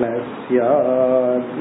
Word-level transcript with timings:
न 0.00 0.08
स्यात् 0.36 1.52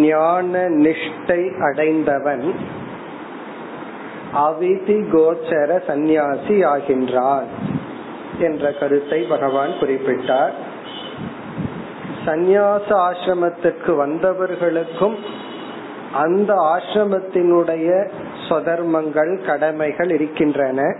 ஞான 0.00 0.52
நிஷ்டை 0.84 1.42
அடைந்தவன் 1.60 2.46
அவிதி 4.40 4.96
கோச்சர 5.12 5.70
சந்நியாசி 5.86 6.56
ஆகின்றான் 6.64 7.48
என்ற 8.38 8.72
கருத்தை 8.72 9.20
பகவான் 9.28 9.74
குறிப்பிட்டார் 9.80 10.54
சந்நியாச 12.26 12.88
ஆசிரமத்திற்கு 13.02 13.92
வந்தவர்களுக்கும் 13.96 15.16
அந்த 16.14 16.50
ஆசிரமத்தினுடைய 16.66 17.88
சொதர்மங்கள் 18.51 19.45
கடமைகள் 19.45 20.11
இருக்கின்றன. 20.11 20.95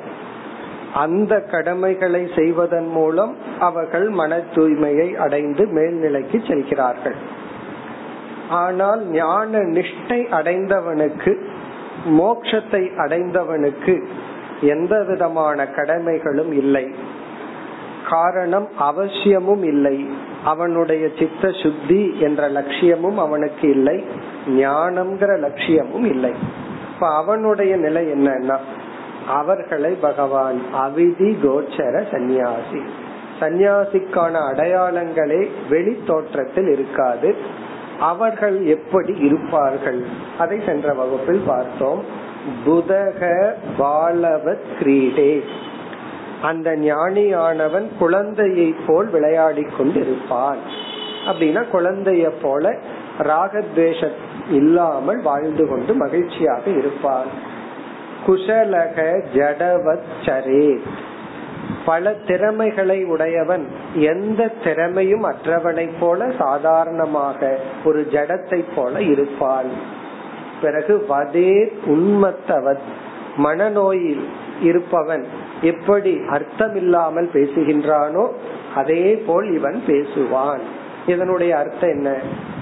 அந்த 0.94 1.41
கடமைகளை 1.41 2.30
செய்வதன் 2.35 2.88
மூலம் 2.88 3.38
அவர்கள் 3.59 4.09
மன 4.09 4.38
தூய்மையை 4.38 5.13
அடைந்து 5.16 5.66
மேல்நிலைக்கு 5.66 6.47
செல்கிறார்கள். 6.47 7.16
ஆனால் 8.49 9.02
ஞான 9.05 9.57
நிஷ்டை 9.57 10.19
அடைந்தவனுக்கு 10.31 11.33
மோட்சத்தை 12.05 12.83
அடைந்தவனுக்கு 12.97 14.05
எந்த 14.61 15.03
விதமான 15.03 15.63
கடமைகளும் 15.63 16.52
இல்லை. 16.52 16.89
காரணம் 18.09 18.67
அவசியமும் 18.77 19.63
இல்லை. 19.63 20.09
அவனுடைய 20.44 21.09
சித்த 21.19 21.52
சுத்தி 21.52 22.02
என்ற 22.19 22.49
லட்சியமும் 22.49 23.17
அவனுக்கு 23.17 23.69
இல்லை. 23.69 24.03
ஞானம்ங்கிற 24.47 25.39
லட்சியமும் 25.39 26.05
இல்லை. 26.05 26.33
இப்ப 27.02 27.16
அவனுடைய 27.16 27.75
நிலை 27.75 28.05
என்னன்னா 28.05 28.57
அவர்களை 29.27 29.94
பகவான் 29.94 30.61
அவிதி 30.73 31.35
கோச்சர 31.44 32.11
சந்நியாசி. 32.11 32.81
சந்நியாசிக்கான 33.39 34.39
அடையாளங்களே 34.52 35.47
வெளி 35.69 36.03
தோற்றத்தில் 36.07 36.67
இருக்காது. 36.67 37.35
அவர்கள் 38.00 38.66
எப்படி 38.66 39.13
இருப்பார்கள்? 39.13 40.06
அதை 40.38 40.61
சென்ற 40.66 40.94
வகுப்பில் 40.94 41.44
பார்த்தோம். 41.45 42.03
புதக 42.66 43.51
பாலவத் 43.79 44.66
கிரீடே. 44.79 45.41
அந்த 46.41 46.75
ஞானியானவன் 46.75 47.88
குழந்தையை 48.00 48.75
போல் 48.88 49.09
விளையாடி 49.09 49.61
கொண்டு 49.61 50.00
இருப்பான் 50.00 50.57
அப்படின்னா 51.25 51.63
குழந்தைய 51.73 52.31
போல 52.41 52.78
ராகத்வேஷ 53.24 54.09
இல்லாமல் 54.50 55.22
வாழ்ந்து 55.22 55.70
கொண்டு 55.70 55.94
மகிழ்ச்சியாக 55.94 56.64
இருப்பான் 56.70 57.32
குஷலக 58.28 58.98
ஜடவத் 59.34 60.09
சரே 60.22 60.80
பல 61.86 62.14
திறமைகளை 62.28 63.04
உடையவன் 63.06 63.68
எந்த 63.96 64.52
திறமையும் 64.64 65.24
அற்றவனை 65.24 65.90
போல 66.00 66.32
சாதாரணமாக 66.38 67.59
ஒரு 67.86 68.08
ஜடத்தை 68.12 68.66
போல 68.76 69.02
இருப்பான் 69.02 69.70
பிறகு 70.62 71.06
வதே 71.09 71.53
உண்மத்தவன் 71.86 72.84
மனநோயில் 73.38 74.26
இருப்பவன் 74.62 75.26
எப்படி 75.62 76.12
அர்த்தமில்லாமல் 76.30 77.30
பேசுகின்றானோ 77.34 78.26
அதே 78.76 79.16
போல் 79.16 79.53
இவன் 79.53 79.84
பேசுவான். 79.88 80.62
இதனுடைய 81.08 81.58
அர்த்தம் 81.58 81.90
என்ன? 81.90 82.09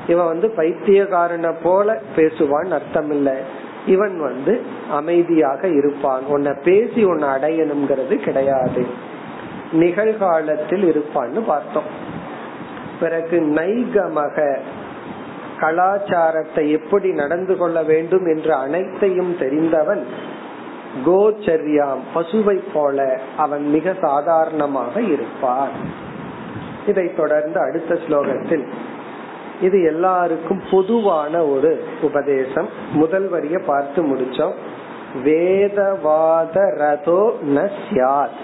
இவன் 0.09 0.25
வந்து 0.25 0.47
பைத்தியகாரனை 0.57 1.53
போல 1.63 1.97
பேசுவான் 2.15 2.71
அர்த்தம் 2.71 3.11
இல்ல 3.11 3.37
இவன் 3.85 4.19
வந்து 4.19 4.61
அமைதியாக 4.91 5.67
இருப்பான். 5.67 6.25
உன்னை 6.25 6.53
பேசி 6.63 7.03
உன்னை 7.03 7.27
அடையணுங்கிறது 7.29 8.15
கிடையாது. 8.15 8.85
நிகழ்காலத்தில் 9.71 10.83
இருப்பான்னு 10.91 11.39
பார்த்தோம். 11.45 11.89
பிறகு 12.99 13.39
நைகமக 13.55 14.57
கலாச்சாரத்தை 15.59 16.71
எப்படி 16.71 17.11
நடந்து 17.11 17.57
கொள்ள 17.57 17.83
வேண்டும் 17.83 18.25
என்று 18.25 18.53
அனைத்தையும் 18.53 19.37
தெரிந்தவன் 19.37 20.05
கோச்சரியாம் 21.05 22.03
பசுவை 22.15 22.57
போல 22.73 23.19
அவன் 23.37 23.65
மிக 23.69 23.93
சாதாரணமாக 24.01 25.01
இருப்பான். 25.01 25.73
இதை 26.87 27.15
தொடர்ந்து 27.15 27.59
அடுத்த 27.59 27.97
ஸ்லோகத்தில் 28.07 28.65
இது 29.61 29.83
எல்லாருக்கும் 29.83 30.61
பொதுவான 30.71 31.45
ஒரு 31.45 31.83
உபதேசம். 32.01 32.69
முதல் 32.93 33.27
வரிய 33.27 33.59
பார்த்து 33.59 34.03
முடிச்சோம். 34.03 34.53
வேதவாத 35.25 36.55
ரதோ 36.75 37.33
ந 37.55 37.69
சியாத் 37.89 38.37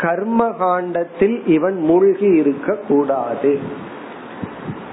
கர்ம 0.00 0.50
காண்டத்தில் 0.58 1.46
இவன் 1.46 1.78
மூழ்கி 1.80 2.26
இருக்க 2.26 2.74
கூடாது 2.88 3.60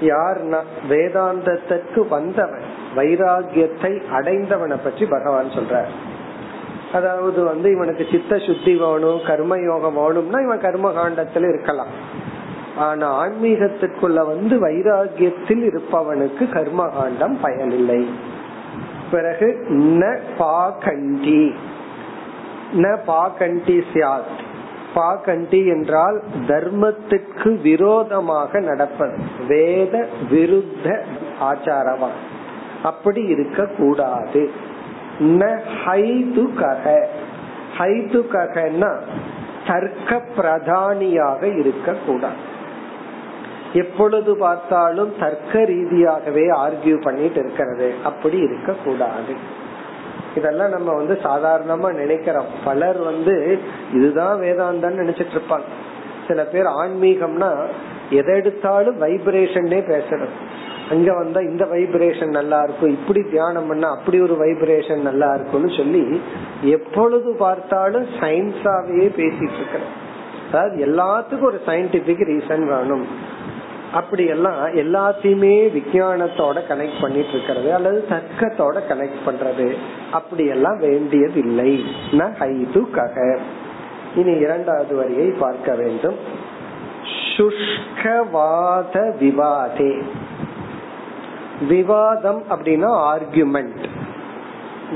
யார்னா? 0.00 0.60
வேதாந்தத்திற்கு 0.88 2.08
வந்தவன் 2.08 2.66
வைராகியத்தை 2.96 4.02
அடைந்தவனை 4.12 4.76
பற்றி 4.84 5.06
பகவான் 5.06 5.48
சொல்றார். 5.48 5.90
அதாவது 6.92 7.44
வந்து 7.44 7.70
இவனுக்கு 7.70 8.06
சித்த 8.10 8.38
சுத்தி 8.38 8.76
வேணும் 8.76 9.20
கர்ம 9.26 9.58
யோகம் 9.58 9.94
வேணும்னா 9.94 10.40
இவன் 10.40 10.60
கர்ம 10.60 10.92
காண்டத்துல 10.92 11.48
இருக்கலாம். 11.48 11.92
ஆனா 12.76 13.24
ஆன்மீகத்துக்குள்ள 13.24 14.26
வந்து 14.26 14.68
வைராகியத்தில் 14.68 15.70
இருப்பவனுக்கு 15.70 16.40
கர்மகாண்டம் 16.40 17.36
பயனில்லை. 17.40 18.08
பிறகு 19.10 19.66
ந 19.70 20.18
பாகண்டி 20.38 21.54
ந 22.72 22.98
பாகண்டி 23.06 23.82
சியாத் 23.94 24.38
பாகண்டி 24.94 25.66
என்றால் 25.66 26.22
தர்மத்திற்கு 26.46 27.60
விரோதமாக 27.60 28.60
நடப்பது. 28.60 29.16
வேத 29.48 30.08
விருத்த 30.30 30.98
ஆச்சாரமா. 31.40 32.08
அப்படி 32.82 33.22
இருக்க 33.22 33.66
கூடாது 33.66 34.50
தர்க்க 39.66 40.22
பிரதானியாக 40.36 41.58
இருக்க 41.58 41.94
கூடாது 42.06 42.49
எப்பொழுது 43.72 44.36
பார்த்தாலும் 44.36 45.12
தர்க்க 45.20 45.64
ரீதியாகவே 45.64 46.44
ஆர்கியூ 46.50 47.02
பண்ணிட்டு 47.02 47.38
இருக்கிறது. 47.38 47.94
அப்படி 48.04 48.38
இருக்க 48.38 48.72
கூடாது 48.84 49.34
இதெல்லாம் 50.34 50.70
நம்ம 50.70 50.92
வந்து 50.92 51.18
சாதாரணமா 51.22 51.92
நினைக்கிறோம். 51.92 52.46
பலர் 52.64 52.98
வந்து 52.98 53.58
இதுதான் 53.94 54.40
வேதாந்தான்னு 54.40 55.02
நினைச்சிட்டு 55.02 55.36
இருப்பாங்க. 55.36 55.68
சில 56.28 56.44
பேர் 56.44 56.64
ஆன்மீகம்னா 56.64 57.66
எதை 58.10 58.36
எடுத்தாலும் 58.36 59.00
வைப்ரேஷன்னே 59.02 59.80
பேசுறது. 59.92 60.34
அங்க 60.90 61.14
வந்தா 61.14 61.40
இந்த 61.40 61.64
வைப்ரேஷன் 61.64 62.26
நல்லா 62.26 62.62
இருக்கும் 62.62 62.90
இப்படி 62.90 63.22
தியானம் 63.22 63.66
பண்ணா 63.66 63.90
அப்படி 63.90 64.20
ஒரு 64.20 64.34
வைப்ரேஷன் 64.34 65.00
நல்லா 65.00 65.34
இருக்கும்னு 65.34 65.70
சொல்லி 65.76 66.20
எப்பொழுது 66.62 67.34
பார்த்தாலும் 67.38 68.06
சயின்ஸாவே 68.20 69.06
பேசிட்டு 69.18 69.58
இருக்கிறேன் 69.60 70.08
அதாவது 70.52 70.86
எல்லாத்துக்கும் 70.86 71.42
ஒரு 71.42 71.60
சயின்டிபிக் 71.66 72.24
ரீசன் 72.32 72.66
வேணும். 72.66 73.06
அப்படி 73.94 74.26
எல்லாம் 74.26 74.66
எல்லாத்தையுமே 74.66 75.54
விஞ்ஞானத்தோட 75.76 76.58
கனெக்ட் 76.68 77.00
பண்ணிட்டு 77.00 77.28
இருக்கிறது 77.28 77.74
அல்லது 77.74 78.04
தர்க்கத்தோட 78.10 78.76
கனெக்ட் 78.88 79.22
பண்றது. 79.26 79.74
அப்படி 80.12 80.46
எல்லாம் 80.46 80.78
வேண்டியது 80.78 81.38
இல்லை 81.40 81.84
ஹைது 82.18 82.82
கக 82.94 83.38
இனி 84.16 84.32
இரண்டாவது 84.32 84.96
வரியை 84.96 85.28
பார்க்க 85.38 85.74
வேண்டும். 85.74 86.14
சுஷ்கவாத 87.36 89.16
விவாதே. 89.18 90.02
விவாதம் 91.68 92.42
அப்படின்னா 92.50 92.90
ஆர்குமெண்ட் 93.12 93.84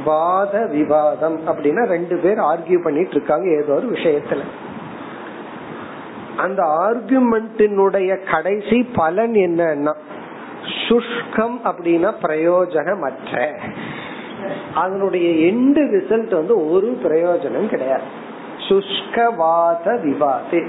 வாத 0.04 0.66
விவாதம் 0.66 1.40
அப்படின்னா 1.46 1.86
ரெண்டு 1.86 2.16
பேர் 2.16 2.38
ஆர்கியூ 2.38 2.82
பண்ணிட்டு 2.82 3.10
இருக்காங்க 3.10 3.46
ஏதோ 3.62 3.74
ஒரு 3.74 3.90
விஷயத்துல. 3.90 4.40
அந்த 6.36 6.62
ஆர்குமெண்டினுடைய 6.62 8.30
கடைசி 8.30 8.82
பலன் 8.82 9.32
என்னன்னா 9.32 9.92
சுஷ்கம் 10.88 11.56
அப்படின்னா 11.64 12.12
பிரயோஜனமற்ற. 12.22 13.58
அதனுடைய 14.74 15.52
எண்டு 15.52 15.78
ரிசல்ட் 15.78 16.30
வந்து 16.30 16.70
ஒரு 16.70 16.98
பிரயோஜனம் 17.02 17.66
கிடையாது. 17.66 18.02
சுஷ்கவாத 18.68 20.02
விவாதே. 20.02 20.62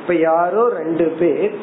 இப்ப 0.00 0.14
யாரோ 0.14 0.68
ரெண்டு 0.68 1.14
பேர் 1.18 1.54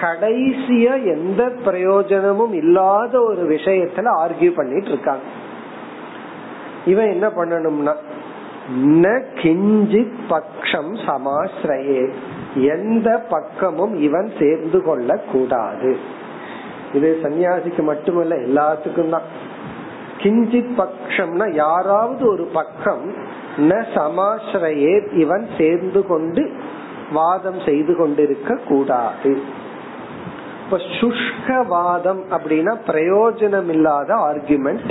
கடைசியா 0.00 1.04
எந்த 1.04 1.52
பிரயோஜனமும் 1.64 2.52
இல்லாத 2.52 3.22
ஒரு 3.22 3.48
விஷயத்துல 3.48 4.06
ஆர்கியூ 4.18 4.50
பண்ணிட்டு 4.50 4.88
இருக்காங்க. 4.88 5.22
இவன் 6.86 7.10
என்ன 7.10 7.28
பண்ணணும்னா 7.28 7.94
ந 8.84 9.22
கிஞ்சித் 9.34 10.12
பக்ஷம் 10.30 10.98
சமாசிரயே 11.06 12.12
எந்த 12.54 13.18
பக்கமும் 13.28 13.94
இவன் 13.98 14.32
சேர்ந்து 14.38 14.82
கொள்ள 14.82 15.16
கூடாது 15.32 15.96
இது 16.92 17.18
சன்னியாசிக்கு 17.22 17.82
மட்டுமல்ல 17.82 18.34
எல்லாத்துக்கும் 18.34 19.08
தான். 19.08 19.28
கிஞ்சித் 20.18 20.74
பக்ஷம்னா 20.76 21.54
யாராவது 21.54 22.28
ஒரு 22.28 22.44
பக்கம் 22.52 23.04
ந 23.58 23.74
சமாசிரயே 23.94 25.08
இவன் 25.12 25.48
சேர்ந்து 25.58 26.06
கொண்டு 26.06 26.42
வாதம் 27.12 27.60
செய்து 27.64 27.96
கொண்டிருக்க 27.96 28.54
கூடாது 28.68 29.32
இப்ப 30.64 30.78
சுஷ்கவாதம் 31.00 32.22
அப்படின்னா 32.30 32.74
பிரயோஜனம் 32.86 33.68
இல்லாத 33.68 34.14
ஆர்குமெண்ட் 34.14 34.90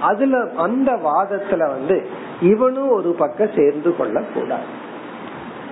அதுல 0.00 0.48
அந்த 0.56 0.92
வாதத்துல 0.92 1.68
வந்து 1.68 2.06
இவனும் 2.40 2.90
ஒரு 2.90 3.10
பக்கம் 3.12 3.54
சேர்ந்து 3.54 3.96
கொள்ள 3.96 4.22
கூடாது 4.34 4.68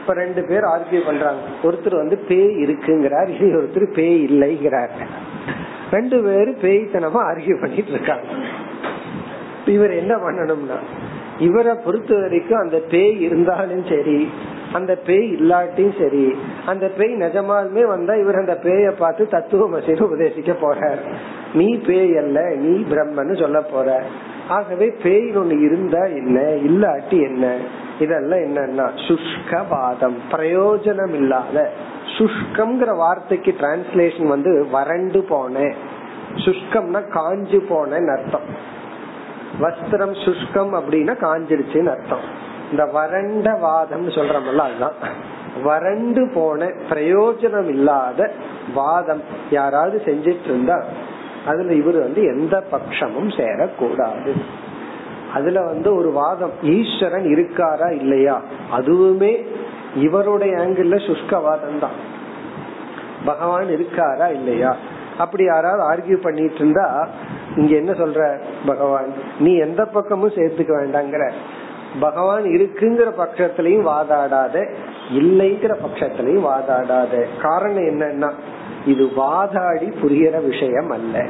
இப்ப 0.06 0.18
ரெண்டு 0.22 0.42
பேர் 0.48 0.64
ஆர்கியூ 0.64 0.98
பண்றாங்க. 1.06 1.40
ஒருத்தர் 1.62 1.94
வந்து 1.96 2.16
பேய் 2.28 2.50
இருக்குங்கிறார் 2.64 3.30
இனி 3.32 3.48
ஒருத்தர் 3.60 3.86
பேய் 3.94 4.18
இல்லைங்கிறார். 4.26 4.92
ரெண்டு 5.90 6.16
பேரும் 6.26 6.60
பேய்த்தனமா 6.64 7.20
ஆர்கியூ 7.30 7.54
பண்ணிட்டு 7.60 7.92
இருக்காங்க. 7.94 8.26
இவர் 9.74 9.94
என்ன 9.94 10.14
பண்ணணும்னா 10.16 10.76
இவரை 11.38 11.74
பொறுத்த 11.84 12.18
வரைக்கும் 12.20 12.60
அந்த 12.60 12.78
பேய் 12.92 13.18
இருந்தாலும் 13.20 13.82
சரி 13.88 14.28
அந்த 14.72 14.94
பேய் 15.08 15.26
இல்லாட்டியும் 15.36 15.98
சரி 16.02 16.24
அந்த 16.66 16.86
பேய் 16.98 17.20
நிஜமாலுமே 17.24 17.84
வந்தா 17.94 18.14
இவர் 18.14 18.40
அந்த 18.42 18.56
பேய 18.64 18.94
பார்த்து 19.02 19.28
தத்துவமசின்னு 19.32 20.08
உபதேசிக்க 20.08 20.54
போறார். 20.64 21.02
நீ 21.54 21.68
பேய் 21.88 22.16
அல்ல 22.16 22.48
நீ 22.64 22.74
பிரம்மன்னு 22.92 23.40
சொல்ல 23.40 23.60
போற. 23.74 23.98
ஆகவே 24.48 24.94
பேய் 25.02 25.36
ஒண்ணு 25.36 25.60
இருந்தா 25.60 26.04
என்ன? 26.04 26.40
இல்லாட்டி 26.40 27.22
என்ன? 27.22 27.56
இதெல்லாம் 27.98 28.38
என்னன்னா 28.38 28.90
சுஷ்கவாதம் 28.96 30.16
பிரயோஜனம் 30.30 31.14
இல்லாத 31.14 31.70
சுஷ்கம்ங்கிற 32.18 32.96
வார்த்தைக்கு 32.96 33.54
டிரான்ஸ்லேஷன் 33.60 34.26
வந்து 34.26 34.66
வறண்டு 34.70 35.22
போன. 35.22 35.58
சுஷ்கம்னா 36.34 37.02
காஞ்சு 37.14 37.60
போனன்னு 37.70 38.18
அர்த்தம். 38.18 38.74
வஸ்திரம் 39.60 40.14
சுஷ்கம் 40.24 40.80
அப்படின்னா 40.80 41.16
காஞ்சிருச்சுன்னு 41.16 41.90
அர்த்தம். 41.90 42.44
இந்த 42.70 42.84
வறண்ட 42.84 43.54
வாதம் 43.54 44.08
சொல்றோம்ல 44.08 44.56
அதுதான். 44.56 44.92
வறண்டு 45.62 46.30
போன 46.34 46.66
பிரயோஜனம் 46.66 47.68
இல்லாத 47.68 48.32
வாதம். 48.74 49.22
யாராவது 49.50 50.02
செஞ்சிட்டு 50.04 50.44
இருந்தா 50.44 50.84
அதுல 51.46 51.72
இவர் 51.72 51.98
வந்து 51.98 52.22
எந்த 52.22 52.62
பட்சமும் 52.72 53.28
சேரக்கூடாது. 53.28 54.32
அதுல 55.34 55.62
வந்து 55.62 55.94
ஒரு 55.94 56.10
வாதம் 56.10 56.52
ஈஸ்வரன் 56.62 57.24
இருக்காரா 57.24 57.90
இல்லையா? 57.90 58.42
அதுவுமே 58.76 59.46
இவருடைய 59.96 60.56
ஆங்கிள் 60.56 61.00
சுஷ்கவாதம் 61.06 61.78
தான். 61.80 62.14
பகவான் 63.24 63.66
இருக்காரா 63.66 64.32
இல்லையா? 64.32 64.76
அப்படி 65.18 65.44
யாராவது 65.44 65.82
ஆர்கியூ 65.82 66.16
பண்ணிட்டு 66.16 66.54
இருந்தா 66.54 67.08
இங்க 67.56 67.76
என்ன 67.76 67.92
சொல்ற 67.92 68.38
பகவான்? 68.66 69.12
நீ 69.38 69.56
எந்த 69.56 69.84
பக்கமும் 69.84 70.30
சேர்த்துக்க 70.30 70.72
வேண்டாங்கிற. 70.72 71.30
பகவான் 72.00 72.42
இருக்குங்கிற 72.42 73.12
பட்சத்திலையும் 73.18 73.86
வாதாடாத 73.86 74.74
இல்லைங்கிற 75.12 75.74
பட்சத்திலையும் 75.86 76.46
வாதாடாத. 76.46 77.26
காரணம் 77.42 77.82
என்னன்னா 77.82 78.32
இது 78.86 79.12
வாதாடி 79.16 79.86
புரிகிற 80.02 80.46
விஷயம் 80.48 80.90
அல்ல 80.90 81.26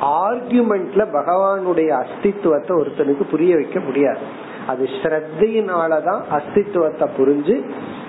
ஆர்குமெண்ட்ல 0.00 1.02
பகவானுடைய 1.12 1.90
அஸ்தித்துவத்தை 2.02 2.72
ஒருத்தனுக்கு 2.80 3.22
புரிய 3.30 3.54
வைக்க 3.54 3.80
முடியாது. 3.80 4.18
அது 4.66 4.84
ஸ்ரத்தையினாலதான் 4.84 6.20
அஸ்தித்துவத்தை 6.32 7.06
புரிஞ்சு 7.18 7.56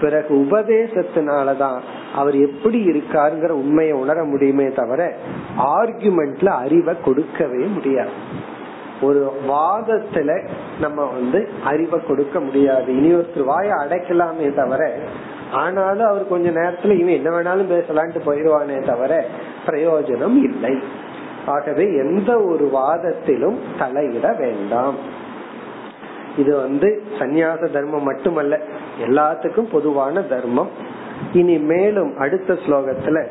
பிறகு 0.01 0.35
உபதேசத்தினாலதான் 0.35 1.79
அவர் 2.15 2.35
எப்படி 2.35 2.85
இருக்காருங்கிற 2.87 3.49
உண்மையை 3.49 3.93
உணர 3.93 4.23
முடியுமே 4.23 4.67
தவிர 4.67 5.15
ஆர்குமெண்ட்ல 5.57 6.47
அறிவை 6.47 6.95
கொடுக்கவே 7.05 7.63
முடியாது. 7.63 8.09
ஒரு 9.01 9.33
வாதத்துல 9.47 10.47
நம்ம 10.79 11.05
வந்து 11.05 11.49
அறிவை 11.63 11.99
கொடுக்க 12.07 12.39
முடியாது. 12.39 12.95
இனி 12.95 13.13
ஒருத்தர் 13.13 13.49
வாய 13.51 13.69
அடைக்கலாமே 13.83 14.55
தவிர 14.55 14.97
ஆனாலும் 15.51 16.07
அவர் 16.07 16.27
கொஞ்ச 16.27 16.49
நேரத்துல 16.49 16.99
இவன் 16.99 17.23
என்ன 17.23 17.29
வேணாலும் 17.29 17.73
பேசலான்ட்டு 17.73 18.19
போயிடுவானே 18.25 18.85
தவிர 18.85 19.25
பிரயோஜனம் 19.67 20.37
இல்லை. 20.43 20.79
ஆகவே 21.45 21.95
எந்த 21.95 22.39
ஒரு 22.39 22.71
வாதத்திலும் 22.73 23.57
தலையிட 23.79 24.37
வேண்டாம். 24.37 24.95
இது 26.37 26.55
வந்து 26.55 27.03
சந்நியாச 27.19 27.71
தர்மம் 27.71 28.03
மட்டுமல்ல 28.03 28.59
எல்லாத்துக்கும் 29.01 29.71
பொதுவான 29.71 30.21
தர்மம். 30.21 30.69
இனி 31.33 31.57
மேலும் 31.57 32.17
அடுத்த 32.17 32.53
ஸ்லோகத்துல 32.53 33.27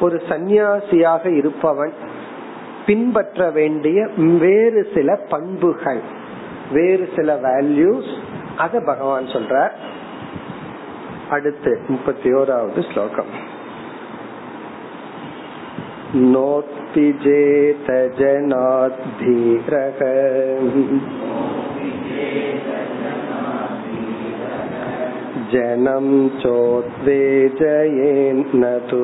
ஒரு 0.00 0.22
சந்நியாசியாக 0.28 1.36
இருப்பவன் 1.36 1.92
பின்பற்ற 2.86 3.50
வேண்டிய 3.50 4.08
வேறு 4.16 4.86
சில 4.94 5.16
பண்புகள் 5.28 6.00
வேறு 6.72 7.08
சில 7.16 7.36
வேல்யூஸ் 7.36 8.16
அத 8.56 8.80
பகவான் 8.80 9.24
சொல்றார். 9.24 9.70
அடுத்து 11.37 11.73
முப்பத்தி 11.89 12.31
ஓராவது 12.41 12.81
ஸ்லோகம் 12.91 13.31
नोक्ति 16.33 17.05
जेत 17.23 17.87
जनाद्धीरः 18.19 19.99
जनं 25.53 26.07
चोद्वेजयेन्न 26.41 27.81
तु 28.89 29.01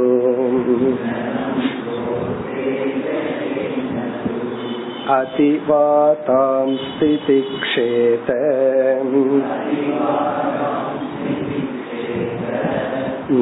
अतिवातां 5.16 6.68
स्थितिक्षेत 6.78 8.30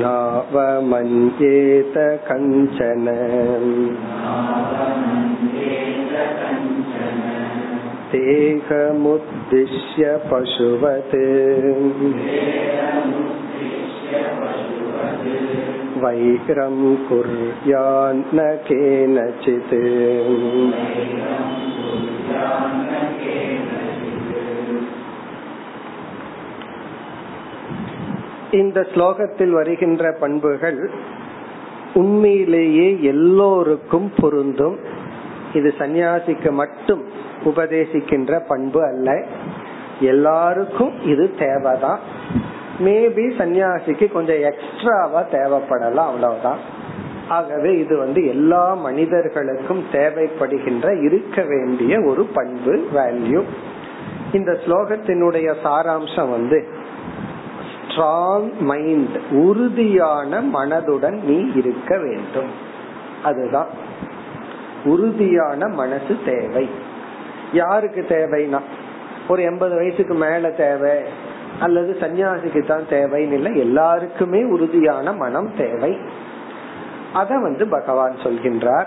नावमन्येत 0.01 1.95
कञ्चन 2.27 3.05
देहमुद्दिश्य 8.13 10.05
पशुवत् 10.29 11.15
वैरं 16.03 16.77
कुर्यान्न 17.09 18.39
केनचित् 18.67 19.73
இந்த 28.54 28.80
ஸ்லோகத்தில் 28.80 29.50
வருகின்ற 29.50 30.12
பண்புகள் 30.12 30.90
உண்மையிலேயே 31.94 33.02
எல்லோருக்கும் 33.02 34.12
பொருந்தும். 34.20 34.78
இது 35.54 35.74
சந்நியாசிக்கு 35.78 36.50
மட்டும் 36.50 37.02
உபதேசிக்கின்ற 37.44 38.40
பண்பு 38.48 38.84
அல்ல. 38.84 39.22
எல்லாருக்கும் 40.00 41.02
இது 41.02 41.34
தேவைதான். 41.38 41.98
மேபி 42.84 43.24
சன்னியாசிக்கு 43.38 44.12
கொஞ்சம் 44.12 44.40
எக்ஸ்ட்ராவா 44.40 45.22
தேவைப்படலாம் 45.22 46.10
அவ்வளவுதான். 46.10 46.58
ஆகவே 47.28 47.78
இது 47.78 47.98
வந்து 47.98 48.26
எல்லா 48.26 48.74
மனிதர்களுக்கும் 48.74 49.84
தேவைப்படுகின்ற 49.92 51.04
இருக்க 51.04 51.42
வேண்டிய 51.42 52.02
ஒரு 52.02 52.24
பண்பு 52.24 52.86
வேல்யூ 52.94 53.42
இந்த 54.32 54.52
ஸ்லோகத்தினுடைய 54.52 55.54
சாராம்சம் 55.64 56.30
வந்து 56.30 56.82
ஸ்ட்ராங் 57.94 58.58
மைண்ட் 58.60 59.16
உறுதியான 59.30 60.40
மனதுடன் 60.40 61.22
நீ 61.22 61.50
இருக்க 61.54 61.98
வேண்டும். 61.98 62.50
அதுதான். 63.24 63.66
உறுதியான 64.84 65.68
மனசு 65.68 66.16
தேவை. 66.26 66.68
யாருக்கு 67.52 68.06
தேவைனா 68.08 68.60
ஒரு 69.28 69.42
எண்பது 69.42 69.74
வயசுக்கு 69.74 70.14
மேல 70.14 70.50
தேவை 70.50 70.98
அல்லது 71.60 71.96
சன்னியாசிக்கு 72.00 72.66
தான் 72.66 72.84
தேவைன்னு 72.90 73.32
இல்லை 73.32 73.58
எல்லாருக்குமே 73.58 74.42
உறுதியான 74.42 75.12
மனம் 75.12 75.56
தேவை. 75.56 75.98
அத 77.12 77.38
வந்து 77.38 77.68
பகவான் 77.68 78.16
சொல்கின்றார். 78.16 78.86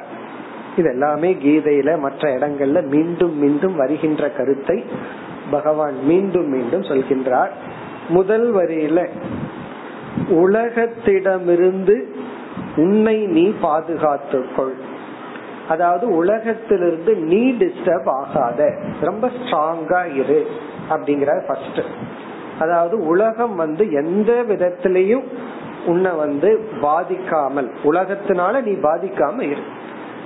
இது 0.77 0.89
எல்லாமே 0.89 1.33
கீதையில 1.33 1.99
மற்ற 1.99 2.37
இடங்கள்ல 2.37 2.87
மீண்டும் 2.87 3.37
மீண்டும் 3.37 3.75
வருகின்ற 3.75 4.29
கருத்தை 4.29 4.85
பகவான் 5.51 6.03
மீண்டும் 6.03 6.47
மீண்டும் 6.47 6.81
சொல்கின்றார். 6.81 7.49
முதல் 8.09 8.55
வரியில 8.55 9.07
உலகத்திடமிருந்து 10.29 12.03
உன்னை 12.75 13.25
நீ 13.25 13.53
பாதுகாத்துக்கொள். 13.63 14.73
அதாவது 15.67 16.15
உலகத்திலிருந்து 16.15 17.15
நீ 17.15 17.51
டிஸ்டர்ப் 17.51 18.09
ஆகாத. 18.09 18.79
ரொம்ப 19.01 19.27
ஸ்ட்ராங்கா 19.27 20.15
இரு 20.15 20.47
அப்படிங்கிற 20.89 21.45
ஃபர்ஸ்ட் 21.47 21.81
அதாவது 22.59 23.07
உலகம் 23.07 23.55
வந்து 23.55 23.91
எந்த 23.91 24.43
விதத்திலையும் 24.47 25.23
உன்னை 25.85 26.11
வந்து 26.11 26.69
பாதிக்காமல் 26.81 27.69
உலகத்தினால 27.83 28.63
நீ 28.63 28.71
பாதிக்காம 28.71 29.41
இரு. 29.41 29.61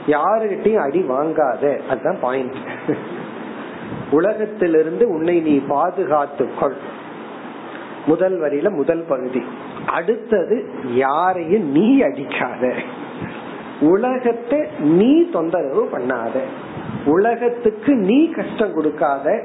யாருகிட்டையும் 0.08 0.84
அடி 0.84 1.06
வாங்காத. 1.10 1.80
அதுதான் 1.90 2.20
பாயிண்ட் 2.22 2.56
உலகத்திலிருந்து 4.12 5.10
உன்னை 5.10 5.40
நீ 5.40 5.62
பாதுகாத்துக்கொள். 5.70 6.76
முதல் 8.06 8.42
வரியில 8.42 8.70
முதல் 8.70 9.06
பகுதி. 9.08 9.44
அடுத்தது 9.86 10.70
யாரையும் 10.94 11.72
நீ 11.72 12.02
அடிக்காத. 12.02 12.74
உலகத்தை 13.80 14.60
நீ 14.80 15.30
தொந்தரவு 15.30 15.90
பண்ணாத. 15.92 16.40
உலகத்துக்கு 17.06 17.96
நீ 17.96 18.30
கஷ்டம் 18.30 18.74
கொடுக்காத. 18.74 19.44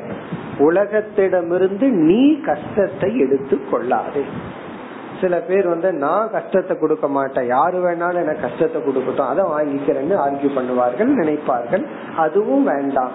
உலகத்திடமிருந்து 0.59 1.89
நீ 1.89 2.41
கஷ்டத்தை 2.41 3.19
எடுத்து 3.19 3.61
கொள்ளாதே. 3.71 4.23
சில 5.21 5.41
பேர் 5.41 5.69
வந்து 5.69 5.93
நான் 5.93 6.31
கஷ்டத்தை 6.31 6.79
கொடுக்க 6.79 7.09
மாட்டேன். 7.09 7.47
யாரு 7.47 7.79
வேணாலும் 7.85 8.23
எனக்கு 8.23 8.41
கஷ்டத்தை 8.41 8.83
கொடுக்கட்டும். 8.83 9.29
அதை 9.29 9.45
வாங்கிக்கிறேன்னு 9.45 10.17
ஆர்கியூ 10.17 10.51
பண்ணுவார்கள் 10.57 11.13
நினைப்பார்கள். 11.23 11.87
அதுவும் 12.17 12.65
வேண்டாம். 12.65 13.11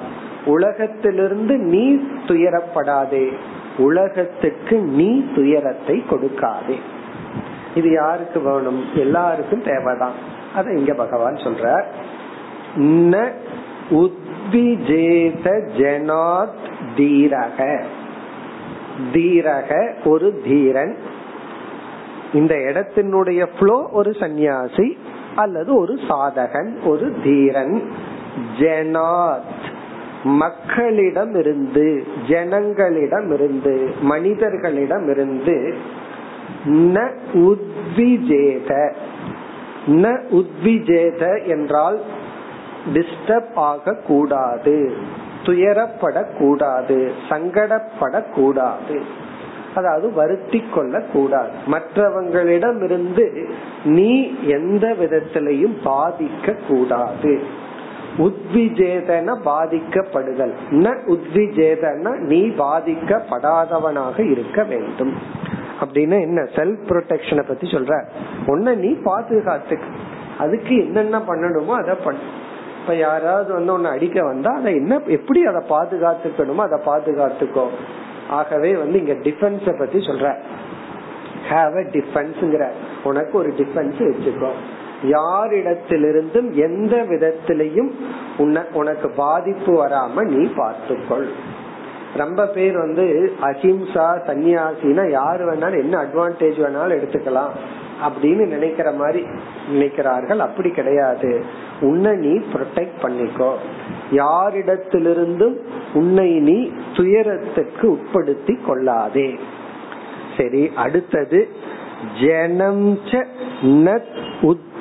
உலகத்திலிருந்து 0.46 1.58
நீ 1.58 2.00
துயரப்படாதே. 2.28 3.32
உலகத்துக்கு 3.78 4.78
நீ 4.78 5.34
துயரத்தை 5.36 6.04
கொடுக்காதே. 6.10 6.76
இது 7.76 7.92
யாருக்கு 7.92 8.40
வேணும்? 8.40 8.86
எல்லாருக்கும் 8.96 9.64
தேவைதான். 9.64 10.12
அத 10.56 10.72
இங்க 10.72 10.94
பகவான் 10.94 11.34
சொல்ற 11.34 11.84
ந 12.76 13.32
உத்விஜேத 13.90 15.70
ஜனாத் 15.78 16.72
தீரக. 16.98 17.84
தீரக 19.14 19.94
ஒரு 20.04 20.42
தீரன். 20.44 20.98
இந்த 22.34 22.56
இடத்தினுடைய 22.56 23.48
ஃப்ளோ 23.60 23.90
ஒரு 23.92 24.14
சந்நியாசி 24.14 24.98
அல்லது 25.36 25.76
ஒரு 25.76 25.94
சாதகன் 25.94 26.86
ஒரு 26.86 27.16
தீரன். 27.24 27.92
ஜெனாத் 28.60 29.71
மக்களிடம் 30.24 31.36
இருந்து 31.36 32.04
ஜனங்களிடம் 32.28 33.34
இருந்து 33.34 33.90
மனிதர்களிடம் 34.02 35.10
இருந்து 35.10 35.74
ந 36.66 37.10
உத்விஜேத. 37.34 38.92
ந 39.88 40.20
உத்விஜேத 40.32 41.48
என்றால் 41.48 42.02
டிஸ்டர்ப் 42.94 43.54
ஆக 43.54 43.96
கூடாது 44.08 44.92
துயரப்படக்கூடாது 45.44 47.12
சங்கடப்படக்கூடாது. 47.30 49.02
அதாவது 49.76 50.14
வருத்தி 50.14 50.64
கொள்ள 50.74 51.02
கூடாது 51.14 51.50
மற்றவங்களிடம் 51.68 52.84
இருந்து 52.84 53.50
நீ 53.86 54.34
எந்த 54.48 54.96
விதத்திலையும் 55.00 55.76
பாதிக்க 55.84 56.56
கூடாது 56.68 57.40
உத்விஜேதன 58.18 59.36
பாதிக்கப்படுதல். 59.46 60.52
ந 60.72 60.96
உத்விஜேதன 61.08 62.18
நீ 62.18 62.48
பாதிக்கப்படாதவனாக 62.48 64.32
இருக்க 64.32 64.64
வேண்டும். 64.64 65.14
அப்படின்னு 65.82 66.22
என்ன 66.22 66.42
செல்ஃப் 66.42 66.78
ப்ரொடெக்ஷனை 66.88 67.44
பத்தி 67.48 67.68
சொல்ற. 67.68 68.04
உன்ன 68.46 68.74
நீ 68.74 68.98
பாதுகாத்துக்க 69.06 69.82
அதுக்கு 70.38 70.78
என்னென்ன 70.78 71.18
பண்ணணுமோ 71.18 71.68
அதை 71.68 71.96
பண்ணு 72.04 72.20
இப்ப 72.82 72.96
யாராவது 72.96 73.54
வந்து 73.54 73.74
உன்னை 73.74 73.92
அடிக்க 73.92 74.24
வந்தா 74.24 74.54
அதை 74.54 74.76
என்ன 74.76 75.02
எப்படி 75.06 75.46
அதை 75.46 75.62
பாதுகாத்துக்கணுமோ 75.70 76.56
அதை 76.56 76.80
பாதுகாத்துக்கோ. 76.86 77.68
ஆகவே 78.30 78.76
வந்து 78.76 79.00
இங்க 79.00 79.12
டிஃபென்ஸ 79.12 79.80
பத்தி 79.80 80.00
சொல்ற. 80.00 80.36
ஹாவ் 81.50 81.78
அ 81.78 81.86
டிஃபென்ஸ்ங்கிற 81.92 82.68
உனக்கு 83.04 83.38
ஒரு 83.38 83.50
டிஃபென்ஸ் 83.50 84.00
வச்சுக்கோ. 84.00 84.50
யாரிடத்திலிருந்தும் 85.04 86.52
எந்த 86.52 86.96
விதத்திலையும் 86.98 87.92
உனக்கு 88.74 89.10
பாதிப்பு 89.10 89.88
வராம 89.88 90.24
நீ 90.24 90.48
பார்த்துக்கொள். 90.56 91.30
ரொம்ப 92.16 92.46
பேர் 92.46 92.78
வந்து 92.78 93.34
அஹிம்சா 93.42 94.08
சன்னியாசினா 94.28 95.10
யாரு 95.10 95.54
வேணாலும் 95.54 95.82
என்ன 95.82 95.98
அட்வான்டேஜ் 96.04 96.60
வேணாலும் 96.64 96.98
எடுத்துக்கலாம் 96.98 97.50
அப்படின்னு 98.08 98.46
நினைக்கிற 98.46 98.92
மாதிரி 98.92 99.26
நினைக்கிறார்கள். 99.72 100.38
அப்படி 100.38 100.70
கிடையாது. 100.70 101.44
உன்னை 101.82 102.16
நீ 102.16 102.38
ப்ரொடெக்ட் 102.54 102.98
பண்ணிக்கோ. 103.02 103.52
யாரிடத்திலிருந்தும் 104.12 105.56
உன்னை 105.94 106.40
நீ 106.40 106.72
துயரத்துக்கு 106.96 107.98
உட்படுத்தி 107.98 108.66
கொள்ளாதே. 108.66 109.40
சரி 110.38 110.72
அடுத்தது 110.76 111.50
ஜனம் 112.22 113.00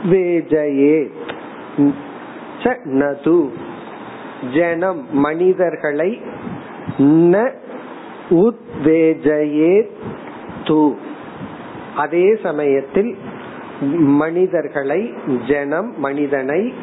உத்வேஜயே 0.05 1.11
நது. 2.85 3.49
ஜனம் 4.55 5.07
மனிதர்களை 5.15 6.21
ந 6.99 7.51
உத்வேஜயே 8.31 9.89
து. 10.65 10.95
அதே 11.97 12.37
சமயத்தில் 12.43 13.17
மனிதர்களை 14.01 15.15
ஜனம் 15.49 16.01
மனிதனை 16.01 16.75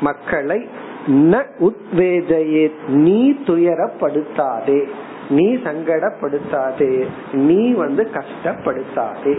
மக்களை 0.00 0.68
ந 1.06 1.44
உத்வேஜயே 1.60 2.70
நீ 2.88 3.32
துயரப்படுத்தாதே. 3.32 4.84
நீ 5.30 5.54
சங்கடப்படுத்தாதே. 5.54 7.06
நீ 7.32 7.72
வந்து 7.72 8.10
கஷ்டப்படுத்தாதே. 8.12 9.38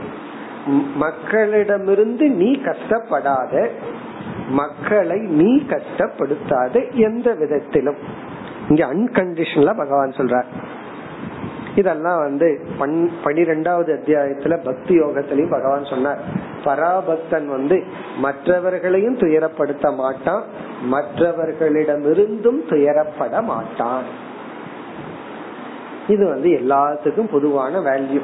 மக்களிடமிருந்து 1.03 2.25
நீ 2.41 2.49
கஷ்டப்படாத 2.51 3.69
மக்களை 4.49 5.19
நீ 5.19 5.51
கஷ்டப்படுத்தாத 5.67 6.75
எந்த 6.93 7.33
விதத்திலும். 7.33 7.99
இங்க 8.69 8.83
அன்கண்டிஷன்ல 8.93 9.77
பகவான் 9.77 10.17
சொல்றார். 10.17 10.49
இதெல்லாம் 11.75 12.17
வந்து 12.17 12.47
பனிரெண்டாவது 13.23 13.91
அத்தியாயத்துல 13.97 14.53
பக்தி 14.63 14.99
யோகத்திலையும் 14.99 15.49
பகவான் 15.49 15.85
சொன்னார். 15.85 16.21
பராபக்தன் 16.63 17.45
வந்து 17.45 17.83
மற்றவர்களையும் 18.17 19.17
துயரப்படுத்த 19.17 19.95
மாட்டான் 19.95 20.43
மற்றவர்களிடமிருந்தும் 20.91 22.59
துயரப்பட 22.69 23.43
மாட்டான். 23.43 24.07
இது 26.07 26.27
வந்து 26.27 26.49
எல்லாத்துக்கும் 26.49 27.31
பொதுவான 27.31 27.79
வேல்யூ 27.79 28.21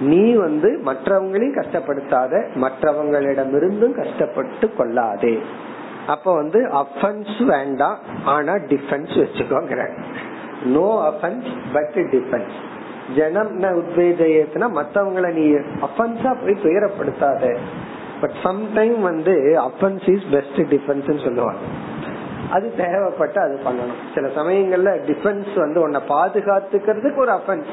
நீ 0.00 0.34
வந்து 0.34 0.80
மற்றவங்களையும் 0.84 1.56
கஷ்டப்படுத்தாத 1.56 2.42
மற்றவங்களிடமிருந்தும் 2.54 3.94
கஷ்டப்பட்டு 3.94 4.74
கொள்ளாதே. 4.74 5.38
அப்ப 6.06 6.34
வந்து 6.34 6.66
அஃபன்ஸ் 6.66 7.44
வேண்டாம் 7.46 7.98
ஆனா 8.24 8.52
டிஃபென்ஸ் 8.52 9.14
வச்சுக்கோங்கிற 9.22 9.88
நோ 10.64 11.12
அஃபன்ஸ் 11.12 11.48
பட் 11.72 11.94
டிஃபென்ஸ் 11.94 12.56
ஜனம் 13.16 13.62
உத்வேஜயத்துனா 13.62 14.68
மத்தவங்களை 14.80 15.32
நீ 15.32 15.50
அஃபன்ஸா 15.86 16.36
போய் 16.42 16.62
துயரப்படுத்தாத. 16.62 17.56
பட் 18.20 18.36
சம்டைம் 18.44 19.00
வந்து 19.00 19.60
அஃபன்ஸ் 19.68 20.10
இஸ் 20.14 20.26
பெஸ்ட் 20.30 20.60
டிஃபென்ஸ் 20.74 21.24
சொல்லுவாங்க. 21.24 21.60
அது 22.50 22.74
தேவைப்பட்ட 22.76 23.40
அது 23.40 23.60
பண்ணணும். 23.64 24.02
சில 24.14 24.26
சமயங்கள்ல 24.28 24.92
டிஃபென்ஸ் 25.06 25.54
வந்து 25.54 25.80
உன்னை 25.80 26.00
பாதுகாத்துக்கிறதுக்கு 26.08 27.16
ஒரு 27.16 27.32
அஃபென்ஸ் 27.32 27.72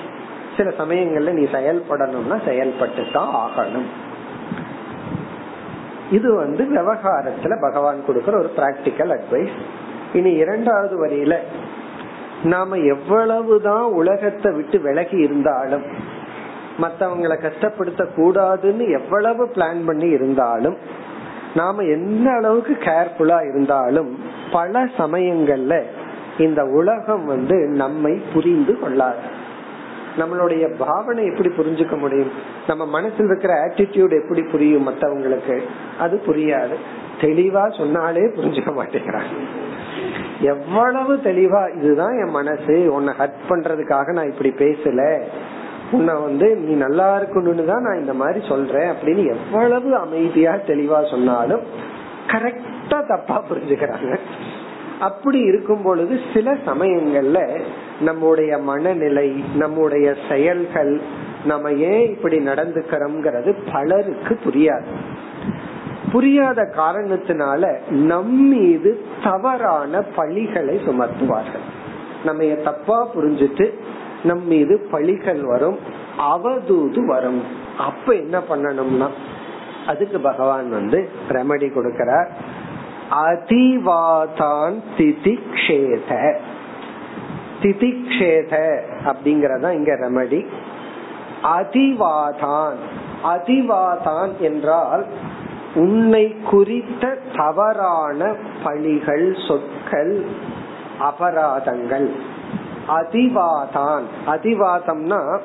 சில 0.57 0.69
சமயங்கள்ல 0.77 1.31
நீ 1.31 1.43
செயல்படணும்னா 1.43 2.37
செயல்பட்டு 2.45 3.03
தான் 3.13 3.31
ஆகணும். 3.43 3.87
இது 6.11 6.35
வந்து 6.35 6.63
விவகாரத்துல 6.63 7.53
பகவான் 7.61 8.05
கொடுக்கிற 8.05 8.37
ஒரு 8.37 8.51
பிராக்டிக்கல் 8.57 9.13
அட்வைஸ் 9.17 9.55
இனி 10.13 10.31
இரண்டாவது 10.33 10.95
வரியில 11.05 11.35
நாம 12.43 12.77
எவ்வளவுதான் 12.77 13.85
உலகத்தை 13.99 14.51
விட்டு 14.53 14.77
விலகி 14.79 15.17
இருந்தாலும் 15.17 15.85
மத்தவங்களை 16.81 17.35
கஷ்டப்படுத்த 17.45 18.03
கூடாதுன்னு 18.15 18.85
எவ்வளவு 18.99 19.43
பிளான் 19.55 19.81
பண்ணி 19.85 20.07
இருந்தாலும் 20.07 20.77
நாம 21.55 21.83
எந்த 21.83 22.31
அளவுக்கு 22.31 22.73
கேர்ஃபுல்லா 22.79 23.39
இருந்தாலும் 23.49 24.19
பல 24.51 24.83
சமயங்கள்ல 24.97 25.75
இந்த 26.37 26.63
உலகம் 26.63 27.25
வந்து 27.25 27.55
நம்மை 27.55 28.21
புரிந்து 28.33 28.79
கொள்ளாது. 28.79 29.43
நம்மளுடைய 30.17 30.75
பாவனை 30.77 31.25
எப்படி 31.25 31.49
புரிஞ்சுக்க 31.49 31.97
முடியும்? 31.99 32.31
நம்ம 32.67 32.85
மனசில் 32.85 33.25
இருக்கிற 33.25 33.53
ஆட்டிடியூட் 33.65 34.21
எப்படி 34.21 34.41
புரியும் 34.41 34.87
மற்றவங்களுக்கு 34.87 35.61
அது 35.99 36.21
புரியாது. 36.27 36.75
தெளிவா 37.21 37.77
சொன்னாலே 37.77 38.21
புரிஞ்சுக்க 38.21 38.71
மாட்டேங்கிறாங்க. 38.79 39.33
எவ்வளவு 40.39 41.13
தெளிவா 41.15 41.75
இதுதான் 41.77 42.15
என் 42.17 42.31
மனசு 42.31 42.93
உன்னை 42.93 43.13
ஹர்ட் 43.19 43.43
பண்றதுக்காக 43.49 44.13
நான் 44.13 44.31
இப்படி 44.31 44.49
பேசல. 44.49 45.17
உன்னை 45.91 46.13
வந்து 46.13 46.55
நீ 46.55 46.73
நல்லா 46.73 47.19
இருக்கணும்னு 47.19 47.65
தான் 47.65 47.81
நான் 47.81 47.99
இந்த 47.99 48.13
மாதிரி 48.13 48.47
சொல்றேன் 48.47 48.91
அப்படின்னு 48.91 49.23
எவ்வளவு 49.35 49.97
அமைதியா 49.97 50.53
தெளிவா 50.53 51.09
சொன்னாலும் 51.09 51.61
கரெக்டா 52.27 53.07
தப்பா 53.07 53.43
புரிஞ்சுக்கிறாங்க. 53.49 54.19
அப்படி 54.99 55.39
இருக்கும் 55.39 55.81
பொழுது 55.81 56.19
சில 56.33 56.53
சமயங்கள்ல 56.53 57.61
நம்முடைய 57.99 58.57
மனநிலை 58.57 59.43
நம்முடைய 59.55 60.15
செயல்கள் 60.29 61.01
நம்ம 61.45 61.71
ஏன் 61.71 62.09
இப்படி 62.09 62.37
நடந்துக்கிறோம்ங்கிறது 62.37 63.55
பலருக்கு 63.71 64.39
புரியாது. 64.45 64.85
புரியாத 66.11 66.73
காரணத்தினால 66.77 67.89
நம் 67.89 68.47
மீது 68.47 69.01
தவறான 69.23 70.03
பழிகளை 70.17 70.79
சுமத்துவார்கள். 70.85 71.65
நம்ம 72.25 72.43
தப்பா 72.43 73.07
புரிஞ்சுட்டு 73.15 73.73
நம் 74.23 74.47
மீது 74.47 74.87
பழிகள் 74.91 75.41
வரும் 75.43 75.77
அவதூது 76.19 77.05
வரும். 77.05 77.43
அப்ப 77.77 78.13
என்ன 78.13 78.39
பண்ணணும்னா 78.49 79.07
அதுக்கு 79.87 80.19
பகவான் 80.19 80.69
வந்து 80.69 81.09
ரெமடி 81.29 81.71
கொடுக்கிறார். 81.73 82.27
அதிவாதான் 83.11 84.81
திதிக்ஷேத. 84.97 86.37
திதிக்ஷேத 87.61 88.79
அப்படிங்கறதா 89.05 89.71
இங்க 89.71 89.93
ரெமடி 89.93 90.45
அதிவாதான். 91.43 92.73
அதிவாதான் 93.23 94.37
என்றால் 94.37 95.05
உன்னை 95.75 96.35
குறித்த 96.43 97.17
தவறான 97.35 98.35
பழிகள் 98.63 99.35
சொற்கள் 99.47 100.25
அபராதங்கள். 100.99 102.09
அதிவாதான். 102.87 104.01
அதிவாதம்னா 104.27 105.39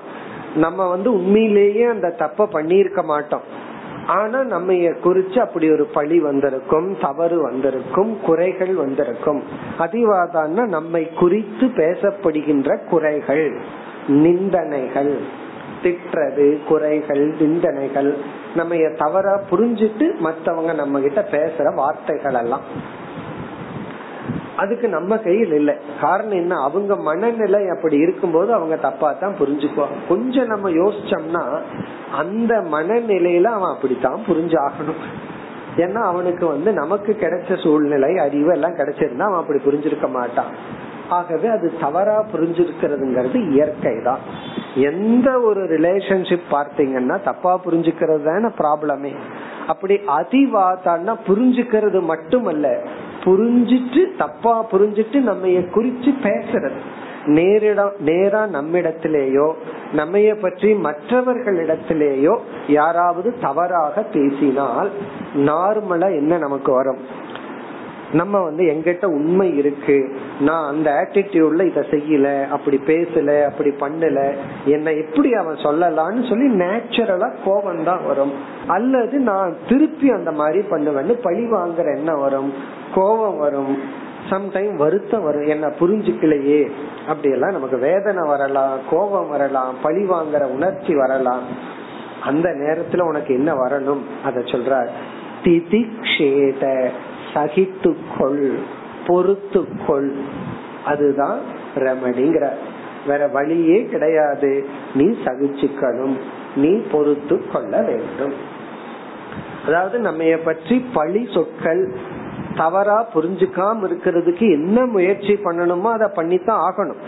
நம்ம 0.55 0.89
வந்து 0.89 1.13
உண்மையிலேயே 1.13 1.85
அந்த 1.85 2.11
தப்ப 2.11 2.49
பண்ணியிருக்க 2.53 3.05
மாட்டோம். 3.05 3.69
ஆனா 4.11 4.39
நம்ம 4.45 4.73
குறிச்சு 4.73 5.39
அப்படி 5.39 5.67
ஒரு 5.71 5.85
பழி 5.85 6.19
வந்திருக்கும் 6.21 6.89
தவறு 7.01 7.43
வந்திருக்கும் 7.43 8.21
குறைகள் 8.21 8.75
வந்திருக்கும். 8.75 9.43
அதிவாதான்னா 9.79 10.65
நம்மை 10.67 11.03
குறித்து 11.13 11.67
பேசப்படுகின்ற 11.67 12.79
குறைகள் 12.91 13.45
நிந்தனைகள் 14.07 15.13
திட்டுறது 15.83 16.47
குறைகள் 16.69 17.25
நிந்தனைகள். 17.41 18.11
நம்ம 18.55 18.77
தவறா 18.99 19.35
புரிஞ்சிட்டு 19.51 20.07
மத்தவங்க 20.19 20.73
நம்ம 20.73 21.01
கிட்ட 21.01 21.23
பேசுற 21.31 21.75
வார்த்தைகள் 21.75 22.35
எல்லாம். 22.35 22.65
அதுக்கு 24.61 24.87
நம்ம 24.89 25.17
கையில் 25.27 25.53
இல்லை. 25.53 25.75
காரணம் 26.01 26.41
என்ன? 26.43 26.55
அவங்க 26.67 26.97
மனநிலை 27.09 27.63
அப்படி 27.69 27.97
இருக்கும்போது 28.05 28.51
அவங்க 28.55 28.77
தப்பா 28.87 29.09
தான் 29.13 29.39
புரிஞ்சுக்குவாங்க 29.41 29.99
கொஞ்சம் 30.09 30.51
நம்ம 30.53 30.71
யோசிச்சோம்னா 30.81 31.43
அந்த 32.23 32.53
மனநிலையில 32.75 33.51
அவன் 33.57 33.75
அப்படித்தான் 33.75 34.27
புரிஞ்சாகணும். 34.29 35.03
ஏன்னா 35.77 36.01
அவனுக்கு 36.13 36.45
வந்து 36.47 36.71
நமக்கு 36.73 37.13
கிடைச்ச 37.21 37.59
சூழ்நிலை 37.63 38.13
அறிவு 38.27 38.51
எல்லாம் 38.53 38.79
கிடைச்சிருந்தா 38.79 39.29
அவன் 39.29 39.43
அப்படி 39.43 39.61
புரிஞ்சிருக்க 39.67 40.09
மாட்டான். 40.19 40.53
ஆகவே 41.19 41.49
அது 41.49 41.67
தவறா 41.81 42.17
புரிஞ்சிருக்கிறதுங்கிறது 42.33 43.39
இயற்கை 43.53 43.95
தான் 44.09 44.21
எந்த 44.89 45.29
ஒரு 45.49 45.63
ரிலேஷன்ஷிப் 45.73 46.45
பார்த்தீங்கன்னா 46.51 47.17
தப்பா 47.25 47.53
புரிஞ்சுக்கிறது 47.65 48.23
தானே 48.23 48.51
ப்ராப்ளமே 48.61 49.13
அப்படி 49.67 49.95
அதிவாதான்னா 50.19 51.15
புரிஞ்சுக்கிறது 51.29 52.01
மட்டுமல்ல 52.13 52.69
புரிஞ்சிட்டு 53.25 54.17
தப்பா 54.17 54.67
புரிஞ்சிட்டு 54.73 55.21
நம்ம 55.21 55.47
குறிச்சு 55.47 56.11
பேசுறது. 56.23 56.81
நேரிடம் 57.27 57.93
நேரா 57.99 58.45
நம்மிடத்திலேயோ 58.47 59.53
நம்மைய 59.97 60.35
பற்றி 60.41 60.73
மற்றவர்களிடத்திலேயோ 60.73 62.37
யாராவது 62.69 63.39
தவறாக 63.41 64.03
பேசினால் 64.03 64.91
நார்மலா 65.37 66.15
என்ன 66.15 66.39
நமக்கு 66.39 66.73
வரும்? 66.73 66.99
நம்ம 68.13 68.41
வந்து 68.41 68.65
எங்கிட்ட 68.65 69.05
உண்மை 69.05 69.57
இருக்கு. 69.57 70.17
நான் 70.41 70.71
அந்த 70.71 70.91
ஆட்டிடியூட்ல 70.91 71.67
இத 71.67 71.81
செய்யல 71.91 72.49
அப்படி 72.49 72.81
பேசல 72.87 73.45
அப்படி 73.45 73.71
பண்ணல. 73.71 74.37
என்ன 74.65 74.93
எப்படி 74.93 75.33
அவன் 75.33 75.55
சொல்லலாம்னு 75.55 76.29
சொல்லி 76.29 76.65
நேச்சுரலா 76.65 77.35
கோபம் 77.45 77.85
தான் 77.85 78.07
வரும். 78.07 78.33
அல்லது 78.67 79.19
நான் 79.19 79.57
திருப்பி 79.69 80.11
அந்த 80.11 80.33
மாதிரி 80.33 80.59
பண்ணுவேன்னு 80.59 81.19
பழி 81.23 81.51
வாங்குற 81.51 81.97
என்ன 81.97 82.15
வரும். 82.15 82.55
கோபம் 82.95 83.39
வரும். 83.39 83.79
சம்டைம் 84.31 84.75
வருத்தம் 84.75 85.23
வரும். 85.23 85.47
என்ன 85.47 85.67
புரிஞ்சுக்கலையே. 85.67 86.71
அப்படியெல்லாம் 87.09 87.53
நமக்கு 87.53 87.79
வேதனை 87.79 88.29
வரலாம் 88.29 88.79
கோபம் 88.91 89.29
வரலாம் 89.29 89.75
பழி 89.83 90.03
வாங்குற 90.03 90.45
உணர்ச்சி 90.45 90.95
வரலாம். 90.95 91.43
அந்த 92.21 92.49
நேரத்துல 92.49 93.01
உனக்கு 93.01 93.35
என்ன 93.35 93.55
வரணும்? 93.55 94.01
அத 94.25 94.41
சொல்ற 94.41 94.87
திதிக்ஷேத. 95.45 96.89
சகித்துக்கொள் 97.35 98.55
பொறுத்துக்கொள். 99.07 100.11
அதுதான் 100.85 101.39
ரெமடிங்கிற 101.77 102.49
வேற 103.07 103.27
வழியே 103.27 103.87
கிடையாது. 103.87 104.67
நீ 104.95 105.07
சகிச்சுக்கணும். 105.25 106.17
நீ 106.57 106.73
பொறுத்து 106.93 107.37
கொள்ள 107.53 107.83
வேண்டும். 107.83 108.33
அதாவது 109.67 109.99
நம்ம 109.99 110.25
பற்றி 110.45 110.87
பழி 110.95 111.29
சொற்கள் 111.35 111.95
தவறா 112.57 113.07
புரிஞ்சுக்காம 113.15 113.87
இருக்கிறதுக்கு 113.89 114.51
என்ன 114.51 114.87
முயற்சி 114.87 115.35
பண்ணணுமோ 115.45 115.91
அதை 115.97 116.09
பண்ணித்தான் 116.15 116.63
ஆகணும். 116.69 117.03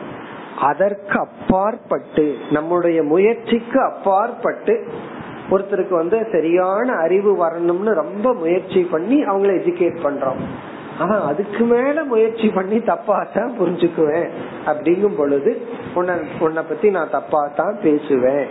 அதற்கு 0.60 1.18
அப்பாற்பட்டு 1.18 2.36
நம்முடைய 2.50 3.02
முயற்சிக்கு 3.02 3.80
அப்பாற்பட்டு 3.82 4.74
ஒருத்தருக்கு 5.50 5.90
வந்து 5.90 6.26
சரியான 6.32 6.92
அறிவு 6.92 7.46
வரணும்னு 7.46 7.94
ரொம்ப 7.94 8.34
முயற்சி 8.34 8.80
பண்ணி 8.80 9.24
அவங்கள 9.24 9.52
எஜுகேட் 9.60 10.04
பண்றோம். 10.04 10.42
ஆனா 10.98 11.24
அதுக்கு 11.24 11.64
மேல 11.64 12.04
முயற்சி 12.04 12.48
பண்ணி 12.48 12.80
தப்பா 12.80 13.26
தான் 13.34 13.54
புரிஞ்சுக்குவேன். 13.60 14.28
அப்படிங்கும் 14.66 15.16
பொழுது 15.16 15.62
உன்னை 15.94 16.14
உன்னை 16.40 16.62
பத்தி 16.62 16.90
நான் 16.90 17.10
தப்பா 17.10 17.50
தான் 17.56 17.76
பேசுவேன். 17.82 18.46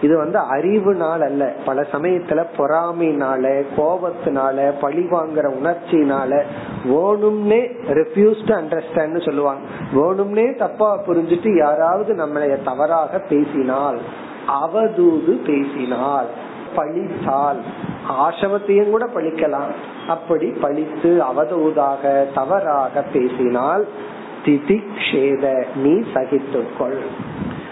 இது 0.00 0.16
வந்து 0.16 0.38
அறிவுனால 0.38 1.20
அல்ல. 1.20 1.52
பல 1.64 1.86
சமயத்துல 1.92 2.44
பொறாமைனால 2.56 3.64
கோபத்தினால 3.76 4.72
பழி 4.80 5.06
வாங்குற 5.10 5.46
உணர்ச்சினால 5.60 6.42
வேணும்னே 6.84 7.70
ரெஃப்யூஸ் 7.88 8.42
டு 8.46 8.54
அண்டர்ஸ்டாண்ட் 8.54 9.24
சொல்லுவாங்க. 9.24 9.60
வேணும்னே 9.94 10.56
தப்பா 10.56 10.98
புரிஞ்சுட்டு 11.06 11.56
யாராவது 11.56 12.14
நம்மளைய 12.14 12.62
தவறாக 12.64 13.18
பேசினால் 13.18 13.98
அவதூது 14.46 15.32
பேசினால் 15.48 16.26
பழித்தால் 16.76 17.56
ஆசவத்தையும் 18.08 18.90
கூட 18.90 19.06
பழிக்கலாம். 19.06 19.72
அப்படி 20.08 20.46
பழித்து 20.46 21.22
அவதூதாக 21.32 22.32
தவறாக 22.34 23.04
பேசினால் 23.12 23.86
திதிக்ஷேத 24.44 25.66
நீ 25.74 25.92
சகித்துக்கொள். 26.14 26.98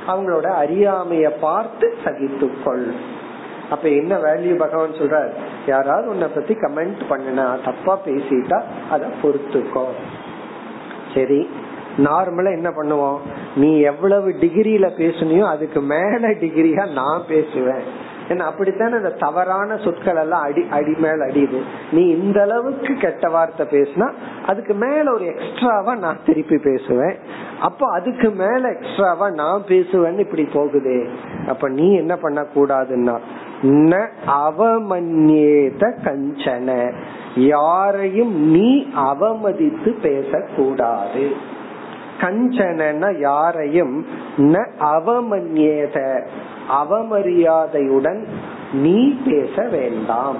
அவங்களோட 0.07 0.47
அறியாமைய 0.63 1.29
பார்த்து 1.41 1.97
சகித்துக்கொள். 2.05 2.93
அப்ப 3.71 3.89
என்ன 3.89 4.17
வேல்யூ 4.17 4.55
பகவான் 4.57 4.91
சொல்றார்? 4.91 5.31
யாராவது 5.67 6.09
உன்னை 6.09 6.29
பத்தி 6.35 6.55
கமெண்ட் 6.55 7.03
பண்ணுனா 7.11 7.47
தப்பா 7.65 7.99
பேசிட்டா 8.05 8.63
அத 8.91 9.07
பொறுத்துக்கோ. 9.23 9.87
சரி 11.15 11.49
நார்மலா 11.99 12.51
என்ன 12.51 12.71
பண்ணுவோம்? 12.71 13.19
நீ 13.57 13.81
எவ்வளவு 13.81 14.29
டிகிரியில 14.31 14.89
பேசுனியோ 14.99 15.43
அதுக்கு 15.43 15.81
மேல 15.81 16.19
டிகிரியா 16.19 16.93
நான் 16.93 17.23
பேசுவேன். 17.29 18.09
ஏன்னா 18.29 18.39
அப்படித்தானே 18.39 18.95
அந்த 18.95 19.11
தவறான 19.11 19.77
சொற்கள் 19.77 20.17
எல்லாம் 20.17 20.41
அடி 20.41 20.67
அடி 20.71 20.95
மேல 20.99 21.27
அடியுது. 21.27 21.61
நீ 21.93 22.09
இந்த 22.09 22.43
அளவுக்கு 22.43 22.95
கெட்ட 22.95 23.29
வார்த்தை 23.29 23.67
பேசினா 23.67 24.13
அதுக்கு 24.47 24.75
மேல 24.75 25.13
ஒரு 25.13 25.25
எக்ஸ்ட்ராவா 25.25 25.95
நான் 25.95 26.21
திருப்பி 26.27 26.59
பேசுவேன். 26.59 27.17
அப்ப 27.61 27.91
அதுக்கு 27.91 28.31
மேல 28.31 28.69
எக்ஸ்ட்ராவா 28.69 29.31
நான் 29.31 29.63
பேசுவேன்னு 29.69 30.19
இப்படி 30.19 30.49
போகுதே. 30.53 31.09
அப்ப 31.49 31.69
நீ 31.69 31.95
என்ன 31.97 32.17
பண்ண 32.17 32.47
கூடாதுன்னா 32.55 33.19
அவமன்யேத 34.27 35.93
கஞ்சன. 36.05 36.93
யாரையும் 37.37 38.51
நீ 38.51 38.87
அவமதித்து 38.97 40.01
பேசக்கூடாது. 40.01 41.49
கஞ்சன 42.21 43.19
யாரையும் 43.19 44.07
ந 44.39 44.65
அவமன்யேத 44.81 45.97
அவமரியாதையுடன் 46.81 48.21
நீ 48.73 48.99
பேச 49.29 49.69
வேண்டாம். 49.69 50.37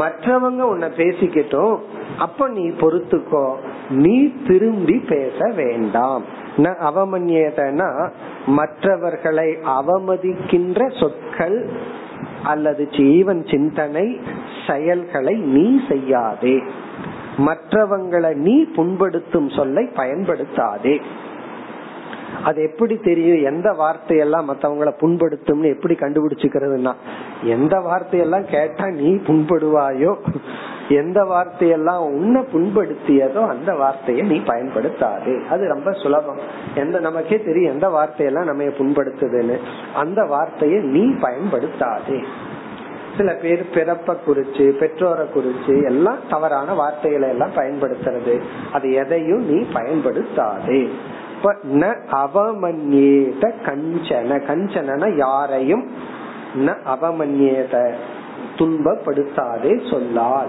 மற்றவங்க 0.00 0.60
உன்னை 0.60 0.88
பேசிக்கிட்டோம் 0.96 1.76
அப்ப 2.18 2.48
நீ 2.48 2.68
பொறுத்துக்கோ 2.68 3.54
நீ 3.90 4.32
திரும்பி 4.46 4.96
பேச 5.08 5.52
வேண்டாம். 5.56 6.24
ந 6.56 6.72
அவமன்யேதனா 6.88 8.08
மற்றவர்களை 8.46 9.48
அவமதிக்கின்ற 9.78 11.00
சொற்கள் 11.00 11.68
அல்லது 12.42 12.88
ஜீவன் 12.88 13.46
சிந்தனை 13.46 14.20
செயல்களை 14.66 15.34
நீ 15.34 15.80
செய்யாதே. 15.88 16.62
மற்றவங்களை 17.36 18.34
நீ 18.34 18.66
புண்படுத்தும் 18.76 19.56
சொல்லை 19.56 19.88
பயன்படுத்தாதே. 19.96 21.00
அது 22.44 22.62
எப்படி 22.62 22.96
தெரியும்? 22.96 23.54
எந்த 23.54 23.72
வார்த்தையெல்லாம் 23.72 24.54
மத்தவங்கள 24.54 24.92
புண்படுத்தும்னு 25.00 25.68
எப்படி 25.68 25.94
கண்டுபிடிச்சுக்கிறதுனா 25.94 26.94
எந்த 27.42 27.80
வார்த்தையெல்லாம் 27.80 28.44
கேட்டா 28.44 28.88
நீ 28.88 29.14
புண்படுவாயோ 29.14 30.16
எந்த 30.88 31.24
வார்த்தையெல்லாம் 31.24 32.02
உன்னை 32.02 32.42
புண்படுத்தியதோ 32.52 33.48
அந்த 33.48 33.74
வார்த்தையை 33.74 34.26
நீ 34.26 34.36
பயன்படுத்தாது. 34.38 35.44
அது 35.44 35.68
ரொம்ப 35.68 35.92
சுலபம். 35.92 36.38
எந்த 36.74 37.00
நமக்கே 37.00 37.42
தெரியும் 37.42 37.72
எந்த 37.72 37.88
வார்த்தையெல்லாம் 37.88 38.44
நம்ம 38.44 38.62
புண்படுத்துதுன்னு. 38.62 39.58
அந்த 39.94 40.24
வார்த்தையை 40.24 40.80
நீ 40.80 41.14
பயன்படுத்தாதே. 41.22 42.24
சில 43.16 43.32
பேர் 43.32 43.66
பிறப்ப 43.74 44.16
குறிச்சு 44.26 44.68
பெற்றோரை 44.68 45.26
குறிச்சு 45.34 45.84
எல்லாம் 45.84 46.18
தவறான 46.30 46.74
வார்த்தைகளை 46.74 47.28
எல்லாம் 47.28 47.54
பயன்படுத்துறது. 47.56 48.40
அது 48.72 48.92
எதையும் 48.92 49.44
நீ 49.50 49.66
பயன்படுத்தாதே. 49.72 50.88
ந 51.72 51.96
அவமன்யேத 52.12 53.52
கஞ்சன. 53.66 54.40
கஞ்சன 54.48 55.16
யாரையும் 55.16 55.90
ந 56.66 56.76
அவமன்யேத 56.86 57.92
துன்பப்படுத்தாதே 58.56 59.90
சொல்லால். 59.90 60.48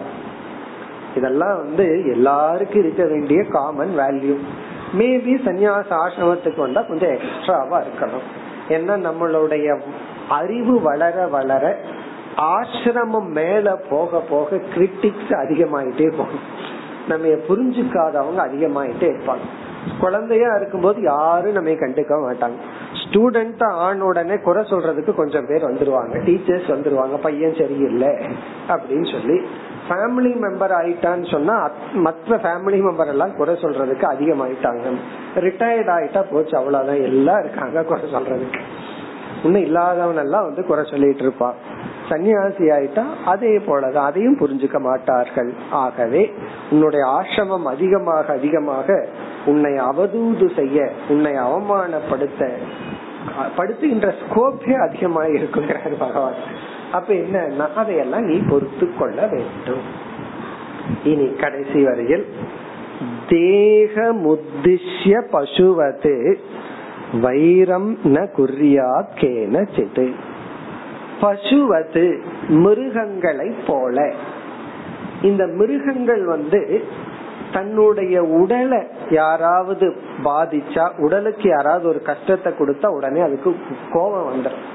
இதெல்லாம் 1.16 1.58
வந்து 1.58 2.12
எல்லாருக்கும் 2.12 2.80
இருக்க 2.80 3.06
வேண்டிய 3.06 3.44
காமன் 3.44 3.94
வேல்யூ 3.98 4.38
மேபி 4.98 5.44
சன்னியாச 5.46 5.86
ஆசிரமத்துக்கு 5.90 6.58
வந்தா 6.58 6.82
கொஞ்சம் 6.82 7.18
எக்ஸ்ட்ராவா 7.18 7.80
இருக்கணும். 7.80 8.26
ஏன்னா 8.70 9.06
நம்மளுடைய 9.08 9.80
அறிவு 10.30 10.82
வளர 10.82 11.28
வளர 11.28 11.78
ஆசிரமம் 12.38 13.28
மேல 13.28 13.76
போக 13.76 14.20
போக 14.20 14.56
கிரிட்டிக்ஸ் 14.56 15.30
அதிகமாயிட்டே 15.30 16.14
போகும். 16.18 16.74
நம்ம 17.08 17.28
புரிஞ்சுக்காதவங்க 17.28 18.40
அதிகமாயிட்டே 18.40 19.16
இருப்பாங்க. 19.16 19.46
குழந்தையா 20.00 20.56
இருக்கும்போது 20.56 21.02
யாரும் 21.02 21.52
நம்ம 21.52 21.70
கண்டுக்க 21.70 22.14
மாட்டாங்க. 22.26 22.56
ஸ்டூடெண்ட் 23.04 23.64
ஆன 23.64 24.06
உடனே 24.06 24.38
குறை 24.38 24.64
சொல்றதுக்கு 24.64 25.14
கொஞ்சம் 25.14 25.46
பேர் 25.48 25.64
வந்துருவாங்க. 25.64 26.16
டீச்சர்ஸ் 26.26 26.68
வந்துருவாங்க. 26.68 27.18
பையன் 27.22 27.56
சரியில்லை 27.58 28.10
அப்படின்னு 28.68 29.12
சொல்லி 29.12 29.46
ஃபேமிலி 29.90 30.34
மெம்பர் 30.44 30.74
ஆயிட்டான்னு 30.82 31.32
சொன்னா 31.32 31.70
மற்ற 31.94 32.38
ஃபேமிலி 32.38 32.80
மெம்பர் 32.80 33.08
எல்லாம் 33.08 33.36
குறை 33.36 33.56
சொல்றதுக்கு 33.56 34.06
அதிகமாயிட்டாங்க. 34.16 34.96
ரிட்டையர்ட் 35.36 35.92
ஆயிட்டா 35.98 36.26
போச்சு 36.32 36.58
அவ்வளவுதான். 36.58 37.02
எல்லாம் 37.02 37.40
இருக்காங்க 37.40 37.84
குறை 37.84 38.04
சொல்றதுக்கு. 38.14 38.60
இன்னும் 39.44 39.62
இல்லாதவன் 39.62 40.18
எல்லாம் 40.18 40.44
வந்து 40.44 40.66
குறை 40.66 40.86
சொல்லிட்டு 40.90 41.22
இருப்பான் 41.22 41.54
சன்னியாசி 42.10 42.66
ஆயிட்டா 42.78 43.04
அதே 43.26 43.52
போலதான் 43.58 44.10
அதையும் 44.10 44.40
புரிஞ்சுக்க 44.40 44.80
மாட்டார்கள். 44.80 45.52
ஆகவே 45.72 46.24
உன்னுடைய 46.72 47.06
ஆசிரமம் 47.18 47.68
அதிகமாக 47.74 48.34
அதிகமாக 48.34 48.98
உன்னை 49.46 49.74
அவதூது 49.90 50.48
செய்ய 50.56 50.88
உன்னை 51.08 51.34
அவமானப்படுத்த 51.46 52.50
படுத்துகின்ற 53.58 54.10
ஸ்கோப்பே 54.22 54.76
அதிகமாக 54.88 55.28
இருக்குங்கிறார் 55.30 55.96
பகவான். 56.00 56.40
அப்ப 56.92 57.14
என்னன்னா 57.14 57.68
அதையெல்லாம் 57.76 58.26
நீ 58.26 58.38
பொறுத்து 58.50 58.88
கொள்ள 59.00 59.20
வேண்டும். 59.28 59.86
இனி 61.04 61.28
கடைசி 61.42 61.80
வரையில் 61.84 62.26
தேக 63.30 64.14
முத்திஷ்ய 64.26 65.16
பசுவது 65.34 66.16
வைரம் 67.22 67.92
ந 68.04 68.18
குறியாத் 68.38 69.14
கேன 69.20 69.66
சிது. 69.76 70.08
பசுவது 71.22 72.22
மிருகங்களை 72.48 73.56
போல. 73.68 74.14
இந்த 75.22 75.48
மிருகங்கள் 75.48 76.26
வந்து 76.26 76.84
தன்னுடைய 77.54 78.24
உடலை 78.24 78.84
யாராவது 79.10 79.96
பாதிச்சா 80.24 80.98
உடலுக்கு 80.98 81.50
யாராவது 81.50 81.88
ஒரு 81.88 82.02
கஷ்டத்தை 82.02 82.54
கொடுத்தா 82.54 82.86
உடனே 82.86 83.20
அதுக்கு 83.20 83.56
கோபம் 83.92 84.34
வந்துடும் 84.34 84.66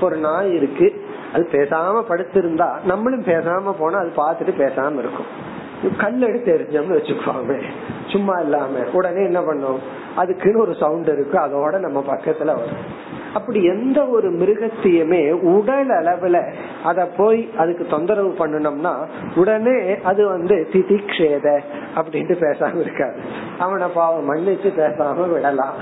ஒரு 0.00 0.16
நாய் 0.16 0.54
இருக்கு 0.54 1.04
அது 1.32 1.48
பேசாம 1.52 2.02
படுத்திருந்தா 2.08 2.84
நம்மளும் 2.84 3.24
பேசாம 3.24 3.74
போனா 3.78 3.98
அது 3.98 4.12
பார்த்துட்டு 4.16 4.48
பேசாம 4.48 4.98
இருக்கும். 4.98 5.60
கல் 5.98 6.22
எடுத்து 6.22 6.50
எரிஞ்சோம்னு 6.56 6.98
வச்சுக்குவாங்க 6.98 7.62
சும்மா 8.06 8.40
இல்லாம. 8.40 8.78
உடனே 8.92 9.24
என்ன 9.24 9.40
பண்ணும்? 9.40 9.78
அதுக்குன்னு 10.16 10.60
ஒரு 10.60 10.74
சவுண்ட் 10.74 11.08
இருக்கு 11.08 11.38
அதோட 11.38 11.78
நம்ம 11.78 12.04
பக்கத்துல 12.06 12.44
வரும். 12.44 13.10
அப்படி 13.34 13.64
எந்த 13.64 14.06
ஒரு 14.06 14.30
மிருகத்தையுமே 14.32 15.30
உடல் 15.30 15.88
அளவுல 15.88 16.52
அத 16.84 17.06
போய் 17.06 17.50
அதுக்கு 17.56 17.86
தொந்தரவு 17.90 18.34
பண்ணணும்னா 18.38 18.94
உடனே 19.34 20.00
அது 20.02 20.28
வந்து 20.28 20.68
திதிக்ஷேத 20.72 21.60
அப்படின்ட்டு 21.96 22.36
பேசாம 22.40 22.80
இருக்காது. 22.80 23.16
அவனை 23.58 23.88
பாவம் 23.88 24.34
மன்னிச்சு 24.34 24.72
பேசாம 24.78 25.32
விடலாம். 25.32 25.74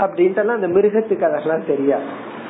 அப்படின்ட்டு 0.00 0.46
அந்த 0.46 0.68
மிருகத்துக்கு 0.68 1.22
அதெல்லாம் 1.22 1.66
தெரியாது. 1.66 2.02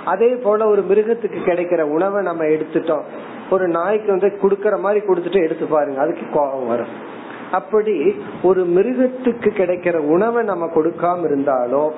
அதே 0.05 0.35
போல 0.35 0.67
ஒரு 0.67 0.83
மிருகத்துக்கு 0.83 1.39
கிடைக்கிற 1.45 1.81
உணவை 1.81 2.23
நம்ம 2.23 2.45
எடுத்துட்டோம். 2.45 3.03
ஒரு 3.51 3.69
நாய்க்கு 3.69 4.07
வந்து 4.07 4.39
குடுக்கற 4.43 4.79
மாதிரி 4.79 5.07
கொடுத்துட்டு 5.07 5.43
எடுத்து 5.43 5.67
பாருங்க 5.67 6.01
அதுக்கு 6.01 6.27
கோபம் 6.33 6.67
வரும். 6.67 7.09
அப்படி 7.51 8.17
ஒரு 8.43 8.65
மிருகத்துக்கு 8.65 9.49
கிடைக்கிற 9.51 9.97
உணவை 9.97 10.45
நம்ம 10.45 10.67
கொடுக்காம 10.67 11.25
இருந்தாலும் 11.25 11.93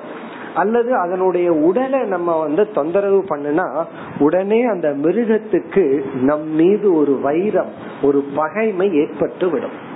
அல்லது 0.55 0.95
அதனுடைய 0.95 1.53
உடலை 1.53 1.99
நம்ம 1.99 2.39
வந்து 2.39 2.71
தொந்தரவு 2.71 3.25
பண்ணுனா 3.29 3.85
உடனே 4.19 4.63
அந்த 4.65 4.89
மிருகத்துக்கு 4.89 6.13
நம் 6.13 6.47
மீது 6.47 6.93
ஒரு 6.93 7.19
வைரம் 7.19 7.69
ஒரு 8.01 8.25
பகைமை 8.35 8.93
ஏற்பட்டு 8.93 9.49
விடும் 9.49 9.91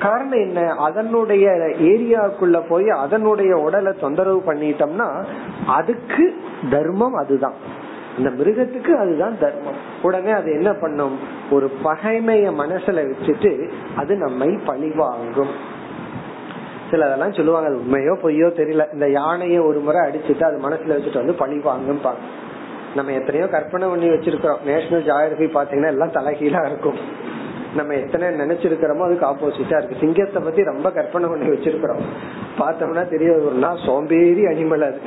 காரணம் 0.00 0.30
என்ன? 0.30 0.74
அதனுடைய 0.74 1.50
ஏரியாக்குள்ள 1.80 2.62
போய் 2.68 2.88
அதனுடைய 2.88 3.56
உடலை 3.56 3.92
தொந்தரவு 4.00 4.42
பண்ணிட்டோம்னா 4.46 5.24
அதுக்கு 5.66 6.34
தர்மம் 6.70 7.14
அதுதான். 7.14 7.54
இந்த 8.18 8.30
மிருகத்துக்கு 8.30 8.90
அதுதான் 8.90 9.38
தர்மம். 9.40 9.74
உடனே 10.02 10.30
அது 10.30 10.52
என்ன 10.52 10.72
பண்ணும்? 10.72 11.18
ஒரு 11.50 11.70
பகைமைய 11.84 12.52
மனசுல 12.58 13.12
வச்சுட்டு 13.12 13.70
அது 13.96 14.16
நம்மை 14.16 14.58
பழிவாங்கும். 14.66 15.72
சிலதெல்லாம் 16.94 17.36
சொல்லுவாங்க. 17.40 17.68
அது 17.70 17.82
உண்மையோ 17.84 18.16
பொய்யோ 18.24 18.48
தெரியல. 18.60 18.86
இந்த 18.96 19.06
யானைய 19.20 19.60
ஒரு 19.68 19.80
முறை 19.88 20.00
அடிச்சுட்டு 20.08 20.44
அது 20.50 20.58
மனசுல 20.66 20.96
வச்சுட்டு 20.96 21.22
வந்து 21.22 21.40
பழி 21.42 21.58
வாங்கும்பாங்க 21.70 22.22
நம்ம 22.98 23.12
எத்தனையோ 23.18 23.46
கற்பனை 23.54 23.86
பண்ணி 23.92 24.08
வச்சிருக்கிறோம். 24.10 24.60
நேஷனல் 24.70 25.06
ஜாகிரபி 25.06 25.46
பாத்தீங்கன்னா 25.54 25.92
எல்லாம் 25.94 26.12
தலைகீழா 26.16 26.60
இருக்கும். 26.70 26.98
நம்ம 27.78 27.94
எத்தனை 27.94 28.26
நினைச்சிருக்கிறோமோ 28.42 29.06
அதுக்கு 29.06 29.26
ஆப்போசிட்டா 29.30 29.76
இருக்கு. 29.78 30.00
சிங்கத்தை 30.02 30.40
பத்தி 30.42 30.62
ரொம்ப 30.70 30.90
கற்பனை 30.98 31.28
பண்ணி 31.32 31.46
வச்சிருக்கிறோம். 31.54 32.02
பார்த்தோம்னா 32.60 33.04
தெரியாதுன்னா 33.14 33.70
சோம்பேறி 33.86 34.44
அனிமல் 34.52 34.86
அது. 34.88 35.00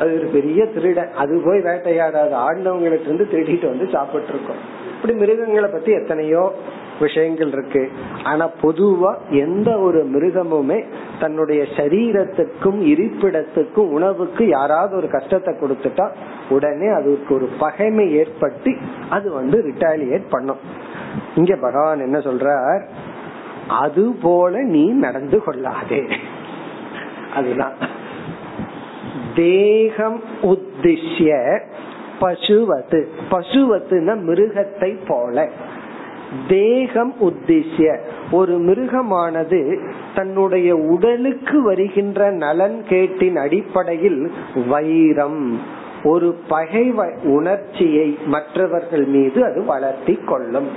அது 0.00 0.10
ஒரு 0.18 0.28
பெரிய 0.36 0.60
திருட 0.76 1.00
அது 1.22 1.34
போய் 1.46 1.60
வேட்டையாடாது 1.66 2.34
ஆண்டவங்களுக்கு 2.46 3.08
இருந்து 3.08 3.26
திருடிட்டு 3.32 3.66
வந்து 3.72 3.88
சாப்பிட்டு 3.92 4.32
இருக்கோம் 4.34 4.62
இப்படி 5.04 5.22
மிருகங்களை 5.24 5.70
பத்தி 5.70 5.92
எத்தனையோ 5.92 6.54
விஷயங்கள் 7.00 7.48
இருக்கு. 7.48 7.90
ஆனா 8.24 8.50
பொதுவா 8.62 9.14
எந்த 9.30 9.78
ஒரு 9.78 10.04
மிருகமுமே 10.04 10.84
தன்னுடைய 11.20 11.62
சரீரத்துக்கும் 11.76 12.80
இருப்பிடத்துக்கும் 12.82 13.90
உணவுக்கு 13.90 14.48
யாராவது 14.48 14.96
ஒரு 14.96 15.10
கஷ்டத்தை 15.10 15.54
கொடுத்துட்டா 15.54 16.10
உடனே 16.48 16.88
அதுக்கு 16.88 17.34
ஒரு 17.34 17.48
பகைமை 17.58 18.14
ஏற்பட்டு 18.14 18.76
அது 19.10 19.32
வந்து 19.32 19.64
ரிட்டாலியேட் 19.68 20.24
பண்ணும். 20.30 20.58
இங்க 21.36 21.56
பகவான் 21.56 22.00
என்ன 22.00 22.18
சொல்றார்? 22.18 22.82
அது 23.68 24.14
போல 24.22 24.62
நீ 24.62 24.90
நடந்து 24.90 25.42
கொள்ளாதே. 25.42 26.02
அதுதான். 27.34 27.74
தேகம் 29.34 30.22
உத்திஷ்ய 30.42 31.60
பசுவத்து 32.24 33.00
பசுவத்துனா 33.30 34.14
மிருகத்தை 34.28 34.96
போல. 35.08 35.48
தேகம் 36.48 37.14
உத்திசிய 37.20 37.98
ஒரு 38.30 38.54
மிருகமானது 38.58 39.60
தன்னுடைய 40.14 40.76
உடலுக்கு 40.76 41.62
வருகின்ற 41.62 42.30
நலன் 42.30 42.84
கேட்டின் 42.88 43.36
அடிப்படையில் 43.36 44.32
வைரம். 44.68 45.60
ஒரு 46.04 46.34
பகை 46.48 46.94
உணர்ச்சியை 47.24 48.18
மற்றவர்கள் 48.26 49.04
மீது 49.04 49.44
அது 49.44 49.64
வளர்த்தி 49.64 50.14
கொள்ளும். 50.14 50.68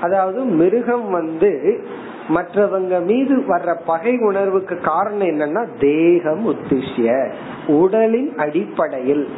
அதாவது 0.00 0.44
மிருகம் 0.44 1.10
வந்து 1.10 1.84
மற்றவங்க 2.28 3.04
மீது 3.04 3.36
வர்ற 3.38 3.76
பகை 3.86 4.16
உணர்வுக்கு 4.18 4.78
காரணம் 4.78 5.28
என்னன்னா 5.28 5.66
தேகம் 5.80 6.44
உத்திசிய 6.48 7.32
உடலின் 7.66 8.36
அடிப்படையில். 8.36 9.28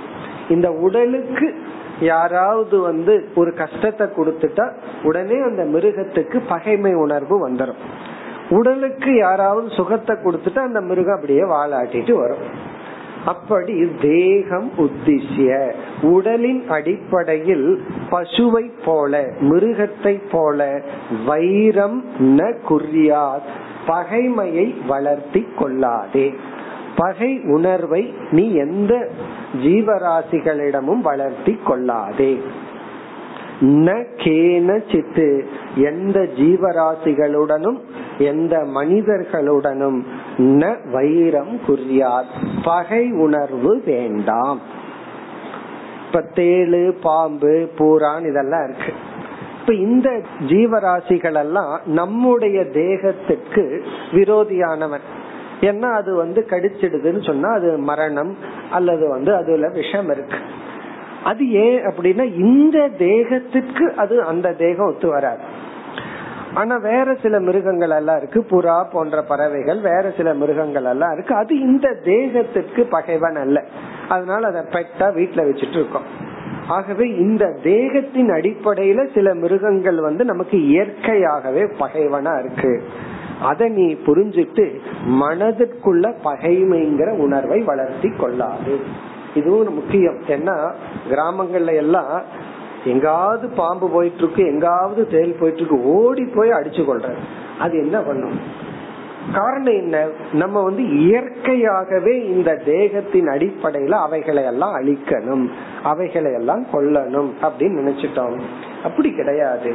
இந்த 0.48 0.72
உடலுக்கு 0.72 1.54
யாராவது 2.00 2.78
வந்து 2.80 3.28
ஒரு 3.34 3.54
கஷ்டத்தை 3.54 4.06
கொடுத்துட்டா 4.06 4.72
உடனே 5.02 5.38
அந்த 5.40 5.62
மிருகத்துக்கு 5.64 6.40
பகைமை 6.48 6.94
உணர்வு 6.94 7.48
வந்துடும் 7.48 7.82
உடலுக்கு 8.50 9.16
யாராவது 9.16 9.68
சுகத்தை 9.70 10.16
கொடுத்துட்டா 10.16 10.58
அந்த 10.58 10.80
மிருகம் 10.80 11.14
அப்படியே 11.14 11.42
வாழாட்டிட்டு 11.42 12.12
வரும். 12.12 12.74
அப்படி 13.24 13.90
தேகம் 14.00 14.70
உத்திசிய 14.78 15.72
உடலின் 16.02 16.68
அடிப்படையில் 16.68 17.82
பசுவை 18.10 18.70
போல 18.84 19.26
மிருகத்தை 19.40 20.20
போல 20.30 20.82
வைரம் 21.26 22.04
ந 22.20 22.54
குறியாத் 22.68 23.48
பகைமையை 23.86 24.86
வளர்த்தி 24.86 25.46
கொள்ளாதே. 25.58 26.34
பகை 26.96 27.40
உணர்வை 27.44 28.14
நீ 28.30 28.54
எந்த 28.54 29.08
ஜீவராசிகளிடமும் 29.62 31.00
வளர்த்தி 31.00 31.58
கொள்ளாதே. 31.64 32.40
ந 33.60 34.06
கேன 34.16 34.92
சித்து 34.92 35.48
எந்த 35.74 36.20
ஜீவராசிகளுடனும் 36.20 37.78
எந்த 38.18 38.58
மனிதர்களுடனும் 38.58 40.02
ந 40.38 40.90
வைரம் 40.92 41.60
குறியார் 41.68 42.30
பகை 42.64 43.10
உணர்வு 43.10 43.82
வேண்டாம். 43.84 44.60
இப்ப 46.06 46.24
தேளு 46.34 46.94
பாம்பு 47.02 47.70
பூரான் 47.78 48.28
இதெல்லாம் 48.28 48.68
இருக்கு. 48.68 48.92
இப்ப 49.60 49.74
இந்த 49.74 50.22
ஜீவராசிகள் 50.48 51.34
எல்லாம் 51.34 51.80
நம்முடைய 51.86 52.64
தேகத்துக்கு 52.64 53.84
விரோதியானவன். 54.12 55.06
ஏன்னா 55.60 55.92
அது 55.92 56.14
வந்து 56.14 56.46
கடிச்சிடுதுன்னு 56.50 57.26
சொன்னா 57.26 57.52
அது 57.52 57.78
மரணம் 57.78 58.36
அல்லது 58.70 59.08
வந்து 59.08 59.34
அதுல 59.34 59.68
விஷம் 59.68 60.10
இருக்கு. 60.10 60.36
அது 61.24 61.50
ஏன் 61.50 61.84
அப்படின்னா 61.84 62.34
இந்த 62.34 62.88
தேகத்துக்கு 62.98 63.94
அது 63.96 64.22
அந்த 64.22 64.52
தேகம் 64.52 64.86
ஒத்து 64.86 65.08
வராது. 65.08 65.40
ஆனா 66.54 66.76
வேற 66.76 67.16
சில 67.22 67.40
மிருகங்கள் 67.40 67.90
எல்லாம் 67.90 68.16
இருக்கு. 68.16 68.46
புறா 68.50 68.84
போன்ற 68.92 69.22
பறவைகள் 69.22 69.80
வேற 69.80 70.12
சில 70.16 70.34
மிருகங்கள் 70.34 70.84
எல்லாம் 70.84 71.12
இருக்கு. 71.12 71.34
அது 71.34 71.60
இந்த 71.60 71.96
தேகத்திற்கு 72.04 72.80
பகைவன் 72.80 73.36
அல்ல. 73.36 73.64
அதனால 74.08 74.46
அதை 74.46 74.60
பெட்டா 74.60 75.02
வீட்டுல 75.02 75.40
வச்சுட்டு 75.44 75.74
இருக்கோம். 75.74 76.34
ஆகவே 76.68 77.08
இந்த 77.08 77.58
தேகத்தின் 77.62 78.28
அடிப்படையில 78.28 79.14
சில 79.14 79.34
மிருகங்கள் 79.34 80.00
வந்து 80.00 80.24
நமக்கு 80.24 80.66
இயற்கையாகவே 80.66 81.62
பகைவனா 81.62 82.44
இருக்கு. 82.44 82.82
அதை 83.42 83.68
நீ 83.68 83.92
புரிஞ்சுட்டு 83.92 84.78
மனதிற்குள்ள 85.06 86.14
பகைமைங்கிற 86.24 87.10
உணர்வை 87.10 87.60
வளர்த்தி 87.60 88.08
கொள்ளாது. 88.08 88.80
இதுவும் 89.34 89.74
முக்கியம். 89.74 90.18
ஏன்னா 90.28 90.72
கிராமங்கள்ல 91.10 91.74
எல்லாம் 91.74 92.22
எங்காவது 92.84 93.48
பாம்பு 93.48 93.88
போயிட்டு 93.88 94.18
இருக்கு 94.18 94.46
எங்காவது 94.46 95.08
தேல் 95.08 95.36
போயிட்டு 95.40 95.60
இருக்கு 95.60 95.84
ஓடி 95.84 96.24
போய் 96.24 96.50
அடிச்சு 96.50 96.84
கொள்ற 96.84 97.14
அது 97.58 97.78
என்ன 97.78 98.00
பண்ணும்? 98.00 98.64
காரணம் 99.32 99.72
என்ன? 99.72 100.06
நம்ம 100.32 100.62
வந்து 100.62 100.88
இயற்கையாகவே 100.88 102.26
இந்த 102.26 102.54
தேகத்தின் 102.54 103.26
அடிப்படையில 103.26 103.90
அவைகளை 103.90 104.44
எல்லாம் 104.44 104.74
அழிக்கணும் 104.74 105.50
அவைகளை 105.82 106.32
எல்லாம் 106.32 106.66
கொல்லணும் 106.72 107.30
அப்படின்னு 107.42 107.82
நினைச்சிட்டோம். 107.82 108.40
அப்படி 108.84 109.10
கிடையாது. 109.10 109.74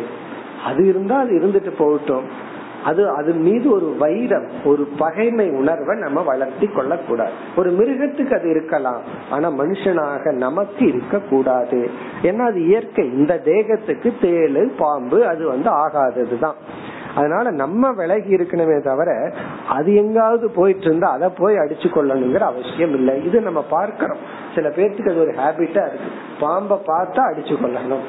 அது 0.65 0.87
இருந்தா 0.87 1.19
அது 1.19 1.31
இருந்துட்டு 1.31 1.69
போகட்டும். 1.77 2.49
அது 2.85 3.09
அது 3.09 3.33
மீது 3.33 3.71
ஒரு 3.71 3.95
வைரம் 3.99 4.47
ஒரு 4.65 4.87
பகைமை 4.97 5.49
உணர்வை 5.49 5.97
நம்ம 5.99 6.21
வளர்த்தி 6.21 6.67
கொள்ளக்கூடாது. 6.67 7.31
ஒரு 7.55 7.71
மிருகத்துக்கு 7.71 8.33
அது 8.39 8.49
இருக்கலாம் 8.49 9.01
ஆனா 9.29 9.49
மனுஷனாக 9.49 10.33
நமக்கு 10.33 10.87
இருக்க 10.87 11.19
கூடாது 11.19 11.89
ஏன்னா 12.23 12.39
அது 12.39 12.65
இயற்கை. 12.65 13.05
இந்த 13.13 13.41
தேகத்துக்கு 13.45 14.13
தேழு 14.21 14.71
பாம்பு 14.77 15.25
அது 15.25 15.47
வந்து 15.47 15.69
ஆகாததுதான். 15.71 16.57
அதனால 17.15 17.51
நம்ம 17.51 17.91
விலகி 17.91 18.35
இருக்கணுமே 18.35 18.81
தவிர 18.81 19.31
அது 19.69 19.95
எங்காவது 19.95 20.49
போயிட்டு 20.49 20.81
இருந்தா 20.81 21.11
அதை 21.11 21.29
போய் 21.37 21.55
அடிச்சு 21.55 21.87
கொள்ளணுங்கிற 21.95 22.39
அவசியம் 22.39 22.93
இல்லை. 22.93 23.25
இது 23.25 23.41
நம்ம 23.41 23.61
பார்க்கிறோம். 23.69 24.17
சில 24.55 24.69
பேர்த்துக்கு 24.69 25.11
அது 25.11 25.21
ஒரு 25.21 25.31
ஹேபிட்டா 25.31 25.83
இருக்கு. 25.87 26.09
பாம்பை 26.39 26.77
பார்த்தா 26.87 27.21
அடிச்சு 27.31 27.55
கொள்ளணும் 27.63 28.05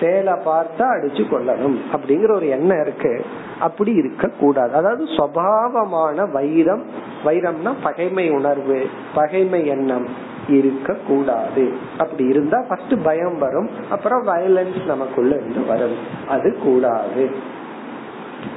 சேலை 0.00 0.32
பார்த்தா 0.32 0.78
அடிச்சு 0.78 1.24
கொள்ளணும் 1.24 1.76
அப்படிங்கிற 1.92 2.34
ஒரு 2.34 2.48
எண்ணம் 2.48 2.80
இருக்கு. 2.80 3.24
அப்படி 3.60 3.92
இருக்க 3.92 4.28
கூடாது. 4.28 4.74
அதாவது 4.74 5.04
சுவாவமான 5.04 6.30
வைரம் 6.30 6.84
வைரம்னா 7.24 7.74
பகைமை 7.82 8.30
உணர்வு 8.30 8.86
பகைமை 9.14 9.66
எண்ணம் 9.66 10.08
இருக்க 10.48 10.96
கூடாது. 11.08 11.72
அப்படி 11.98 12.24
இருந்தா 12.24 12.64
ஃபர்ஸ்ட் 12.68 13.02
பயம் 13.02 13.38
வரும். 13.38 13.70
அப்புறம் 13.90 14.26
வயலன்ஸ் 14.26 14.84
நமக்குள்ள 14.86 15.34
இருந்து 15.34 15.66
வரும். 15.66 15.96
அது 16.28 16.58
கூடாது. 16.62 17.54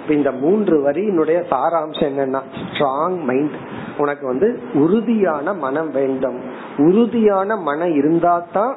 இந்த 0.09 0.31
மூன்று 0.31 0.91
வரியினுடைய 0.91 1.43
சாராம்சம் 1.51 2.09
என்னன்னா 2.09 2.41
ஸ்ட்ராங் 2.73 3.23
மைண்ட் 3.23 3.53
உனக்கு 3.97 4.27
வந்து 4.27 4.59
உறுதியான 4.73 5.53
மனம் 5.53 5.91
வேண்டும். 5.91 6.58
உறுதியான 6.79 7.55
மனம் 7.55 7.93
இருந்தாதான் 7.99 8.73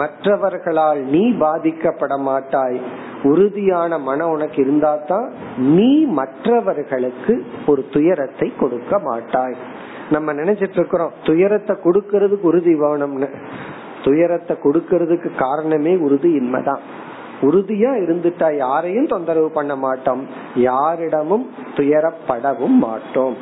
மற்றவர்களால் 0.00 1.00
நீ 1.04 1.22
பாதிக்கப்பட 1.32 2.18
மாட்டாய் 2.20 2.78
உறுதியான 3.22 3.98
மனம் 3.98 4.28
உனக்கு 4.28 4.58
இருந்தாதான் 4.64 5.26
நீ 5.56 5.90
மற்றவர்களுக்கு 6.04 7.34
ஒரு 7.66 7.84
துயரத்தை 7.92 8.52
கொடுக்க 8.60 8.98
மாட்டாய். 8.98 9.56
நம்ம 10.10 10.32
நினைச்சிட்டு 10.32 10.78
இருக்கிறோம் 10.78 11.12
துயரத்தை 11.24 11.76
கொடுக்கறதுக்கு 11.84 12.42
உறுதி 12.42 12.74
வேணும்னு. 12.74 13.28
துயரத்தை 14.04 14.56
கொடுக்கறதுக்கு 14.62 15.30
காரணமே 15.38 15.96
உறுதி 15.96 16.30
இன்மைதான். 16.38 16.82
உறுதியா 17.42 17.90
இருந்துட்டா 18.02 18.56
யாரையும் 18.56 19.06
தொந்தரவு 19.06 19.50
பண்ண 19.50 19.76
மாட்டோம். 19.76 20.22
யாரிடமும் 20.54 21.46
துயரப்படவும் 21.74 22.76
மாட்டோம். 22.80 23.36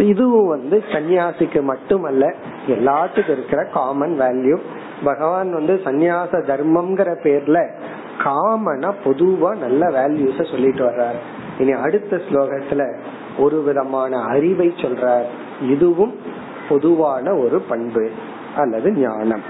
இதுவும் 0.00 0.46
வந்து 0.46 0.84
சன்னியாசிக்கு 0.88 1.62
மட்டுமல்ல 1.62 2.34
எல்லாத்துக்கும் 2.66 3.30
இருக்கிற 3.30 3.64
காமன் 3.64 4.20
வேல்யூ 4.20 4.58
பகவான் 5.04 5.52
வந்து 5.52 5.80
சந்நியாச 5.84 6.32
தர்மம்ங்கிற 6.32 7.16
பேர்ல 7.22 7.68
காமனா 8.24 8.94
பொதுவா 9.04 9.56
நல்ல 9.56 9.86
வேல்யூஸ 9.86 10.50
சொல்லிட்டு 10.50 10.84
வர்றார். 10.84 11.18
இனி 11.58 11.72
அடுத்த 11.72 12.16
ஸ்லோகத்துல 12.16 12.96
ஒரு 13.38 13.62
விதமான 13.62 14.22
அறிவை 14.22 14.68
சொல்றார். 14.68 15.24
இதுவும் 15.68 16.14
பொதுவான 16.68 17.34
ஒரு 17.34 17.60
பண்பு 17.60 18.10
அல்லது 18.56 18.92
ஞானம். 18.92 19.42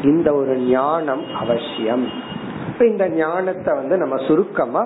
இந்த 0.03 0.33
ஒரு 0.33 0.55
ஞானம் 0.57 1.23
அவசியம். 1.35 2.05
இப்ப 2.67 2.87
இந்த 2.87 3.07
ஞானத்தை 3.09 3.73
வந்து 3.73 3.97
நம்ம 3.97 4.15
சுருக்கமா 4.27 4.83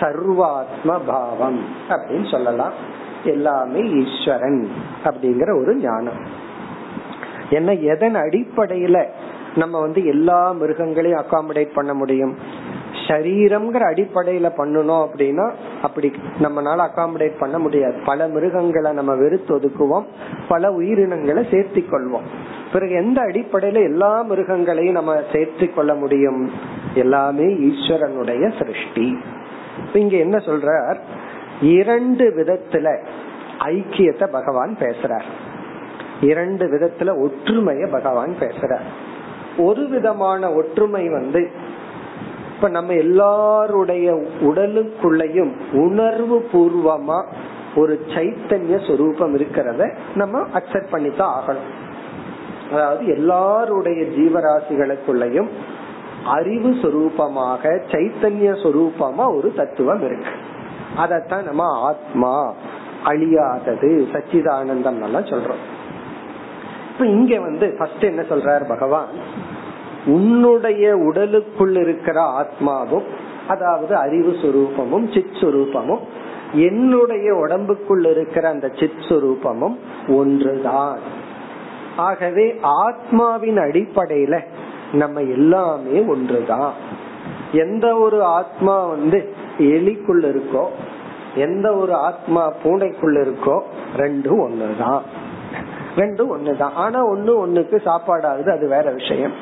சர்வாத்ம 0.00 0.98
பாவம் 1.06 1.60
அப்படின்னு 1.88 2.30
சொல்லலாம். 2.30 2.72
எல்லாமே 3.24 3.82
ஈஸ்வரன் 4.00 4.62
அப்படிங்கிற 5.04 5.50
ஒரு 5.60 5.74
ஞானம். 5.76 6.20
ஏன்னா 7.52 7.82
எதன் 7.82 8.14
அடிப்படையில 8.14 9.06
நம்ம 9.56 9.80
வந்து 9.80 10.06
எல்லா 10.06 10.54
மிருகங்களையும் 10.54 11.22
அகாமடேட் 11.22 11.72
பண்ண 11.74 11.94
முடியும்? 11.94 12.36
சரீரம்ங்கிற 13.06 13.82
அடிப்படையில 13.92 14.50
பண்ணணும் 14.56 15.06
அப்படின்னா 15.06 15.52
அப்படி 15.82 16.12
நம்மளால 16.42 16.88
அகாமடேட் 16.88 17.38
பண்ண 17.38 17.58
முடியாது. 17.58 17.94
பல 18.04 18.28
மிருகங்களை 18.28 18.92
நம்ம 18.92 19.14
வெறுத்து 19.14 19.56
ஒதுக்குவோம். 19.56 20.04
பல 20.48 20.70
உயிரினங்களை 20.70 21.42
சேர்த்தி 21.50 21.84
கொள்வோம். 21.90 22.26
பிறகு 22.72 22.92
எந்த 22.92 23.22
அடிப்படையில 23.22 23.74
எல்லா 23.74 24.24
மிருகங்களையும் 24.24 24.90
நம்ம 24.90 25.20
சேர்த்து 25.32 25.74
கொள்ள 25.74 25.94
முடியும்? 25.94 26.50
எல்லாமே 26.94 27.44
ஈஸ்வரனுடைய 27.44 28.58
சிருஷ்டி. 28.58 29.18
இங்க 29.92 30.16
என்ன 30.16 30.36
சொல்றார்? 30.36 30.98
இரண்டு 31.60 32.28
விதத்துல 32.36 33.04
ஐக்கியத்தை 33.58 34.26
பகவான் 34.26 34.76
பேசுறார். 34.80 35.24
இரண்டு 36.22 36.64
விதத்துல 36.66 37.10
ஒற்றுமைய 37.24 37.90
பகவான் 37.90 38.34
பேசுறார். 38.40 38.88
ஒரு 39.58 39.88
விதமான 39.88 40.52
ஒற்றுமை 40.52 41.08
வந்து 41.08 41.50
இப்ப 42.54 42.68
நம்ம 42.68 42.92
எல்லாருடைய 42.92 44.08
உடலுக்குள்ளயும் 44.40 45.52
உணர்வு 45.72 46.36
பூர்வமா 46.52 47.18
ஒரு 47.76 47.94
சைத்தன்ய 48.06 48.86
சொரூபம் 48.86 49.34
இருக்கிறத 49.38 49.82
நம்ம 50.14 50.40
அக்செப்ட் 50.54 50.90
பண்ணித்தான் 50.90 51.34
ஆகணும். 51.38 51.70
அதாவது 52.72 53.06
எல்லாருடைய 53.06 54.00
ஜீவராசிகளுக்குள்ளயும் 54.02 55.50
அறிவு 56.24 56.70
சொரூபமாக 56.70 57.72
சைத்தன்ய 57.92 58.50
சொரூபமா 58.64 59.36
ஒரு 59.36 59.52
தத்துவம் 59.56 60.04
இருக்கு. 60.04 60.32
அதத்தான் 60.98 61.44
நம்ம 61.44 61.64
ஆத்மா 61.80 62.54
அழியாதது 63.04 63.90
சச்சிதானந்தம் 64.12 65.02
எல்லாம் 65.02 65.30
சொல்றோம். 65.32 65.62
இப்ப 66.92 67.06
இங்க 67.06 67.40
வந்து 67.40 67.74
ஃபர்ஸ்ட் 67.78 68.02
என்ன 68.02 68.20
சொல்றார் 68.20 68.68
பகவான்? 68.68 69.06
உன்னுடைய 70.06 70.96
உடலுக்குள் 70.96 71.76
இருக்கிற 71.76 72.20
ஆத்மாவும் 72.20 73.04
அதாவது 73.48 73.96
அறிவு 73.96 74.30
சுரூபமும் 74.30 75.14
சித் 75.14 75.36
சுரூபமும் 75.40 76.00
என்னுடைய 76.52 77.34
உடம்புக்குள் 77.34 78.10
இருக்கிற 78.10 78.48
அந்த 78.48 78.68
சித் 78.68 79.04
சுரூபமும் 79.08 79.76
ஒன்றுதான். 80.08 80.98
ஆகவே 81.96 82.58
ஆத்மாவின் 82.62 83.56
அடிப்படையில 83.56 84.44
நம்ம 84.92 85.20
எல்லாமே 85.20 86.04
ஒன்றுதான். 86.04 86.72
எந்த 87.52 87.96
ஒரு 87.96 88.24
ஆத்மா 88.24 88.86
வந்து 88.86 89.34
எலிக்குள்ள 89.58 90.24
இருக்கோ 90.24 90.66
எந்த 91.34 91.74
ஒரு 91.74 91.94
ஆத்மா 91.94 92.52
பூனைக்குள்ள 92.64 93.18
இருக்கோ 93.24 93.62
ரெண்டும் 93.96 94.42
ஒன்றுதான். 94.42 95.02
ரெண்டும் 95.96 96.30
ஒண்ணுதான். 96.34 96.76
ஆனா 96.84 97.10
ஒண்ணு 97.10 97.32
ஒண்ணுக்கு 97.44 97.80
சாப்பாடு 97.82 98.26
ஆகுது 98.26 98.50
அது 98.50 98.68
வேற 98.68 98.90
விஷயம். 98.90 99.32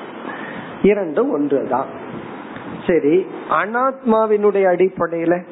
இரண்டும் 0.82 1.30
ஒன்றுதான். 1.32 1.86
சரி 2.86 3.26
அனாத்மாவினுடைய 3.50 4.64
அடிப்படையில 4.74 5.42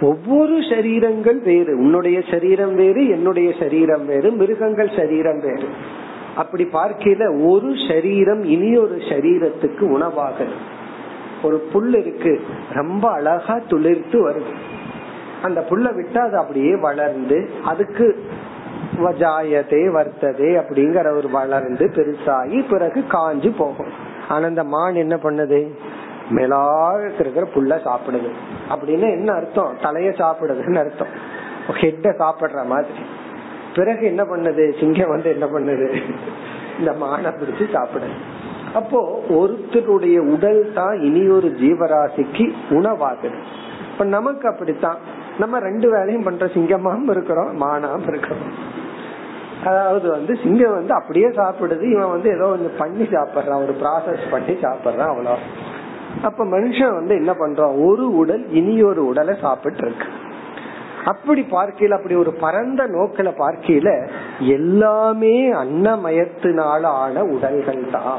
ஒவ்வொரு 0.00 0.56
சரீரங்கள் 0.58 1.42
வேறு. 1.42 1.78
உன்னுடைய 1.78 2.22
சரீரம் 2.30 2.74
வேறு 2.74 3.08
என்னுடைய 3.08 3.52
சரீரம் 3.58 4.06
வேறு 4.06 4.30
மிருகங்கள் 4.30 4.90
சரீரம் 4.96 5.40
வேறு. 5.40 5.68
அப்படி 6.36 6.64
பார்க்கல 6.72 7.46
ஒரு 7.46 7.72
சரீரம் 7.88 8.44
இனி 8.44 8.76
ஒரு 8.76 8.96
சரீரத்துக்கு 8.96 9.80
உணவாக 9.80 10.44
ஒரு 11.42 11.58
புல் 11.72 11.94
இருக்கு 11.94 12.40
ரொம்ப 12.70 13.10
அழகா 13.10 13.54
துளிர்த்து 13.54 14.18
வருது. 14.28 14.54
அந்த 15.42 15.66
புல்ல 15.70 15.88
விட்டா 15.92 16.18
அது 16.18 16.36
அப்படியே 16.38 16.76
வளர்ந்து 16.76 17.50
அதுக்கு 17.64 18.24
வஜாயதே 18.94 19.90
வர்த்ததே 19.94 20.62
அப்படிங்கிற 20.62 21.16
ஒரு 21.16 21.30
வளர்ந்து 21.30 21.86
பெருசாகி 21.86 22.68
பிறகு 22.70 23.00
காஞ்சு 23.00 23.56
போகும். 23.56 23.90
ஆனா 24.28 24.46
இந்த 24.46 24.64
மான் 24.64 24.94
என்ன 24.94 25.16
பண்ணுது? 25.16 25.70
மேலாக 26.30 27.10
இருக்கிற 27.18 27.46
புல்ல 27.54 27.80
சாப்பிடுது. 27.80 28.30
அப்படின்னு 28.70 29.10
என்ன 29.10 29.32
அர்த்தம்? 29.32 29.76
தலைய 29.82 30.08
சாப்பிடுதுன்னு 30.08 30.78
அர்த்தம். 30.78 31.08
ஹெட்ட 31.68 32.08
சாப்பிடுற 32.18 32.64
மாதிரி. 32.64 32.98
பிறகு 33.74 34.06
என்ன 34.06 34.22
பண்ணுது? 34.22 34.78
சிங்கம் 34.80 35.08
வந்து 35.08 35.30
என்ன 35.30 35.46
பண்ணுது? 35.46 35.96
இந்த 36.78 36.90
மானை 36.90 37.28
பிடிச்சு 37.28 37.64
சாப்பிடுது. 37.72 38.10
அப்போ 38.74 39.22
ஒருத்தருடைய 39.28 40.18
உடல் 40.18 40.72
தான் 40.74 41.00
இனி 41.00 41.28
ஒரு 41.28 41.56
ஜீவராசிக்கு 41.60 42.52
உணவாகுது. 42.70 43.34
இப்ப 43.92 44.04
நமக்கு 44.04 44.48
அப்படித்தான். 44.48 44.96
நம்ம 45.38 45.58
ரெண்டு 45.58 45.90
வேலையும் 45.90 46.22
பண்ற 46.22 46.46
சிங்கமாவும் 46.46 47.10
இருக்கிறோம் 47.10 47.60
மானாவும் 47.60 48.08
இருக்கிறோம். 48.08 48.74
அதாவது 49.66 50.06
வந்து 50.10 50.32
சிங்கம் 50.42 50.76
வந்து 50.78 50.94
அப்படியே 50.94 51.28
சாப்பிடுது. 51.40 51.84
இவன் 51.94 52.14
வந்து 52.14 52.28
ஏதோ 52.36 52.46
கொஞ்சம் 52.46 52.78
பண்ணி 52.78 53.04
சாப்பிடுறான். 53.14 53.64
ஒரு 53.64 53.74
ப்ராசஸ் 53.82 54.24
பண்ணி 54.30 54.54
சாப்பிடுறான் 54.62 55.12
அவ்வளோ. 55.12 55.34
அப்ப 56.22 56.44
மனுஷன் 56.44 56.98
வந்து 56.98 57.14
என்ன 57.14 57.32
பண்றான்? 57.32 57.74
ஒரு 57.86 58.04
உடல் 58.16 58.44
இனி 58.50 58.76
ஒரு 58.82 59.02
உடலை 59.06 59.34
சாப்பிட்டு 59.40 59.82
இருக்கு 59.86 60.08
அப்படி 61.04 61.42
பார்க்கையில 61.50 61.96
அப்படி 61.98 62.14
ஒரு 62.14 62.32
பரந்த 62.40 62.82
நோக்கில 62.86 63.28
பார்க்கையில 63.40 63.90
எல்லாமே 64.48 65.36
அன்னமயத்தினால 65.52 66.82
ஆன 67.02 67.22
உடல்கள் 67.34 67.82
தான். 67.90 68.18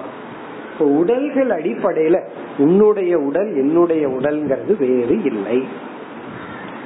இப்போ 0.72 0.86
உடல்கள் 1.00 1.50
அடிப்படையில 1.50 2.18
உன்னுடைய 2.58 3.14
உடல் 3.20 3.52
என்னுடைய 3.58 4.04
உடல்ங்கிறது 4.08 4.74
வேறு 4.78 5.16
இல்லை. 5.24 5.58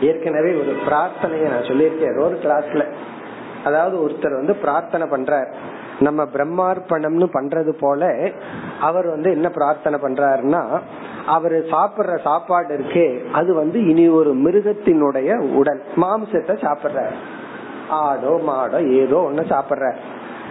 ஏற்கனவே 0.01 0.51
ஒரு 0.61 0.73
பிரார்த்தனைய 0.87 1.47
நான் 1.53 1.69
சொல்லியிருக்கேன். 1.69 2.13
ஏதோ 2.13 2.23
ஒரு 2.25 2.37
கிளாஸ்ல 2.43 2.85
அதாவது 3.63 3.95
ஒருத்தர் 4.03 4.39
வந்து 4.39 4.55
பிரார்த்தனை 4.55 5.05
பண்றார். 5.07 5.49
நம்ம 5.99 6.21
பிரம்மார்ப்பணம்னு 6.35 7.27
பண்றது 7.37 7.71
போல 7.83 8.11
அவர் 8.79 9.07
வந்து 9.07 9.29
என்ன 9.31 9.47
பிரார்த்தனை 9.49 9.97
பண்றாருன்னா 10.05 10.61
அவரு 11.25 11.57
சாப்பிடுற 11.73 12.13
சாப்பாடு 12.23 12.71
இருக்கே 12.77 13.07
அது 13.31 13.51
வந்து 13.53 13.79
இனி 13.91 14.05
ஒரு 14.19 14.31
மிருகத்தினுடைய 14.45 15.29
உடல். 15.59 15.81
மாம்சத்தை 16.03 16.55
சாப்பிடுறாரு. 16.65 17.15
ஆடோ 18.01 18.33
மாடோ 18.47 18.79
ஏதோ 19.01 19.19
ஒண்ணு 19.29 19.43
சாப்பிடுற 19.53 19.87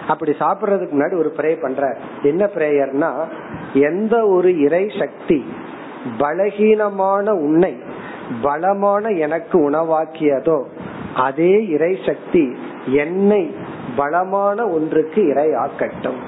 அப்படி 0.09 0.33
சாப்பிடுறதுக்கு 0.42 0.94
முன்னாடி 0.94 1.16
ஒரு 1.23 1.31
ப்ரே 1.38 1.51
பண்ற 1.62 1.83
என்ன 2.23 2.44
பிரேயர்னா 2.55 3.11
எந்த 3.88 4.14
ஒரு 4.27 4.51
இறை 4.66 4.85
சக்தி 5.01 5.38
பலகீனமான 6.20 7.31
உன்னை 7.46 7.73
பலமான 8.42 9.11
எனக்கு 9.25 9.57
உணவாக்கியதோ 9.70 10.59
அதே 11.27 11.55
இறை 11.75 11.92
சக்தி 12.09 12.44
என்னை 12.87 13.55
பலமான 13.97 14.69
ஒன்றுக்கு 14.69 15.23
இரையாக்கட்டும் 15.23 16.19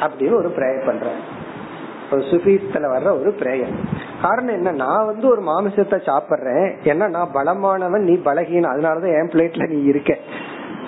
அப்படின்னு 0.00 0.34
ஒரு 0.34 0.48
பிரேயர் 0.48 0.86
பண்ற 0.86 1.06
சுபீஸ்தல 2.10 2.96
வர்ற 2.96 3.20
ஒரு 3.20 3.34
பிரேயர் 3.38 3.74
காரணம் 4.22 4.54
என்ன? 4.54 4.70
நான் 4.70 5.06
வந்து 5.06 5.28
ஒரு 5.28 5.42
மாமிசத்தை 5.42 5.98
சாப்பிடுறேன். 6.06 6.72
ஏன்னா 6.84 7.08
நான் 7.08 7.32
பலமானவன் 7.34 8.00
நீ 8.00 8.12
பலகீன. 8.14 8.64
அதனாலதான் 8.64 9.20
என் 9.20 9.28
பிளேட்ல 9.28 9.68
நீ 9.68 9.82
இருக்க. 9.82 10.16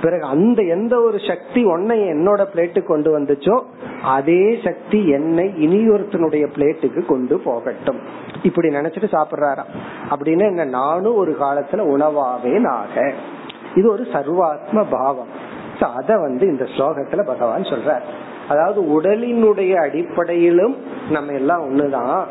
பிறகு 0.03 0.23
அந்த 0.23 0.63
எந்த 0.63 1.01
ஒரு 1.01 1.19
சக்தி 1.19 1.65
உன்னை 1.65 2.01
என்னோட 2.01 2.47
பிளேட்டு 2.55 2.83
கொண்டு 2.83 3.21
வந்துச்சோ 3.21 3.63
அதே 4.03 4.61
சக்தி 4.65 5.09
என்னை 5.09 5.47
இனியொருத்தனுடைய 5.47 6.47
பிளேட்டுக்கு 6.57 7.07
கொண்டு 7.07 7.39
போகட்டும். 7.39 7.99
இப்படி 8.43 8.69
நினைச்சிட்டு 8.69 9.13
சாப்பிடுறாராம். 9.13 9.71
அப்படின்னு 10.11 10.41
என்ன? 10.41 10.65
நானும் 10.65 11.15
ஒரு 11.15 11.37
காலத்துல 11.41 11.77
உணவாவே 11.77 12.67
ஆக. 12.67 13.13
இது 13.75 13.93
ஒரு 13.93 14.03
சர்வாத்ம 14.03 14.85
பாவம். 14.91 15.49
அத 15.97 16.17
வந்து 16.17 16.47
இந்த 16.47 16.65
ஸ்லோகத்துல 16.65 17.25
பகவான் 17.25 17.63
சொல்றார். 17.63 18.03
அதாவது 18.49 19.01
உடலினுடைய 19.01 19.75
அடிப்படையிலும் 19.75 20.77
நம்ம 21.11 21.33
எல்லாம் 21.33 21.63
ஒண்ணுதான். 21.63 22.25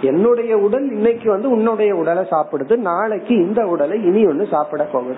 என்னுடைய 0.00 0.56
உடல் 0.58 0.90
இன்னைக்கு 0.90 1.30
வந்து 1.30 1.50
உன்னுடைய 1.50 1.94
உடலை 1.96 2.26
சாப்பிடுது. 2.30 2.76
நாளைக்கு 2.76 3.34
இந்த 3.34 3.66
உடலை 3.66 4.04
இனி 4.04 4.24
ஒண்ணு 4.24 4.50
சாப்பிட 4.50 4.84
போகுது. 4.84 5.16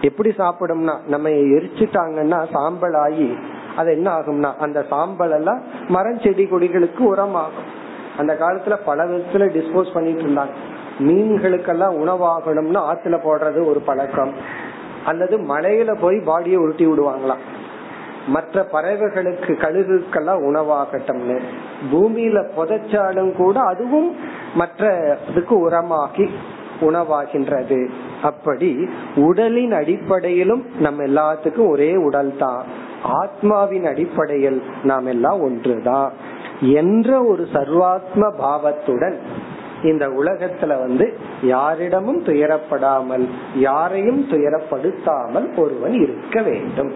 எப்படி 0.00 0.34
சாப்பிடும்னா 0.38 0.98
நம்ம 1.06 1.28
எரிச்சுட்டாங்கன்னா 1.28 2.46
சாம்பல் 2.52 2.94
ஆகி 2.94 3.36
அது 3.76 3.90
என்ன 3.92 4.18
ஆகும்னா 4.18 4.54
அந்த 4.54 4.84
சாம்பல் 4.88 5.30
எல்லாம் 5.30 5.62
மரம் 5.88 6.20
செடி 6.20 6.44
கொடிகளுக்கு 6.44 7.02
உரமாகும். 7.14 7.70
அந்த 8.18 8.36
காலத்துல 8.40 8.76
பல 8.84 9.04
விதத்துல 9.04 9.46
டிஸ்போஸ் 9.56 9.94
பண்ணிட்டு 9.94 10.22
இருந்தாங்க. 10.22 10.54
மீன்களுக்கெல்லாம் 10.98 11.96
உணவாகணும்னா 11.96 12.80
ஆத்துல 12.92 13.18
போடுறது 13.18 13.66
ஒரு 13.66 13.80
பழக்கம். 13.84 14.34
அல்லது 15.04 15.38
மலையில 15.38 15.94
போய் 16.00 16.16
பாடியை 16.16 16.56
உருட்டி 16.56 16.86
விடுவாங்களாம். 16.86 17.44
மற்ற 18.26 18.66
பறவைகளுக்கு 18.72 19.52
கழுகுக்கெல்லாம் 19.52 20.42
உணவாகட்டும்னு. 20.42 21.40
பூமியில 21.92 22.46
புதைச்சாலும் 22.56 23.32
கூட 23.32 23.60
அதுவும் 23.60 24.16
மற்ற 24.54 25.16
இதுக்கு 25.30 25.70
உரமாகி 25.70 26.28
உணவாகின்றது. 26.80 27.88
அப்படி 28.22 28.88
உடலின் 29.16 29.72
அடிப்படையிலும் 29.72 30.66
நம்ம 30.78 31.02
எல்லாத்துக்கும் 31.04 31.68
ஒரே 31.68 31.96
உடல் 31.96 32.36
தான் 32.36 32.64
ஆத்மாவின் 33.02 33.86
அடிப்படையில் 33.86 34.62
நாம் 34.82 35.06
எல்லாம் 35.06 35.40
ஒன்றுதான். 35.40 36.12
என்ற 36.60 37.22
ஒரு 37.22 37.48
சர்வாத்ம 37.52 38.30
பாவத்துடன் 38.36 39.18
இந்த 39.84 40.08
உலகத்துல 40.08 40.66
வந்து 40.66 41.16
யாரிடமும் 41.42 42.24
துயரப்படாமல் 42.24 43.28
யாரையும் 43.56 44.28
துயரப்படுத்தாமல் 44.30 45.58
ஒருவன் 45.58 45.92
இருக்க 45.92 46.42
வேண்டும். 46.42 46.94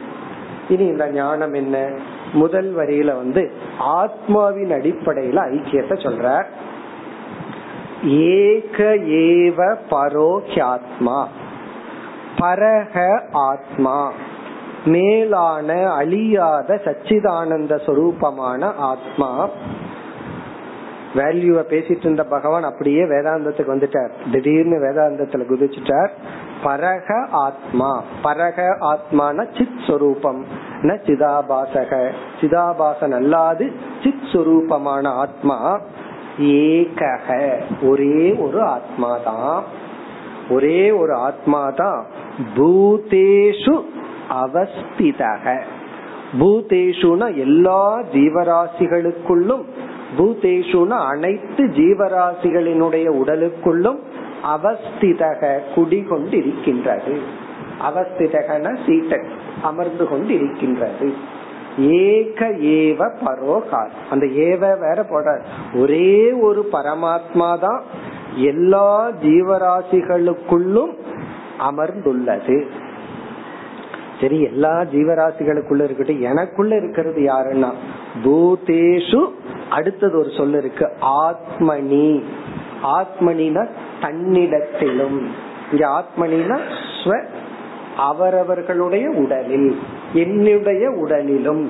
இனி 0.68 0.84
இந்த 0.84 1.10
ஞானம் 1.10 1.52
என்ன? 1.52 1.88
முதல் 2.32 2.76
வரியில 2.76 3.16
வந்து 3.16 3.52
ஆத்மாவின் 3.78 4.70
அடிப்படையில 4.70 5.36
ஐக்கியத்தை 5.54 5.96
சொல்ற 6.06 6.44
ஏக 8.04 8.84
ஏவ 9.24 9.76
பரோக்யாத்மா 9.90 11.26
பரக 12.38 13.22
ஆத்மா. 13.32 14.12
மேலான 14.84 15.90
அழியாத 15.90 16.80
சச்சிதானந்த 16.84 17.72
சொரூபமான 17.86 18.62
ஆத்மா. 18.76 19.48
வேல்யூவ 21.14 21.60
பேசிட்டு 21.60 21.98
இருந்த 21.98 22.24
பகவான் 22.24 22.62
அப்படியே 22.62 23.02
வேதாந்தத்துக்கு 23.02 23.70
வந்துட்டார். 23.70 24.10
திடீர்னு 24.32 24.76
வேதாந்தத்துல 24.76 25.42
குதிச்சுட்டார். 25.50 26.08
பரக 26.62 27.26
ஆத்மா. 27.30 28.02
பரக 28.22 28.76
ஆத்மான 28.80 29.58
சித் 29.58 29.86
சொரூபம். 29.86 30.44
ந 30.82 30.86
சிதாபாசக. 30.86 32.12
சிதாபாசன் 32.40 33.14
அல்லாது 33.20 33.72
சித் 34.02 34.28
சொரூபமான 34.32 35.06
ஆத்மா 35.06 35.80
ஏகக. 36.40 37.60
ஒரே 37.82 38.34
ஒரு 38.34 38.62
ஆத்மா 38.62 39.18
தான் 39.24 39.62
ஒரே 40.50 40.90
ஒரு 40.90 41.14
ஆத்மா 41.14 41.70
தான் 41.70 42.06
பூதேஷு 42.56 43.80
அவஸ்திதக. 44.30 45.60
பூதேஷுனா 46.40 47.36
எல்லா 47.36 48.00
ஜீவராசிகளுக்குள்ளும் 48.12 49.64
பூதேஷுனா 50.16 50.98
அனைத்து 51.12 51.64
ஜீவராசிகளினுடைய 51.64 53.06
உடலுக்குள்ளும் 53.22 53.98
அவஸ்திதக 54.54 55.60
குடிகொண்டிருக்கின்றது. 55.74 57.14
அவஸ்திதகன 57.88 58.76
சீட்டன் 58.86 59.26
அமர்ந்து 59.62 60.08
கொண்டு 60.08 60.34
இருக்கின்றது 60.34 61.08
ஏக 61.78 62.48
ஏவ 62.48 63.00
பரோகார். 63.24 63.92
அந்த 64.10 64.26
ஏவ 64.26 64.58
வேற 64.58 65.04
போட 65.10 65.42
ஒரே 65.74 66.32
ஒரு 66.32 66.68
பரமாத்மா 66.72 67.58
தான் 67.60 67.82
எல்லா 68.34 69.10
ஜீவராசிகளுக்குள்ளும் 69.22 70.94
அமர்ந்துள்ளது. 71.70 72.66
சரி 74.20 74.42
எல்லா 74.42 74.80
ஜீவராசிகளுக்குள்ள 74.92 75.84
இருக்கட்டும். 75.84 76.20
எனக்குள்ள 76.20 76.76
இருக்கிறது 76.76 77.20
யாருன்னா 77.22 77.70
பூதேஷு 78.24 79.20
அடுத்தது 79.70 80.18
ஒரு 80.18 80.30
சொல்ல 80.36 80.58
இருக்கு 80.58 80.92
ஆத்மனி. 81.00 82.22
ஆத்மனினா 82.82 83.68
தன்னிடத்திலும். 84.00 85.26
இங்க 85.72 85.88
ஆத்மனினா 85.88 86.60
ஸ்வ 87.04 87.24
அவரவர்களுடைய 87.96 89.10
உடலில் 89.10 89.78
என்னுடைய 90.12 90.90
உடலிலும். 90.90 91.66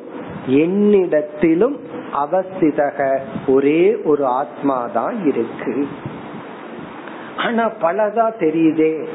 என்னிடத்திலும் 0.49 1.80
அவஸ்திதக. 2.13 3.19
ஒரே 3.47 3.97
ஒரு 4.03 4.26
ஆத்மா 4.26 4.88
தான் 4.93 5.26
இருக்கு. 5.26 5.88
ஆனா 7.38 7.69
பலதா 7.69 8.32
தெரியுதே. 8.39 9.07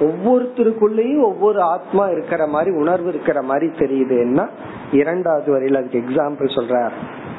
ஒவ்வொருத்தருக்குள்ளயும் 0.00 1.22
ஒவ்வொரு 1.22 1.62
ஆத்மா 1.62 2.06
இருக்கிற 2.06 2.46
மாதிரி 2.46 2.76
உணர்வு 2.76 3.08
இருக்கிற 3.08 3.42
மாதிரி 3.42 3.66
தெரியுதுன்னா 3.66 4.48
இரண்டாவது 4.92 5.52
வரையில் 5.52 5.76
அதுக்கு 5.76 5.98
எக்ஸாம்பிள் 5.98 6.60
சொல்றார். 6.60 6.90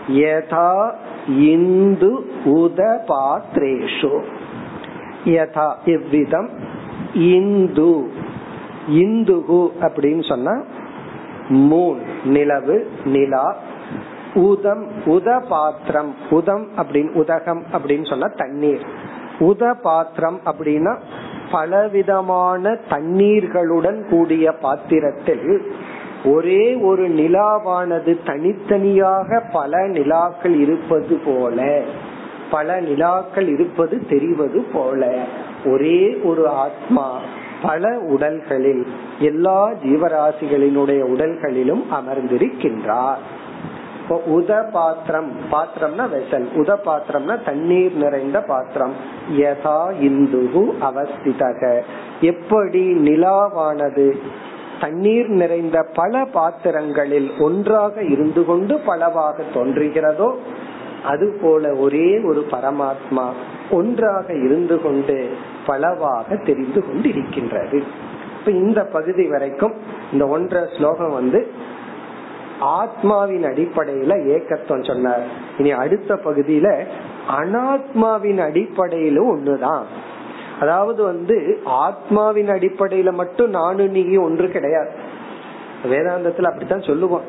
யதா 0.07 0.93
இந்து 1.27 2.25
உத 2.45 2.99
பாத்ரேஷு. 3.07 4.23
யதா 5.25 5.73
எவ்விதம்? 5.85 6.49
இந்து. 7.13 8.11
இந்துகு 8.89 9.71
அப்படின்னு 9.81 10.27
சொன்னா 10.27 10.61
மூன் 11.49 11.97
நிலவு 12.23 12.91
நிலா. 13.05 13.55
உதம் 14.33 14.87
உத 15.05 15.43
பாத்திரம். 15.49 16.15
உதம் 16.29 16.67
அப்படின்னு 16.77 17.11
உதகம் 17.11 17.63
அப்படின்னு 17.73 18.09
சொன்னா 18.09 18.27
தண்ணீர். 18.35 18.85
உத 19.39 19.73
பாத்திரம் 19.81 20.39
அப்படின்னா 20.45 20.97
பலவிதமான 21.53 22.77
தண்ணீர்களுடன் 22.89 23.99
கூடிய 24.09 24.45
பாத்திரத்தில் 24.65 25.47
ஒரே 26.25 26.63
ஒரு 26.89 27.05
நிலாவானது 27.09 28.11
தனித்தனியாக 28.25 29.39
பல 29.53 29.81
நிலாக்கள் 29.95 30.55
இருப்பது 30.65 31.15
போல 31.25 31.59
பல 32.51 32.81
நிலாக்கள் 32.81 33.47
இருப்பது 33.55 33.95
தெரிவது 34.09 34.61
போல 34.73 35.01
ஒரே 35.65 36.01
ஒரு 36.23 36.43
ஆத்மா 36.65 37.07
பல 37.61 37.91
உடல்களில் 38.13 38.83
எல்லா 39.19 39.59
ஜீவராசிகளினுடைய 39.83 41.01
உடல்களிலும் 41.13 41.83
அமர்ந்திருக்கின்றார். 41.99 43.21
உத 44.09 44.71
பாத்திரம் 44.71 45.31
பாத்திரம்னா 45.51 46.03
வெசல். 46.03 46.47
உத 46.55 46.75
பாத்திரம்னா 46.85 47.43
தண்ணீர் 47.45 47.93
நிறைந்த 47.93 48.41
பாத்திரம். 48.41 48.93
யதா 49.37 49.79
இந்துகு 50.01 50.71
அவஸ்திதக. 50.81 51.81
எப்படி 52.21 52.93
நிலாவானது? 52.93 54.17
தண்ணீர் 54.79 55.27
நிறைந்த 55.27 55.83
பல 55.83 56.25
பாத்திரங்களில் 56.25 57.31
ஒன்றாக 57.39 58.03
இருந்து 58.03 58.45
கொண்டு 58.45 58.79
பலவாக 58.79 59.43
தோன்றுகிறதோ 59.53 60.33
அது 61.03 61.37
போல 61.41 61.73
ஒரே 61.73 62.19
ஒரு 62.19 62.45
பரமாத்மா 62.51 63.25
ஒன்றாக 63.71 64.33
இருந்து 64.33 64.81
கொண்டு 64.81 65.29
பலவாக 65.65 66.35
தெரிந்து 66.35 66.85
கொண்டு 66.85 67.09
இருக்கின்றது 67.09 67.83
இப்ப 68.39 68.51
இந்த 68.51 68.85
பகுதி 68.85 69.27
வரைக்கும் 69.27 69.73
இந்த 70.11 70.27
ஒன்றரை 70.27 70.69
ஸ்லோகம் 70.77 71.13
வந்து 71.13 71.47
ஆத்மாவின் 72.59 73.43
அடிப்படையில 73.43 74.37
ஏக்கத்துவம் 74.37 74.87
சொன்னார். 74.87 75.23
இனி 75.57 75.71
அடுத்த 75.71 76.15
பகுதியில 76.15 76.85
அனாத்மாவின் 77.39 78.37
அடிப்படையிலும் 78.37 79.37
ஒண்ணுதான். 79.37 79.83
அதாவது 80.59 81.03
வந்து 81.03 81.61
ஆத்மாவின் 81.65 82.49
அடிப்படையில 82.49 83.11
மட்டும் 83.11 83.49
நானும் 83.49 83.91
நீ 83.91 84.15
ஒன்று 84.15 84.49
கிடையாது. 84.49 85.11
வேதாந்தத்துல 85.83 86.43
அப்படித்தான் 86.43 86.81
சொல்லுவோம். 86.81 87.21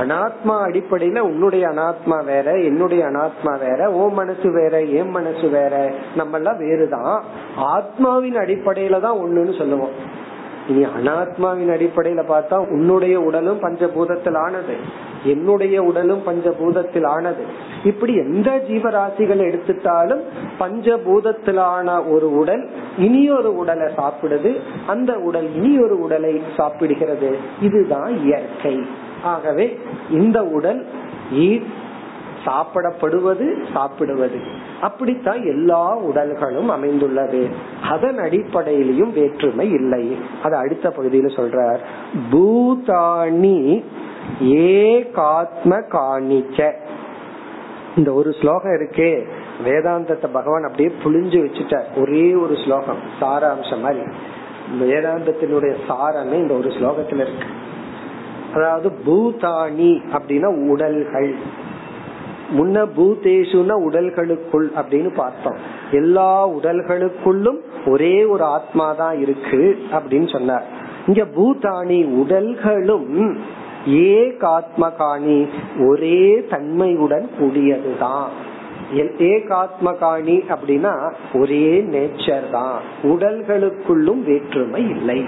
அனாத்மா 0.00 0.48
அடிப்படையில 0.48 1.18
உன்னுடைய 1.18 1.68
அனாத்மா 1.68 2.24
வேற 2.24 2.52
என்னுடைய 2.52 3.06
அனாத்மா 3.06 3.58
வேற 3.58 3.92
ஓ 3.92 4.08
மனசு 4.08 4.50
வேற 4.52 4.82
என் 4.82 5.10
மனசு 5.10 5.48
வேற 5.48 5.92
நம்ம 6.16 6.36
எல்லாம் 6.36 6.58
வேறுதான். 6.58 7.24
ஆத்மாவின் 7.56 8.36
அடிப்படையில 8.36 9.00
தான் 9.00 9.18
ஒண்ணுன்னு 9.18 9.58
சொல்லுவோம். 9.58 10.24
இனி 10.68 10.84
அனாத்மாவின் 10.84 11.72
அடிப்படையில 11.76 12.24
பார்த்தா 12.28 12.54
உன்னுடைய 12.54 13.20
உடலும் 13.20 13.62
பஞ்சபூதத்தில் 13.62 14.36
ஆனது. 14.36 14.76
என்னுடைய 15.24 15.82
உடலும் 15.82 16.22
பஞ்சபூதத்தில் 16.26 17.06
ஆனது. 17.06 17.44
இப்படி 17.84 18.14
எந்த 18.14 18.62
ஜீவராசிகள் 18.68 19.40
எடுத்துட்டாலும் 19.40 20.20
பஞ்சபூதத்திலான 20.60 22.10
ஒரு 22.10 22.36
உடல் 22.36 22.70
இனி 22.98 23.30
ஒரு 23.30 23.56
உடலை 23.56 23.94
சாப்பிடுது. 23.94 24.56
அந்த 24.86 25.18
உடல் 25.18 25.54
இனி 25.54 25.82
ஒரு 25.82 26.00
உடலை 26.00 26.42
சாப்பிடுகிறது. 26.56 27.36
இதுதான் 27.60 28.24
இயற்கை. 28.24 28.86
ஆகவே 29.22 29.78
இந்த 30.10 30.42
உடல் 30.42 30.86
சாப்பிடப்படுவது 32.46 33.64
சாப்பிடுவது. 33.72 34.40
அப்படித்தான் 34.80 35.42
எல்லா 35.42 35.98
உடல்களும் 35.98 36.68
அமைந்துள்ளது. 36.68 37.48
அதன் 37.82 38.18
அடிப்படையிலையும் 38.18 39.12
வேற்றுமை 39.12 39.70
இல்லை. 39.70 40.18
அது 40.42 40.56
அடுத்த 40.56 40.94
பகுதியில 40.96 41.26
சொல்றார். 41.36 41.78
பூதாணி 42.32 43.84
ஏகாத்ம 44.42 45.80
காணிச்ச 45.92 46.72
இந்த 47.96 48.12
ஒரு 48.12 48.32
ஸ்லோகம் 48.32 48.72
இருக்கே. 48.72 49.26
வேதாந்தத்தை 49.64 50.26
பகவான் 50.32 50.64
அப்படியே 50.64 50.94
புளிஞ்சு 51.04 51.44
வச்சுட்டார். 51.44 52.00
ஒரே 52.00 52.34
ஒரு 52.34 52.56
ஸ்லோகம் 52.56 52.98
சாராம்சம் 53.20 53.80
மாதிரி. 53.80 54.02
வேதாந்தத்தினுடைய 54.80 55.76
சாரமே 55.88 56.32
இந்த 56.32 56.54
ஒரு 56.54 56.68
ஸ்லோகத்துல 56.68 57.14
இருக்கு. 57.14 57.46
அதாவது 58.54 58.92
பூதானி 59.06 60.00
அப்படின்னா 60.12 60.68
உடல்கள். 60.68 61.36
முன்ன 62.50 62.86
பூதேஷுனா 62.96 63.74
உடல்களுக்குள் 63.88 64.66
அப்படின்னு 64.76 65.14
பார்த்தோம். 65.14 65.56
எல்லா 65.90 66.48
உடல்களுக்குள்ளும் 66.48 67.58
ஒரே 67.86 68.24
ஒரு 68.24 68.44
ஆத்மா 68.44 68.92
தான் 68.92 69.20
இருக்கு 69.20 69.78
அப்படின்னு 69.92 70.32
சொன்னார். 70.32 70.64
இங்க 71.06 71.26
பூதானி 71.36 72.06
உடல்களும் 72.06 73.36
ஏகாத்மகாணி 73.86 75.48
ஒரே 75.86 76.46
தன்மையுடன் 76.50 77.30
கூடியதுதான். 77.40 78.26
ஏகாத்மகாணி 79.18 80.54
அப்படின்னா 80.54 81.12
ஒரே 81.34 81.80
நேச்சர் 81.80 82.50
தான். 82.50 82.80
உடல்களுக்குள்ளும் 83.02 84.22
வேற்றுமை 84.24 84.88
இல்லை. 84.88 85.24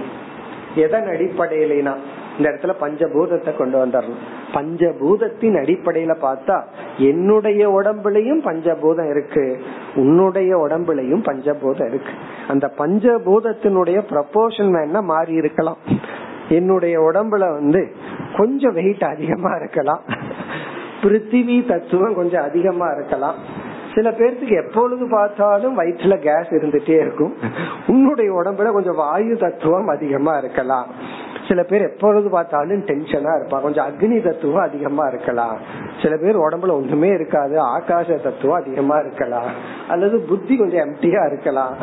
எதன் 0.75 1.05
அடிப்படையிலனா? 1.05 1.97
இந்த 2.39 2.51
இடத்துல 2.51 2.73
பஞ்சபூதத்தை 2.81 3.57
கொண்டு 3.57 3.87
வந்துடணும் 3.87 4.19
பஞ்சபூதத்தின் 4.53 5.57
அடிப்படையில 5.63 6.15
பார்த்தா 6.23 6.63
என்னுடைய 6.99 7.71
உடம்புலயும் 7.71 8.45
பஞ்சபூதம் 8.45 9.11
இருக்கு. 9.11 9.63
உன்னுடைய 9.95 10.59
உடம்புலயும் 10.59 11.23
பஞ்சபூதம் 11.23 11.89
இருக்கு. 11.89 12.13
அந்த 12.49 12.73
பஞ்சபூதத்தினுடைய 12.79 14.03
ப்ரப்போர்ஷன் 14.11 14.73
வேணா 14.73 15.03
மாறி 15.03 15.33
இருக்கலாம்? 15.33 15.77
என்னுடைய 16.49 17.01
உடம்புல 17.01 17.39
வந்து 17.39 17.93
கொஞ்சம் 18.37 18.73
வெயிட் 18.73 19.03
அதிகமா 19.03 19.55
இருக்கலாம். 19.55 20.03
பிருத்திவி 21.03 21.69
தத்துவம் 21.69 22.15
கொஞ்சம் 22.15 22.43
அதிகமா 22.43 22.87
இருக்கலாம். 22.89 23.35
சில 23.95 24.11
பேர்த்துக்கு 24.11 24.67
எப்பொழுது 24.67 25.09
பார்த்தாலும் 25.11 25.79
வயிற்றுல 25.79 26.17
கேஸ் 26.17 26.51
இருந்துட்டே 26.51 26.91
இருக்கும். 26.91 27.35
உன்னுடைய 27.87 28.33
உடம்புல 28.35 28.73
கொஞ்சம் 28.73 28.97
வாயு 28.97 29.37
தத்துவம் 29.37 29.87
அதிகமா 29.87 30.37
இருக்கலாம். 30.37 30.87
சில 31.49 31.63
பேர் 31.63 31.91
எப்பொழுது 31.91 32.31
பார்த்தாலும் 32.31 32.85
டென்ஷனா 32.87 33.33
இருப்பாங்க. 33.39 33.61
கொஞ்சம் 33.61 33.87
அக்னி 33.89 34.23
தத்துவம் 34.23 34.63
அதிகமா 34.63 35.07
இருக்கலாம். 35.07 35.59
சில 36.03 36.17
பேர் 36.17 36.37
உடம்புல 36.37 36.71
ஒண்ணுமே 36.71 37.09
இருக்காது 37.09 37.65
ஆகாச 37.79 38.23
தத்துவம் 38.23 38.61
அதிகமா 38.63 38.97
இருக்கலாம். 38.97 39.51
அல்லது 39.89 40.21
புத்தி 40.21 40.57
கொஞ்சம் 40.57 40.89
எம்டியா 40.89 41.27
இருக்கலாம். 41.27 41.77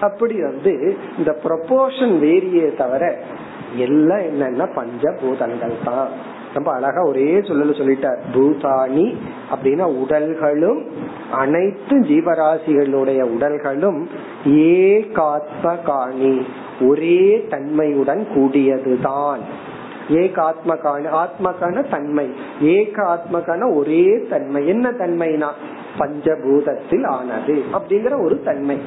அப்படி 0.00 0.42
வந்து 0.42 0.96
இந்த 1.18 1.38
ப்ரொபோர்ஷன் 1.44 2.14
வேரியே 2.24 2.76
தவிர 2.76 3.18
எல்லாம் 3.76 4.18
என்னன்னா 4.18 4.66
பஞ்சபூதங்கள் 4.76 5.84
தான். 5.84 6.36
ரொம்ப 6.58 6.72
அழகா 6.72 7.02
ஒரே 7.02 7.38
சொல்லல 7.38 7.72
சொல்லிட்டார். 7.80 8.18
பூதானி 8.34 9.16
அப்படின்னா 9.54 9.86
உடல்களும் 10.02 10.82
அனைத்து 11.30 12.00
ஜீவராசிகளுடைய 12.00 13.20
உடல்களும் 13.22 14.06
ஏகாத்ம 14.44 15.82
காணி 15.82 16.46
ஒரே 16.80 17.46
தன்மையுடன் 17.50 18.26
கூடியதுதான். 18.34 19.38
ஏக 20.08 20.42
ஆத்மகான 20.42 21.10
ஆத்மகான 21.10 21.90
தன்மை. 21.90 22.32
ஏக 22.60 23.02
ஆத்மகான 23.02 23.74
ஒரே 23.74 24.26
தன்மை. 24.30 24.68
என்ன 24.68 24.90
தன்மைனா? 24.90 25.50
பஞ்சபூதத்தில் 25.98 27.06
ஆனது 27.06 27.62
அப்படிங்கிற 27.72 28.24
ஒரு 28.24 28.42
தன்மை. 28.42 28.78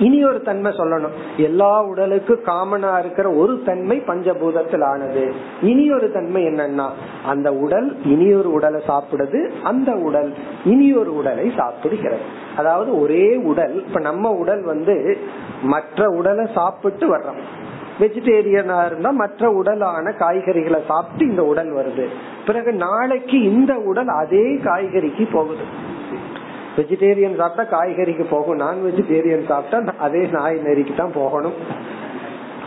இனி 0.00 0.24
ஒரு 0.24 0.42
தன்மை 0.42 0.72
சொல்லணும். 0.72 1.16
எல்லா 1.36 1.84
உடலுக்கும் 1.84 2.44
காமனா 2.46 2.98
இருக்கிற 2.98 3.30
ஒரு 3.30 3.62
தன்மை 3.64 4.02
பஞ்சபூதத்தில் 4.06 4.84
ஆனது 4.84 5.32
இனி 5.62 5.92
ஒரு 5.92 6.12
தன்மை 6.12 6.44
என்னன்னா 6.46 6.86
அந்த 7.26 7.52
உடல் 7.52 7.88
இனி 8.04 8.32
ஒரு 8.34 8.52
உடலை 8.52 8.82
சாப்பிடுது 8.88 9.50
அந்த 9.62 9.92
உடல் 9.92 10.34
இனி 10.64 10.92
ஒரு 10.92 11.16
உடலை 11.16 11.52
சாப்பிடுகிறது. 11.56 12.24
அதாவது 12.56 13.00
ஒரே 13.00 13.36
உடல் 13.36 13.86
இப்ப 13.86 14.00
நம்ம 14.00 14.30
உடல் 14.30 14.62
வந்து 14.62 15.18
மற்ற 15.62 16.08
உடலை 16.08 16.46
சாப்பிட்டு 16.54 17.06
வர்றோம். 17.16 17.42
வெஜிடேரியனா 18.00 18.86
இருந்தா 18.86 19.10
மற்ற 19.10 19.62
உடலான 19.62 20.12
காய்கறிகளை 20.18 20.80
சாப்பிட்டு 20.86 21.26
இந்த 21.26 21.44
உடல் 21.44 21.72
வருது. 21.74 22.06
பிறகு 22.46 22.72
நாளைக்கு 22.72 23.42
இந்த 23.42 23.74
உடல் 23.74 24.08
அதே 24.08 24.44
காய்கறிக்கு 24.64 25.28
போகுது. 25.32 25.98
வெஜிடேரியன் 26.76 27.36
சாப்பிட்டா 27.36 27.78
காய்கறிக்கு 27.78 28.26
போகும். 28.30 28.56
நான் 28.56 28.82
வெஜிடேரியன் 28.84 29.46
சாப்பிட்டா 29.46 29.92
அதே 29.98 30.28
நாய் 30.32 30.60
நெறிக்கு 30.64 30.94
தான் 30.96 31.12
போகணும். 31.14 31.52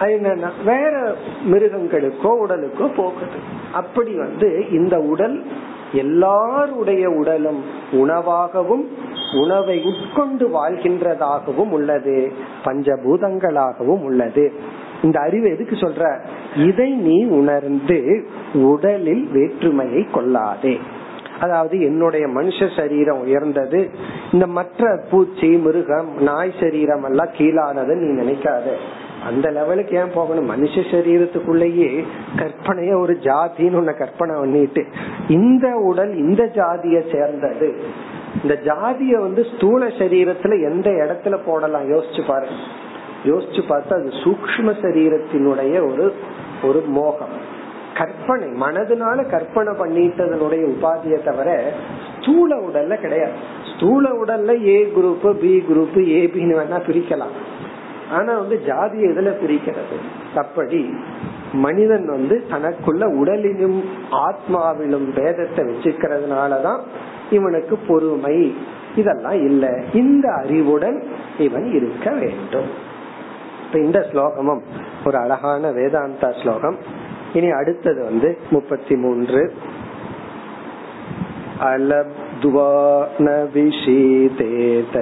என்னன்னா 0.02 0.50
வேற 0.66 1.16
மிருகங்களுக்கோ 1.52 2.32
உடலுக்கோ 2.44 2.96
போகுது 2.96 3.38
அப்படி 3.74 4.14
வந்து 4.14 4.66
இந்த 4.72 5.00
உடல் 5.00 5.44
எல்லாருடைய 5.94 7.10
உடலும் 7.10 7.64
உணவாகவும் 7.92 8.86
உணவை 9.44 9.82
உட்கொண்டு 9.84 10.48
வாழ்கின்றதாகவும் 10.48 11.72
உள்ளது. 11.72 12.32
பஞ்சபூதங்களாகவும் 12.66 14.04
உள்ளது. 14.04 14.52
இந்த 15.04 15.20
அறிவு 15.20 15.50
எதுக்கு 15.50 15.76
சொல்ற? 15.76 16.20
இதை 16.58 16.90
நீ 16.92 17.26
உணர்ந்து 17.26 18.28
உடலில் 18.54 19.28
வேற்றுமையை 19.34 20.08
கொள்ளாதே. 20.12 20.80
அதாவது 21.40 21.82
என்னுடைய 21.82 22.28
மனுஷ 22.28 22.76
சரீரம் 22.76 23.20
உயர்ந்தது. 23.20 23.90
இந்த 24.32 24.48
மற்ற 24.48 25.04
பூச்சி 25.12 25.48
மிருகம் 25.48 26.22
நாய் 26.22 26.54
சரீரம் 26.60 27.04
எல்லாம் 27.04 27.30
கீழானதுன்னு 27.38 27.96
நீ 27.96 28.22
நினைக்காத. 28.22 28.64
அந்த 29.28 29.50
லெவலுக்கு 29.50 29.98
ஏன் 29.98 30.12
போகணும்? 30.14 30.50
மனுஷ 30.50 30.80
சரீரத்துக்குள்ளேயே 30.92 32.04
கற்பனைய 32.36 33.00
ஒரு 33.00 33.18
ஜாதின்னு 33.22 33.80
ஒன்ன 33.80 33.98
கற்பனை 33.98 34.36
பண்ணிட்டு. 34.40 34.86
இந்த 35.28 35.76
உடல் 35.76 36.16
இந்த 36.16 36.44
ஜாதிய 36.44 37.16
சேர்ந்தது. 37.16 37.82
இந்த 38.42 38.60
ஜாதிய 38.64 39.20
வந்து 39.20 39.46
ஸ்தூல 39.56 39.88
சரீரத்துல 39.88 40.72
எந்த 40.72 40.90
இடத்துல 40.90 41.40
போடலாம்? 41.46 41.92
யோசிச்சு 41.92 42.22
பாருங்க 42.28 42.56
யோசிச்சு 43.26 43.62
பார்த்தா 43.70 43.94
அது 43.94 44.10
சூக்ம 44.24 44.74
சரீரத்தினுடைய 44.82 45.92
ஒரு 45.92 46.14
ஒரு 46.64 46.84
மோகம். 46.88 47.43
கற்பனை 47.98 48.48
மனதுனால 48.48 49.30
கற்பனை 49.30 49.74
பண்ணிட்டதனுடைய 49.74 50.70
உபாதியை 50.70 51.24
தவிர 51.24 51.72
ஸ்தூல 52.22 52.56
உடல்ல 52.56 52.96
கிடையாது. 52.96 53.32
ஸ்தூல 53.76 54.10
உடல்ல 54.10 54.66
ஏ 54.66 54.92
குரூப் 54.96 55.32
பி 55.32 55.64
குரூப் 55.70 55.96
ஏபின்னு 55.96 56.58
வேணா 56.58 56.82
பிரிக்கலாம். 56.88 57.62
ஆனா 58.12 58.38
வந்து 58.38 58.62
ஜாதி 58.66 58.98
இதுல 58.98 59.34
பிரிக்கிறது? 59.46 59.98
அப்படி 60.36 60.94
மனிதன் 61.54 62.06
வந்து 62.06 62.44
தனக்குள்ள 62.52 63.06
உடலிலும் 63.06 63.84
ஆத்மாவிலும் 64.12 65.22
வேதத்தை 65.22 65.66
வச்சுக்கிறதுனாலதான் 65.66 66.80
இவனுக்கு 67.30 67.78
பொறுமை. 67.78 68.56
இதெல்லாம் 68.96 69.34
இல்ல. 69.34 69.84
இந்த 69.94 70.34
அறிவுடன் 70.34 71.04
இவன் 71.38 71.74
இருக்க 71.74 72.12
வேண்டும். 72.12 72.68
இப்ப 73.66 73.80
இந்த 73.80 74.08
ஸ்லோகமும் 74.12 74.62
ஒரு 75.06 75.18
அழகான 75.18 75.72
வேதாந்தா 75.72 76.42
ஸ்லோகம். 76.42 76.78
இனி 77.35 77.51
அடுத்தது 77.51 78.01
வந்து 78.05 78.31
முப்பத்தி 78.53 78.97
மூன்று 78.97 79.43
अलब्ध्वा 81.67 82.73
न 83.21 83.29
विषीदेत 83.55 84.95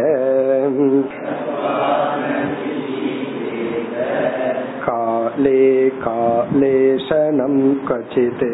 काले 4.84 5.64
कालेशनं 6.04 7.56
क्वचित् 7.86 8.44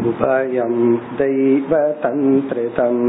उभयं 0.00 0.74
दैवतन्त्रितम् 1.18 3.04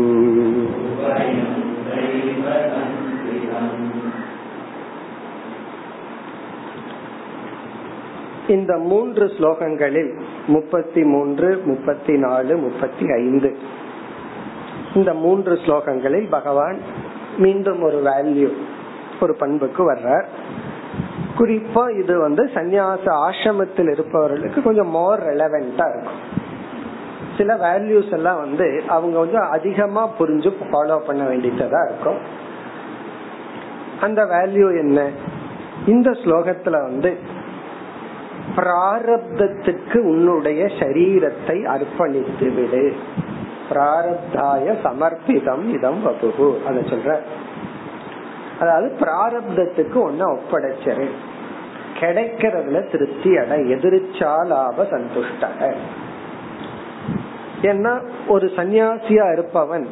இந்த 8.49 8.73
மூன்று 8.89 9.25
ஸ்லோகங்களில் 9.35 10.11
முப்பத்தி 10.47 11.01
மூன்று 11.05 11.47
முப்பத்தி 11.65 12.13
நாலு 12.17 12.53
முப்பத்தி 12.57 13.05
ஐந்து 13.17 13.49
இந்த 14.95 15.11
மூன்று 15.23 15.53
ஸ்லோகங்களில் 15.63 16.27
பகவான் 16.29 16.77
மீண்டும் 17.37 17.81
ஒரு 17.81 17.99
வேல்யூ 18.01 18.49
ஒரு 19.21 19.33
பண்புக்கு 19.35 19.83
வர்றார் 19.83 20.27
குறிப்பா 21.37 21.83
இது 21.99 22.13
வந்து 22.17 22.43
சந்நியாச 22.53 23.05
ஆசிரமத்தில் 23.25 23.91
இருப்பவர்களுக்கு 23.91 24.59
கொஞ்சம் 24.61 24.93
மோர் 24.95 25.21
ரெலவெண்டா 25.29 25.87
இருக்கும் 25.93 26.21
சில 27.38 27.54
வேல்யூஸ் 27.54 28.12
எல்லாம் 28.12 28.38
வந்து 28.38 28.82
அவங்க 28.88 29.18
வந்து 29.18 29.38
அதிகமா 29.38 30.08
புரிஞ்சு 30.18 30.52
ஃபாலோ 30.72 30.98
பண்ண 30.98 31.24
வேண்டியதா 31.24 31.88
இருக்கும். 31.88 32.18
அந்த 34.00 34.24
வேல்யூ 34.24 34.78
என்ன? 34.78 35.10
இந்த 35.86 36.10
ஸ்லோகத்துல 36.10 36.70
வந்து 36.70 37.18
பிராரப்தத்துக்கு 38.56 39.96
உன்னுடைய 39.96 40.64
சரீரத்தை 40.64 41.64
அர்ப்பணித்து 41.64 42.54
விடு. 42.54 42.96
பிராரப்தாய 43.70 44.76
சமர்ப்பிதம் 44.84 45.68
இதம் 45.68 46.06
வபுகு 46.06 46.64
அத 46.64 46.80
சொல்ற. 46.80 47.18
அதாவது 48.60 48.94
பிராரப்தத்துக்கு 49.00 49.94
ஒன்ன 49.94 50.36
ஒப்படைச்சரு. 50.36 51.08
கிடைக்கிறதுல 52.00 52.90
திருப்தி 52.90 53.36
அட. 53.36 53.56
எதிர்ச்சாலாப 53.56 54.82
சந்துஷ்டக. 54.90 55.74
ஏன்னா 57.62 58.00
ஒரு 58.28 58.46
சன்னியாசியா 58.56 59.32
இருப்பவன் 59.32 59.88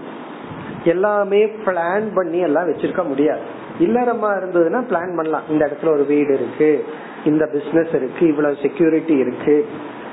எல்லாமே 0.85 1.45
பிளான் 1.47 2.15
பண்ணி 2.15 2.39
எல்லாம் 2.39 2.73
வச்சிருக்க 2.73 3.07
முடியாது. 3.07 3.41
இல்லறமா 3.79 4.27
இருந்ததுன்னா 4.27 4.83
பிளான் 4.91 5.17
பண்ணலாம். 5.17 5.43
இந்த 5.49 5.71
இடத்துல 5.71 5.93
ஒரு 5.93 6.05
வீடு 6.05 6.35
இருக்கு 6.35 6.85
இந்த 7.25 7.49
பிசினஸ் 7.53 7.95
இருக்கு 7.95 8.27
இவ்வளவு 8.27 8.57
செக்யூரிட்டி 8.63 9.15
இருக்கு. 9.15 9.69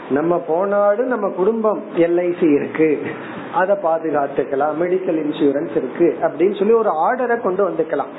நம்ம 0.10 0.43
போனாலும் 0.47 1.08
நம்ம 1.08 1.30
குடும்பம் 1.30 1.84
எல்ஐசி 1.97 2.55
இருக்கு. 2.55 3.01
அதை 3.53 3.76
பாதுகாத்துக்கலாம். 3.84 4.74
மெடிக்கல் 4.80 5.20
இன்சூரன்ஸ் 5.26 5.70
இருக்கு. 5.70 6.18
அப்படின்னு 6.22 6.58
சொல்லி 6.58 6.74
ஒரு 6.74 6.89
ஆர்டரை 6.89 7.41
கொண்டு 7.41 7.70
வந்துக்கலாம். 7.70 8.12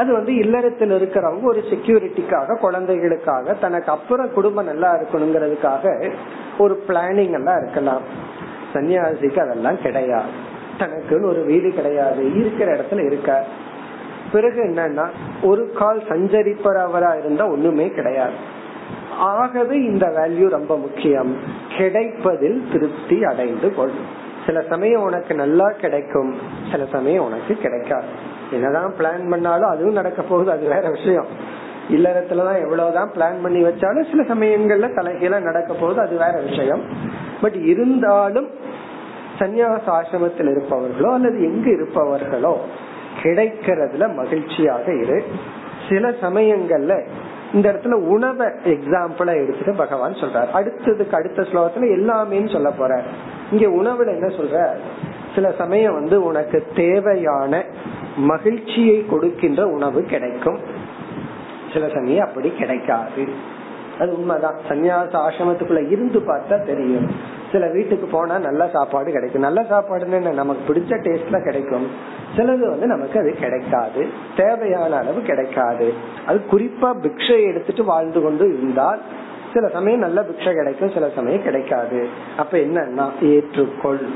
அது 0.00 0.12
வந்து 0.12 0.34
இல்லறத்தில் 0.34 0.90
இருக்கிறவங்க 0.90 1.42
ஒரு 1.42 1.60
செக்யூரிட்டிக்காக 1.60 2.58
குழந்தைகளுக்காக 2.58 3.54
தனக்கு 3.54 3.92
அப்புறம் 3.92 4.32
குடும்பம் 4.32 4.64
நல்லா 4.64 4.94
இருக்கணுங்கிறதுக்காக 4.94 6.10
ஒரு 6.58 6.82
பிளானிங் 6.88 7.32
எல்லாம் 7.32 7.62
இருக்கலாம். 7.62 8.00
சன்னியாசிக்கு 8.72 9.40
அதெல்லாம் 9.40 9.82
கிடையாது. 9.82 10.28
தனக்குன்னு 10.78 11.24
ஒரு 11.24 11.44
வீடு 11.44 11.70
கிடையாது. 11.70 12.34
இருக்கிற 12.34 12.76
இடத்துல 12.76 13.04
இருக்க. 13.04 13.44
பிறகு 14.32 14.62
என்னன்னா 14.62 15.08
ஒரு 15.42 15.72
கால் 15.72 16.02
சஞ்சரிப்பவரா 16.08 17.18
இருந்தா 17.18 17.48
ஒண்ணுமே 17.48 17.90
கிடையாது. 17.90 18.32
ஆகவே 19.18 19.76
இந்த 19.76 20.06
வேல்யூ 20.06 20.48
ரொம்ப 20.48 20.76
முக்கியம். 20.76 21.36
கிடைப்பதில் 21.76 22.64
திருப்தி 22.72 23.24
அடைந்து 23.24 23.74
கொள். 23.74 23.90
சில 24.46 24.62
சமயம் 24.68 25.02
உனக்கு 25.02 25.34
நல்லா 25.34 25.70
கிடைக்கும். 25.80 26.34
சில 26.70 26.84
சமயம் 26.92 27.24
உனக்கு 27.24 27.54
கிடைக்காது. 27.54 28.29
என்னதான் 28.52 28.94
பிளான் 28.98 29.30
பண்ணாலும் 29.30 29.68
அதுவும் 29.68 29.92
நடக்க 29.92 30.22
போகுது 30.22 30.50
அது 30.50 30.68
வேற 30.68 30.90
விஷயம். 30.90 31.26
இல்லறத்துலதான் 31.90 32.62
எவ்வளவுதான் 32.62 33.10
பிளான் 33.16 33.42
பண்ணி 33.42 33.62
வச்சாலும் 33.62 34.10
சில 34.10 34.22
சமயங்கள்ல 34.34 34.94
தலைகீழ 34.94 35.40
நடக்க 35.40 35.74
போகுது 35.74 36.00
அது 36.00 36.10
வேற 36.10 36.40
விஷயம். 36.40 36.82
பட் 37.42 37.54
இருந்தாலும் 37.54 38.48
சந்நியாச 39.38 39.80
ஆசிரமத்தில் 39.86 40.56
இருப்பவர்களோ 40.56 41.12
அல்லது 41.12 41.42
எங்க 41.42 41.70
இருப்பவர்களோ 41.70 42.56
கிடைக்கிறதுல 43.22 44.14
மகிழ்ச்சியாக 44.14 44.94
இரு. 44.94 45.24
சில 45.88 46.08
சமயங்கள்ல 46.08 47.06
இந்த 47.52 47.72
இடத்துல 47.72 47.92
உணவை 47.92 48.46
எக்ஸாம்பிளா 48.46 49.34
எடுத்துட்டு 49.34 49.74
பகவான் 49.76 50.12
சொல்றார். 50.12 50.46
அடுத்ததுக்கு 50.54 51.12
அடுத்த 51.12 51.42
ஸ்லோகத்துல 51.42 51.90
எல்லாமே 51.90 52.46
சொல்ல 52.46 52.70
போற 52.70 53.02
இங்க 53.52 53.66
உணவுல 53.66 54.06
என்ன 54.06 54.26
சொல்ற 54.26 54.68
சில 55.34 55.50
சமயம் 55.50 55.94
வந்து 55.94 56.24
உனக்கு 56.24 56.64
தேவையான 56.76 57.64
மகிழ்ச்சியை 58.20 59.06
கொடுக்கின்ற 59.06 59.66
உணவு 59.66 60.02
கிடைக்கும். 60.02 60.58
சில 61.72 61.88
சமயம் 61.88 62.28
அப்படி 62.28 62.50
கிடைக்காது. 62.50 63.28
அது 63.98 64.16
உண்மைதான். 64.16 64.54
சன்னியாச 64.68 65.10
ஆசிரமத்துக்குள்ள 65.12 65.90
இருந்து 65.90 66.18
பார்த்தா 66.18 66.66
தெரியும். 66.66 67.10
சில 67.52 67.66
வீட்டுக்கு 67.66 68.06
போனா 68.06 68.38
நல்ல 68.38 68.68
சாப்பாடு 68.72 69.12
கிடைக்கும். 69.12 69.40
நல்ல 69.40 69.62
சாப்பாடுன்னு 69.62 70.32
நமக்கு 70.32 70.74
பிடிச்ச 70.74 70.92
டேஸ்ட்ல 70.92 71.44
கிடைக்கும். 71.44 71.86
சிலது 72.36 72.70
வந்து 72.70 72.86
நமக்கு 72.86 73.18
அது 73.18 73.34
கிடைக்காது. 73.40 74.06
தேவையான 74.36 74.96
அளவு 74.96 75.22
கிடைக்காது. 75.22 75.94
அது 76.26 76.40
குறிப்பா 76.52 76.94
பிக்ஷை 77.02 77.46
எடுத்துட்டு 77.46 77.84
வாழ்ந்து 77.84 78.20
கொண்டு 78.20 78.56
இருந்தால் 78.56 79.00
சில 79.54 79.68
சமயம் 79.68 79.98
நல்ல 79.98 80.20
பிக்ஷை 80.20 80.54
கிடைக்கும் 80.54 80.90
சில 80.90 81.08
சமயம் 81.14 81.42
கிடைக்காது. 81.42 82.08
அப்ப 82.36 82.58
என்னன்னா 82.58 83.10
ஏற்றுக்கொள். 83.20 84.06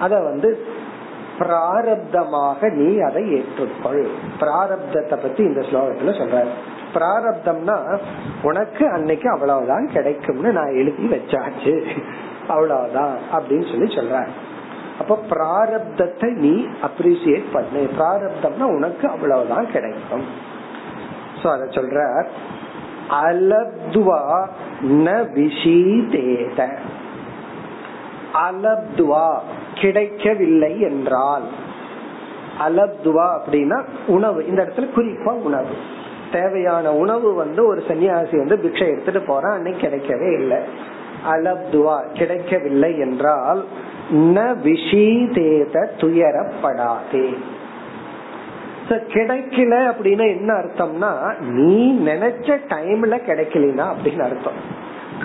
அத 0.00 0.20
வந்து 0.20 0.80
பிராரப்தமாக 1.42 2.70
நீ 2.72 2.88
அதை 3.08 3.22
ஏற்றுக்கொள். 3.38 4.04
பிராரப்தத்தை 4.40 5.16
பத்தி 5.22 5.42
இந்த 5.44 5.62
ஸ்லோகத்துல 5.70 6.14
சொல்ற 6.20 6.40
பிராரப்தம்னா 6.94 7.76
உனக்கு 8.42 8.84
அன்னைக்கு 8.90 9.28
அவ்வளவுதான் 9.30 9.86
கிடைக்கும்னு 9.92 10.50
நான் 10.52 10.78
எழுதி 10.80 11.04
வச்சாச்சு. 11.06 11.74
அவ்வளவுதான் 12.48 13.14
அப்படின்னு 13.32 13.66
சொல்லி 13.70 13.88
சொல்ற 13.94 14.16
அப்ப 15.00 15.18
பிராரப்தத்தை 15.30 16.28
நீ 16.44 16.54
அப்ரிசியேட் 16.88 17.46
பண்ணு. 17.52 17.82
பிராரப்தம்னா 17.98 18.66
உனக்கு 18.78 19.04
அவ்வளவுதான் 19.08 19.66
கிடைக்கும். 19.70 20.26
சோ 21.42 21.46
அத 21.52 21.64
சொல்ற 21.78 22.00
அலப்துவா 23.22 24.20
ந 25.06 25.08
விஷீதேத. 25.36 26.60
அலப்துவா 28.46 29.26
கிடைக்கவில்லை 29.74 30.80
என்றால் 30.80 31.42
அலப்துவா 32.68 33.38
அப்படின்னா 33.38 33.84
உணவு. 34.06 34.46
இந்த 34.46 34.62
இடத்துல 34.62 34.88
குறிப்பா 34.96 35.30
உணவு. 35.30 35.74
தேவையான 36.32 36.92
உணவு 36.92 37.34
வந்து 37.34 37.66
ஒரு 37.66 37.82
சன்னியாசி 37.88 38.36
வந்து 38.36 38.56
பிக்ஷை 38.56 38.86
எடுத்துட்டு 38.86 39.20
போறான் 39.20 39.52
அன்னைக்கு 39.52 39.88
கிடைக்கவே 39.88 40.32
இல்லை. 40.32 40.58
அலப்துவா 41.30 42.02
கிடைக்கவில்லை 42.12 42.98
என்றால் 42.98 43.64
ந 44.12 44.56
விஷீதேத 44.64 45.88
துயரப்படாதே. 45.96 47.36
கிடைக்கல 48.88 49.92
அப்படின்னா 49.92 50.26
என்ன 50.26 50.52
அர்த்தம்னா 50.52 51.38
நீ 51.40 51.98
நினைச்ச 52.04 52.58
டைம்ல 52.68 53.16
கிடைக்கலனா 53.26 53.86
அப்படின்னு 53.92 54.20
அர்த்தம். 54.20 54.80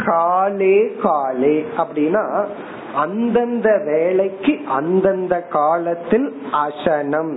காலே 0.05 0.95
காலே 1.01 1.65
அப்படின்னா 1.77 2.45
அந்தந்த 2.97 3.69
வேலைக்கு 3.85 4.53
அந்தந்த 4.67 5.35
காலத்தில் 5.41 6.27
அசனம். 6.51 7.35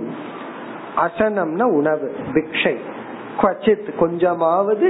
அசனம்னா 0.97 1.63
உணவு 1.63 2.07
பிக்ஷை. 2.33 2.75
குவச்சித் 3.41 3.95
கொஞ்சமாவது 3.99 4.87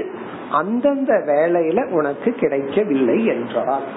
அந்தந்த 0.52 1.14
வேலையில 1.28 1.90
உனக்கு 1.90 2.32
கிடைக்கவில்லை 2.32 3.26
என்றால் 3.26 3.88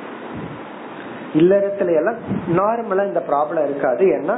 இல்லறத்துல 1.34 1.94
எல்லாம் 1.96 2.20
நார்மலா 2.56 3.06
இந்த 3.06 3.22
ப்ராப்ளம் 3.28 3.64
இருக்காது. 3.64 4.04
ஏன்னா 4.06 4.36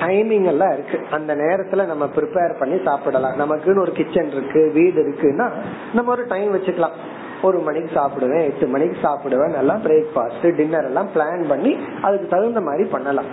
டைமிங் 0.00 0.44
எல்லாம் 0.44 0.72
இருக்கு. 0.72 0.98
அந்த 1.10 1.34
நேரத்துல 1.34 1.86
நம்ம 1.86 2.04
ப்ரிப்பேர் 2.16 2.58
பண்ணி 2.58 2.78
சாப்பிடலாம். 2.84 3.38
நமக்குன்னு 3.38 3.78
ஒரு 3.78 3.92
கிச்சன் 3.92 4.30
இருக்கு 4.30 4.70
வீடு 4.74 5.00
இருக்குன்னா 5.02 5.46
நம்ம 5.94 6.10
ஒரு 6.10 6.24
டைம் 6.28 6.54
வச்சுக்கலாம். 6.54 6.96
ஒரு 7.46 7.58
மணிக்கு 7.66 7.90
சாப்பிடுவேன் 7.98 8.46
எட்டு 8.50 8.66
மணிக்கு 8.66 8.96
சாப்பிடுவேன் 9.02 9.56
நல்லா 9.58 9.74
பிரேக்ஃபாஸ்ட் 9.84 10.54
டின்னர் 10.56 10.88
எல்லாம் 10.90 11.10
பிளான் 11.14 11.44
பண்ணி 11.48 11.72
அதுக்கு 12.02 12.26
தகுந்த 12.28 12.60
மாதிரி 12.60 12.84
பண்ணலாம். 12.94 13.30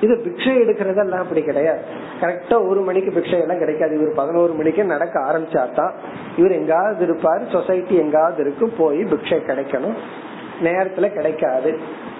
இது 0.00 0.14
பிக்ஷை 0.24 0.52
எடுக்கிறதெல்லாம் 0.60 1.24
அப்படி 1.24 1.42
கிடையாது. 1.42 1.80
கரெக்டா 2.20 2.56
ஒரு 2.68 2.80
மணிக்கு 2.80 3.10
பிக்ஷை 3.10 3.40
எல்லாம் 3.40 3.62
கிடைக்காது. 3.62 3.92
இவர் 4.00 4.18
பதினோரு 4.20 4.52
மணிக்கு 4.52 4.84
நடக்க 4.84 5.16
ஆரம்பிச்சாதான் 5.28 5.92
இவர் 6.36 6.58
எங்காவது 6.60 7.06
இருப்பாரு 7.06 7.44
சொசைட்டி 7.52 7.94
எங்காவது 7.94 8.40
இருக்கும் 8.44 8.72
போய் 8.78 9.00
பிக்ஷை 9.12 9.38
கிடைக்கணும். 9.50 9.96
நேரத்துல 10.64 11.06
கிடைக்காது. 11.12 11.70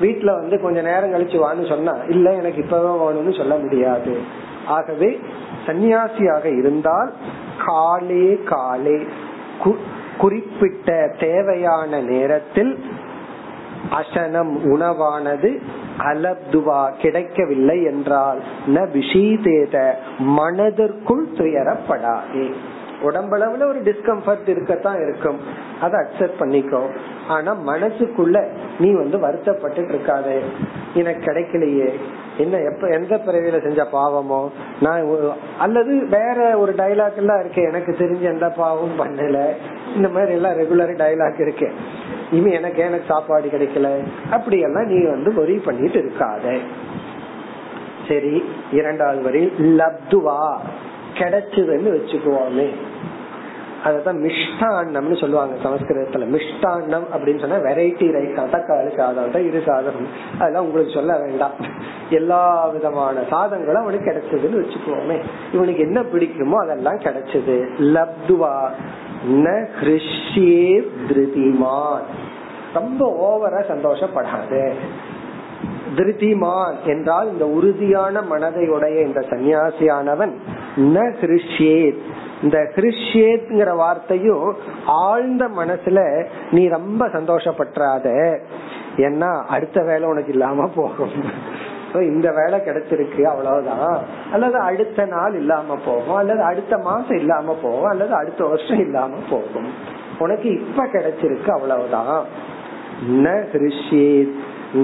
வீட்டுல 0.01 0.31
வந்து 0.41 0.59
கொஞ்ச 0.61 0.79
நேரம் 0.83 1.13
கழிச்சு 1.15 1.39
வான்னு 1.45 1.69
சொன்னா 1.69 1.95
இல்ல 2.09 2.33
எனக்கு 2.33 2.61
இப்பதான் 2.63 3.01
வேணும்னு 3.03 3.39
சொல்ல 3.39 3.55
முடியாது. 3.55 4.15
ஆகவே 4.67 5.11
சன்னியாசியாக 5.67 6.45
இருந்தால் 6.59 7.11
காலே 7.67 8.27
காலே 8.53 8.99
குறிப்பிட்ட 10.21 10.89
தேவையான 11.21 12.01
நேரத்தில் 12.01 12.73
அசனம் 13.91 14.53
உணவானது 14.65 15.51
அலப்துவா 15.99 16.83
கிடைக்கவில்லை 17.03 17.77
என்றால் 17.83 18.41
ந 18.67 18.85
விஷீதேத 18.95 19.77
மனதிற்குள் 20.37 21.25
துயரப்படாதே. 21.39 22.47
உடம்பளவுல 23.03 23.67
ஒரு 23.67 23.83
டிஸ்கம்ஃபர்ட் 23.83 24.49
இருக்கத்தான் 24.49 25.01
இருக்கும். 25.01 25.41
அதை 25.81 26.01
அக்செப்ட் 26.01 26.41
பண்ணிக்கோ. 26.41 26.89
ஆனா 27.29 27.57
மனசுக்குள்ள 27.67 28.45
நீ 28.79 28.93
வந்து 28.93 29.19
வருத்தப்பட்டு 29.19 29.85
இருக்காது. 29.89 30.43
எனக்கு 30.95 31.33
கிடைக்கலையே. 31.33 31.95
என்ன 32.37 32.57
எப்ப 32.59 32.89
எந்த 32.89 33.17
பிறவியில 33.17 33.63
செஞ்ச 33.63 33.87
பாவமோ? 33.93 34.49
நான் 34.81 35.19
அல்லது 35.59 36.07
வேற 36.07 36.59
ஒரு 36.59 36.73
டைலாக் 36.73 37.17
எல்லாம் 37.17 37.41
இருக்கு. 37.41 37.63
எனக்கு 37.63 37.97
தெரிஞ்ச 37.99 38.21
எந்த 38.21 38.49
பாவமும் 38.49 38.99
பண்ணல. 38.99 39.47
இந்த 39.97 40.09
மாதிரி 40.09 40.33
எல்லாம் 40.33 40.59
ரெகுலர் 40.59 40.93
டைலாக் 40.93 41.41
இருக்கு. 41.41 41.73
இனி 42.31 42.53
எனக்கு 42.53 42.83
எனக்கு 42.83 43.05
சாப்பாடு 43.09 43.49
கிடைக்கல. 43.49 43.99
அப்படி 44.31 44.61
எல்லாம் 44.61 44.87
நீ 44.87 45.05
வந்து 45.05 45.35
ஒரி 45.37 45.55
பண்ணிட்டு 45.55 45.99
இருக்காத. 45.99 46.59
சரி 48.09 48.45
இரண்டாவது 48.73 49.23
வரி 49.23 49.53
லப்துவா 49.59 50.57
கிடைச்சதுன்னு 51.15 51.99
வச்சுக்குவோமே 51.99 52.71
அதான் 53.85 54.31
மிஷ்டாண்ணம்னு 54.31 55.21
சொல்லுவாங்க 55.21 55.69
சமஸ்கிருதத்துல. 55.69 56.37
மிஷ்டாண்ணம் 56.37 57.05
அப்படின்னு 57.13 57.41
சொன்னா 57.41 57.57
வெரைட்டி 57.57 58.07
ரைஸ் 58.13 58.49
தக்காளி 58.53 58.97
சாதம் 58.97 59.31
தான் 59.31 59.47
இரு 59.47 59.63
சாதம். 59.67 60.07
அதெல்லாம் 60.39 60.65
உங்களுக்கு 60.65 60.93
சொல்ல 60.93 61.19
வேண்டாம். 61.19 61.51
எல்லா 62.11 62.67
விதமான 62.67 63.21
சாதங்களும் 63.31 63.83
அவனுக்கு 63.83 64.11
கிடைச்சதுன்னு 64.11 64.65
வச்சுக்கோமே. 64.65 65.21
இவனுக்கு 65.53 65.81
என்ன 65.81 66.03
பிடிக்குமோ 66.03 66.55
அதெல்லாம் 66.55 66.99
கிடைச்சது. 66.99 67.69
லப்துவா 67.79 68.71
ந 69.31 69.67
திருதிமான். 71.09 72.03
ரொம்ப 72.75 73.01
ஓவரா 73.21 73.63
சந்தோஷப்படாது. 73.69 74.73
திருதிமான் 75.97 76.75
என்றால் 76.85 77.33
இந்த 77.33 77.47
உறுதியான 77.47 78.21
மனதையுடைய 78.21 79.03
இந்த 79.03 79.21
சன்னியாசியானவன் 79.21 80.33
ந 80.77 81.15
ஹிருஷ்யேத் 81.21 82.01
இந்த 82.43 82.71
ஹிருஷ்யேத்ங்கிற 82.75 83.77
வார்த்தையும் 83.77 84.57
ஆழ்ந்த 84.87 85.49
மனசுல 85.49 86.27
நீ 86.51 86.69
ரொம்ப 86.69 87.07
சந்தோஷப்பட்டுறாத. 87.07 88.39
ஏன்னா 88.97 89.45
அடுத்த 89.45 89.83
வேலை 89.83 90.09
உனக்கு 90.09 90.33
இல்லாம 90.33 90.71
போகும். 90.75 91.13
இந்த 91.95 92.33
வேலை 92.33 92.61
கிடைச்சிருக்கு 92.61 93.23
அவ்வளவுதான். 93.23 94.03
அல்லது 94.33 94.59
அடுத்த 94.59 95.05
நாள் 95.05 95.35
இல்லாம 95.35 95.79
போகும் 95.85 96.15
அல்லது 96.15 96.43
அடுத்த 96.43 96.79
மாசம் 96.79 97.17
இல்லாம 97.17 97.57
போகும் 97.63 97.85
அல்லது 97.85 98.15
அடுத்த 98.15 98.45
வருஷம் 98.45 98.79
இல்லாம 98.79 99.17
போகும். 99.31 99.73
உனக்கு 100.19 100.51
இப்ப 100.51 100.87
கிடைச்சிருக்கு 100.87 101.49
அவ்வளவுதான். 101.49 102.25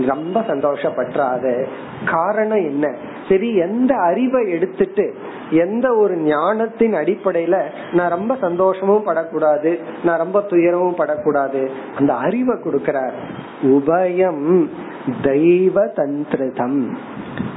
ரொம்ப 0.07 0.41
சந்தோஷப்பட்டுறாத. 0.41 1.67
காரணம் 2.11 2.65
என்ன? 2.65 2.95
சரி 3.29 3.57
எந்த 3.57 3.95
அறிவை 3.95 4.51
எடுத்துட்டு 4.51 5.15
எந்த 5.51 5.97
ஒரு 5.97 6.17
ஞானத்தின் 6.17 6.95
அடிப்படையில 6.95 7.63
நான் 7.93 8.11
ரொம்ப 8.11 8.37
சந்தோஷமும் 8.41 9.03
படக்கூடாது 9.03 9.81
நான் 10.05 10.19
ரொம்ப 10.19 10.41
துயரமும் 10.41 10.95
படக்கூடாது. 10.95 11.71
அந்த 11.99 12.15
அறிவை 12.15 12.57
கொடுக்கிறார். 12.57 13.13
உபயம் 13.63 14.69
தெய்வ 15.23 15.85
தந்திரதம். 15.87 16.97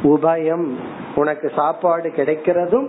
உபயம் 0.04 0.68
உனக்கு 1.16 1.52
சாப்பாடு 1.56 2.10
கிடைக்கிறதும் 2.10 2.88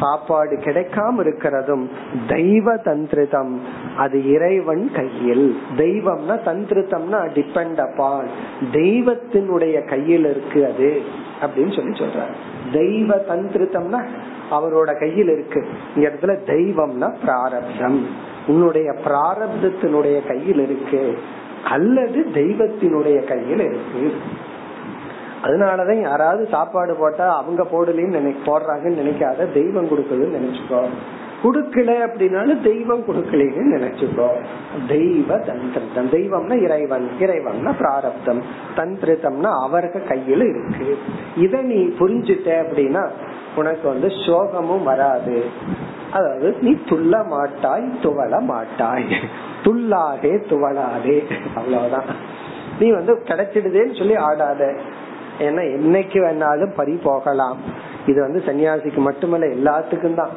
சாப்பாடு 0.00 0.56
கிடைக்காம 0.56 1.14
இருக்கிறதும் 1.18 1.88
தெய்வ 2.28 2.74
தந்திரிதம். 2.74 3.58
அது 3.96 4.30
இறைவன் 4.30 4.90
கையில். 4.94 5.58
தெய்வம்னா 5.76 6.38
தந்திரிதம்னா 6.44 7.28
டிபெண்ட் 7.28 7.90
அப்பால் 7.90 8.28
தெய்வத்தினுடைய 8.72 9.88
கையில் 9.88 10.24
இருக்கு 10.24 10.66
அது. 10.66 11.02
அப்படின்னு 11.40 11.76
சொல்லி 11.76 11.98
சொல்றாரு. 11.98 12.32
தெய்வ 12.72 13.16
தந்திரிதம்னா 13.16 14.06
அவரோட 14.50 14.98
கையில் 14.98 15.28
இருக்கு. 15.28 15.66
இந்த 15.96 16.08
இடத்துல 16.08 16.38
தெய்வம்னா 16.46 17.14
பிராரப்தம். 17.20 18.06
உன்னுடைய 18.46 18.94
பிராரப்தத்தினுடைய 19.04 20.26
கையில் 20.26 20.60
இருக்கு. 20.60 21.18
அல்லது 21.64 22.26
தெய்வத்தினுடைய 22.34 23.24
கையில் 23.24 23.60
இருக்கு. 23.60 24.12
அதனாலதான் 25.42 26.00
யாராவது 26.00 26.48
சாப்பாடு 26.50 26.94
போட்டா 26.94 27.36
அவங்க 27.36 27.62
போடலன்னு 27.62 28.08
நினை 28.08 28.34
போடுறாங்கன்னு 28.46 29.00
நினைக்காத 29.02 29.52
தெய்வம் 29.52 29.88
கொடுக்குதுன்னு 29.88 30.36
நினைச்சுக்கோ. 30.38 30.86
கொடுக்கல 31.42 32.08
அப்படின்னாலும் 32.08 32.60
தெய்வம் 32.60 33.04
கொடுக்கலன்னு 33.04 33.78
நினைச்சுக்கோ. 33.78 34.28
தெய்வ 34.88 35.38
தந்திரம் 35.38 36.10
தெய்வம்னா 36.10 36.62
இறைவன். 36.62 37.10
இறைவன்னா 37.20 37.76
பிராரப்தம். 37.78 38.42
தந்திருத்தம்னா 38.76 39.62
அவருக்கு 39.62 40.02
கையில 40.08 40.48
இருக்கு. 40.48 40.98
இத 41.36 41.62
நீ 41.62 41.74
புரிஞ்சுட்ட 41.74 42.62
அப்படின்னா 42.62 43.08
உனக்கு 43.56 43.88
வந்து 43.88 44.08
சோகமும் 44.08 44.82
வராது. 44.82 45.44
அதாவது 46.12 46.56
நீ 46.60 46.70
துள்ள 46.70 47.26
மாட்டாய் 47.26 47.92
துவள 48.02 48.40
மாட்டாய். 48.40 49.04
துள்ளாதே 49.62 50.32
துவளாதே. 50.50 51.24
அவ்வளவுதான். 51.54 52.04
நீ 52.80 52.90
வந்து 52.90 53.14
கிடைச்சிடுதேன்னு 53.14 53.98
சொல்லி 53.98 54.16
ஆடாத. 54.16 54.74
ஏன்னா 55.38 55.62
என்னைக்கு 55.76 56.18
வேணாலும் 56.18 56.74
பறி 56.76 57.00
போகலாம். 57.04 57.56
இது 58.06 58.20
வந்து 58.20 58.42
சன்னியாசிக்கு 58.46 58.96
மட்டுமல்ல 58.96 59.46
எல்லாத்துக்கும் 59.46 60.14
தான். 60.14 60.28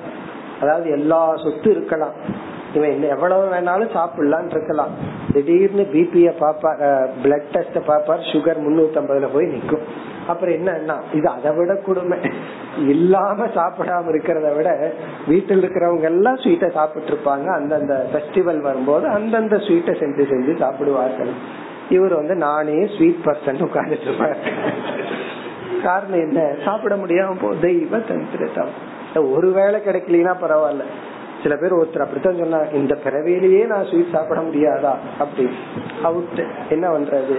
அதாவது 0.62 0.90
எல்லா 0.90 1.36
சொத்து 1.36 1.72
இருக்கலாம். 1.72 2.12
இவன் 2.74 3.02
எவ்வளவு 3.02 3.56
வேணாலும் 3.56 3.94
சாப்பிடலாம் 3.94 4.50
இருக்கலாம். 4.50 4.90
திடீர்னு 5.34 5.88
பிபிய 5.94 6.34
பாப்பா 6.40 7.02
பிளட் 7.24 7.52
டெஸ்ட் 7.52 7.78
பாப்பார் 7.88 8.30
சுகர் 8.34 8.64
முன்னூத்தி 8.68 8.98
ஐம்பதுல 8.98 9.28
போய் 9.34 9.46
நிக்கும். 9.46 9.82
அப்புறம் 10.28 10.56
என்னன்னா 10.56 10.96
இது 11.14 11.28
அதை 11.28 11.52
விட 11.52 11.76
கொடுமை. 11.76 12.18
இல்லாம 12.88 13.46
சாப்பிடாம 13.46 14.06
இருக்கிறத 14.08 14.56
விட 14.56 14.94
வீட்டில் 15.28 15.62
இருக்கிறவங்க 15.62 16.02
எல்லாம் 16.02 16.36
ஸ்வீட்டை 16.36 16.72
சாப்பிட்டு 16.72 17.14
இருப்பாங்க 17.14 17.46
அந்தந்த 17.46 18.08
பெஸ்டிவல் 18.14 18.60
வரும்போது 18.60 19.08
அந்தந்த 19.08 19.56
ஸ்வீட்டை 19.56 19.94
செஞ்சு 19.94 20.24
செஞ்சு 20.32 20.58
சாப்பிடுவார்கள். 20.58 21.30
இவர் 21.90 22.14
வந்து 22.14 22.36
நானே 22.36 22.88
ஸ்வீட் 22.98 23.22
பர்சன் 23.26 23.68
உட்கார்ந்துட்டு 23.68 24.02
இருப்பார். 24.02 24.38
காரணம் 25.84 26.20
என்ன? 26.20 26.54
சாப்பிட 26.66 26.96
முடியாம 26.96 27.36
போ 27.42 27.54
தெய்வ 27.62 27.98
தந்திரத்தம் 27.98 29.32
ஒரு 29.32 29.52
வேளை 29.52 29.82
கிடைக்கலனா 29.86 30.36
பரவாயில்ல. 30.42 30.84
சில 31.44 31.56
பேர் 31.56 31.74
ஒருத்தர் 31.74 32.00
அப்படித்தான் 32.00 32.38
சொன்னா 32.38 32.58
இந்த 32.58 32.96
பிறவிலேயே 32.96 33.66
நான் 33.66 33.86
ஸ்வீட் 33.86 34.12
சாப்பிட 34.12 34.42
முடியாதா? 34.42 34.94
அப்படி. 35.20 35.50
அவுட் 36.04 36.46
என்ன 36.70 36.90
பண்றது? 36.90 37.38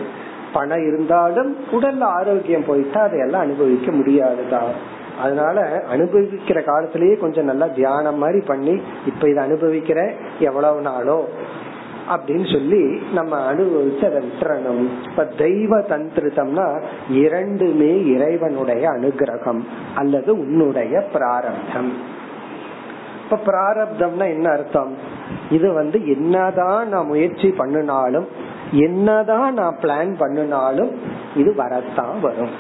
பணம் 0.54 0.86
இருந்தாலும் 0.86 1.50
உடல்ல 1.72 2.00
ஆரோக்கியம் 2.00 2.64
போயிட்டா 2.66 3.00
அதையெல்லாம் 3.02 3.40
அனுபவிக்க 3.40 3.90
முடியாதுதான் 3.92 4.72
அதனால 5.22 5.84
அனுபவிக்கிற 5.96 6.64
காலத்திலேயே 6.64 7.16
கொஞ்சம் 7.16 7.44
நல்லா 7.44 7.66
தியானம் 7.66 8.18
மாதிரி 8.18 8.40
பண்ணி 8.46 8.74
இப்ப 9.06 9.28
இதை 9.28 9.40
அனுபவிக்கிற 9.44 10.00
எவ்வளவு 10.38 10.80
நாளோ 10.80 11.18
அப்படின்னு 12.10 12.46
சொல்லி 12.52 12.82
நம்ம 13.14 13.52
அனுபவிச்சு 13.52 14.04
அதை 14.04 14.22
விட்டுறணும். 14.24 14.86
இப்ப 15.10 15.24
தெய்வ 15.38 15.78
தந்திரிதம்னா 15.78 16.66
இரண்டுமே 17.10 17.92
இறைவனுடைய 18.06 18.90
அனுகிரகம் 18.90 19.60
அல்லது 19.94 20.38
உன்னுடைய 20.38 21.04
பிராரப்தம். 21.12 21.92
இப்ப 23.24 23.38
பிராரப்தம்னா 23.46 24.26
என்ன 24.28 24.50
அர்த்தம்? 24.50 24.92
இது 25.50 25.72
வந்து 25.72 25.98
என்னதான் 26.08 26.88
நான் 26.88 27.06
முயற்சி 27.06 27.48
பண்ணினாலும் 27.48 28.26
என்னதான் 28.86 29.54
நான் 29.54 29.78
பிளான் 29.82 30.12
பண்ணினாலும் 30.18 30.92
இது 31.36 31.54
வரத்தான் 31.54 32.20
வரும். 32.20 32.54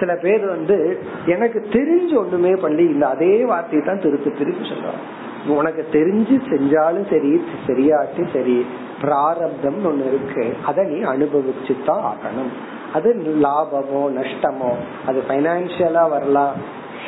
சில 0.00 0.14
பேர் 0.14 0.46
வந்து 0.46 1.00
எனக்கு 1.26 1.58
தெரிஞ்சு 1.72 2.14
ஒண்ணுமே 2.14 2.54
பண்ணி 2.54 2.82
இல்ல 2.82 3.06
அதே 3.06 3.44
வார்த்தையை 3.44 3.86
தான் 3.86 4.00
திருப்பி 4.00 4.30
திருப்பி 4.30 4.64
சொல்றாங்க. 4.68 5.02
உனக்கு 5.46 5.86
தெரிஞ்சு 5.92 6.36
செஞ்சாலும் 6.50 7.08
சரி 7.10 7.40
சரியாட்டி 7.66 8.24
சரி 8.32 8.66
பிராரப்தம் 9.00 9.80
ஒண்ணு 9.84 10.06
இருக்கு. 10.06 10.56
அதை 10.66 10.84
நீ 10.84 10.98
அனுபவிச்சு 11.02 11.84
தான் 11.84 12.04
ஆகணும். 12.12 12.52
அது 12.92 13.08
லாபமோ 13.44 14.02
நஷ்டமோ 14.18 14.72
அது 15.06 15.22
பைனான்சியலா 15.28 16.08
வரலாம் 16.10 16.54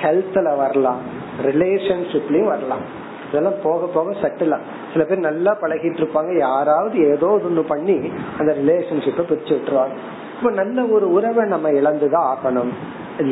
ஹெல்த்ல 0.03 0.57
வரலாம் 0.57 1.01
ரிலேஷன்ஷிப்லயும் 1.43 2.53
வரலாம். 2.55 2.99
இதெல்லாம் 3.31 3.59
போக 3.62 3.87
போக 3.87 4.12
செட்டிலாம் 4.22 4.64
சில 4.93 5.05
பேர் 5.05 5.26
நல்லா 5.28 5.53
பழகிட்டு 5.61 6.01
இருப்பாங்க 6.03 6.39
யாராவது 6.39 6.97
ஏதோ 7.09 7.28
ஒண்ணு 7.45 7.62
பண்ணி 7.66 7.99
அந்த 8.39 8.53
ரிலேஷன்ஷிப்பை 8.61 9.24
பிரிச்சு 9.31 9.53
விட்டுருவாங்க. 9.57 9.97
இப்ப 10.39 10.51
நல்ல 10.51 10.85
ஒரு 10.97 11.07
உறவை 11.12 11.45
நம்ம 11.45 11.70
இழந்துதான் 11.70 12.28
ஆகணும். 12.33 12.72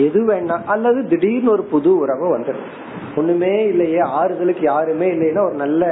எது 0.07 0.21
வேணா 0.29 0.57
அல்லது 0.65 1.01
திடீர்னு 1.09 1.51
ஒரு 1.51 1.63
புது 1.63 1.91
உறவு 1.99 2.27
வந்துடும் 2.39 2.69
ஒண்ணுமே 3.17 3.53
இல்லையே 3.65 3.99
ஆறுதலுக்கு 3.99 4.63
யாருமே 4.63 5.07
இல்லைன்னா 5.13 5.43
ஒரு 5.45 5.55
நல்ல 5.55 5.85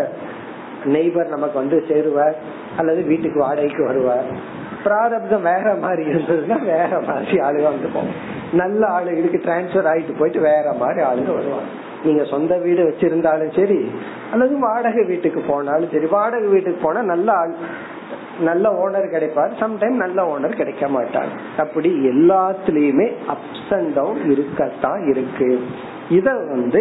நெய்பர் 0.85 1.33
நமக்கு 1.35 1.57
வந்து 1.59 1.85
சேருவார் 1.89 2.37
அல்லது 2.77 3.03
வீட்டுக்கு 3.03 3.39
வாடகைக்கு 3.41 3.85
வருவார். 3.85 4.29
பிராரப்தம் 4.85 5.43
வேற 5.43 5.75
மாதிரி 5.81 6.03
இருந்ததுன்னா 6.11 6.59
வேற 6.65 7.01
மாதிரி 7.07 7.39
ஆளுங்க 7.39 7.69
வந்து 7.71 7.89
போவோம் 7.95 8.19
நல்ல 8.53 8.83
ஆளுகளுக்கு 8.89 9.41
டிரான்ஸ்பர் 9.47 9.91
ஆயிட்டு 9.93 10.19
போயிட்டு 10.19 10.41
வேற 10.41 10.67
மாதிரி 10.73 11.01
ஆளுங்க 11.07 11.33
வருவாங்க. 11.35 11.71
நீங்க 12.07 12.25
சொந்த 12.35 12.55
வீடு 12.65 12.83
வச்சிருந்தாலும் 12.89 13.55
சரி 13.59 13.81
அல்லது 14.33 14.55
வாடகை 14.61 15.05
வீட்டுக்கு 15.05 15.43
போனாலும் 15.51 15.93
சரி 15.93 16.09
வாடகை 16.17 16.49
வீட்டுக்கு 16.55 16.81
போனா 16.83 17.03
நல்ல 17.13 17.29
ஆள் 17.43 17.55
நல்ல 18.41 18.71
ஓனர் 18.81 19.13
கிடைப்பார். 19.13 19.53
சம்டைம் 19.61 20.01
நல்ல 20.05 20.19
ஓனர் 20.33 20.57
கிடைக்க 20.57 20.87
மாட்டார். 20.89 21.31
அப்படி 21.57 21.91
எல்லாத்துலயுமே 22.09 23.07
அப்ஸ் 23.35 23.71
அண்ட் 23.77 23.93
டவுன் 23.93 24.21
இருக்கத்தான் 24.31 25.03
இருக்கு. 25.09 25.49
இத 26.09 26.29
வந்து 26.51 26.81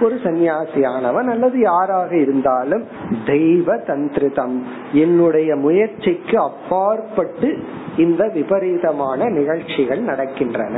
ஒரு 0.00 0.14
சன்னியாசியானவன் 0.24 1.28
அல்லது 1.34 1.56
யாராக 1.60 2.10
இருந்தாலும் 2.16 2.84
தெய்வ 3.26 3.76
தந்திரிதம். 3.90 4.56
என்னுடைய 4.92 5.50
முயற்சிக்கு 5.56 6.36
அப்பாற்பட்டு 6.38 7.50
இந்த 7.96 8.22
விபரீதமான 8.34 9.28
நிகழ்ச்சிகள் 9.38 10.02
நடக்கின்றன. 10.10 10.76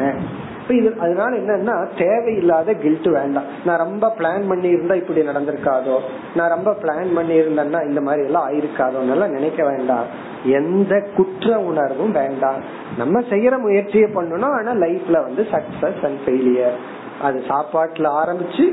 இது 0.77 0.95
அதனால 0.99 1.37
என்னன்னா 1.37 1.75
தேவையில்லாத 1.99 2.73
கில்ட் 2.73 3.07
வேண்டாம். 3.07 3.49
நான் 3.65 3.79
ரொம்ப 3.79 4.15
பிளான் 4.19 4.49
பண்ணி 4.49 4.69
இருந்தா 4.69 4.95
இப்படி 4.95 5.21
நடந்திருக்காதோ 5.21 5.99
நான் 6.35 6.55
ரொம்ப 6.55 6.71
பிளான் 6.83 7.15
பண்ணி 7.15 7.41
இருந்தேன்னா 7.41 7.89
இந்த 7.89 8.01
மாதிரி 8.01 8.25
எல்லாம் 8.25 8.49
ஆயிருக்காதோன்னு 8.49 9.29
நினைக்க 9.29 9.65
வேண்டாம். 9.65 10.05
எந்த 10.45 11.01
குற்ற 11.17 11.59
உணர்வும் 11.61 12.13
வேண்டாம். 12.13 12.61
நம்ம 12.99 13.21
செய்யற 13.21 13.59
முயற்சியை 13.59 14.09
பண்ணணும் 14.15 14.55
ஆனா 14.59 14.73
லைஃப்ல 14.73 15.23
வந்து 15.23 15.47
சக்சஸ் 15.51 16.05
அண்ட் 16.05 16.23
ஃபெயிலியர் 16.27 16.79
அது 17.23 17.43
சாப்பாட்டுல 17.49 18.09
ஆரம்பிச்சு 18.23 18.67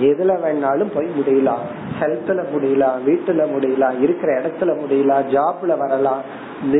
எதுல 0.00 0.32
வேணாலும் 0.44 0.90
போய் 0.94 1.08
முடியலாம். 1.18 1.64
ஹெல்த்ல 2.00 2.40
முடியலாம் 2.54 2.96
வீட்டுல 3.06 3.42
முடியலாம் 3.54 4.00
இருக்கிற 4.00 4.40
இடத்துல 4.40 4.72
முடியலாம் 4.80 5.28
ஜாப்ல 5.34 5.78
வரலாம். 5.78 6.22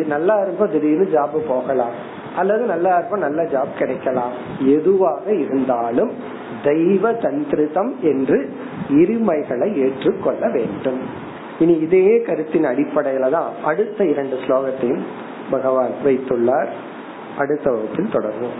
நல்லா 0.06 0.34
இருக்கும் 0.38 0.70
திடீர்னு 0.70 1.08
ஜாப் 1.12 1.48
போகலாம். 1.48 2.20
அல்லது 2.36 2.64
நல்லா 2.64 2.96
இருக்கும் 2.96 3.24
நல்ல 3.26 3.42
ஜாப் 3.42 3.78
கிடைக்கலாம். 3.78 4.32
எதுவாக 4.66 5.34
இருந்தாலும் 5.34 6.12
தெய்வ 6.64 7.12
தந்திரிதம் 7.12 7.92
என்று 8.02 8.38
இருமைகளை 8.88 9.68
ஏற்றுக்கொள்ள 9.74 10.48
வேண்டும். 10.48 11.00
இனி 11.58 11.72
இதே 11.72 12.22
கருத்தின் 12.22 12.64
அடிப்படையில 12.64 13.30
தான் 13.30 13.50
அடுத்த 13.64 14.04
இரண்டு 14.04 14.36
ஸ்லோகத்தையும் 14.36 15.04
பகவான் 15.50 15.94
வைத்துள்ளார். 16.04 16.70
அடுத்த 17.38 17.70
வகுப்பில் 17.70 18.14
தொடர்வோம். 18.14 18.58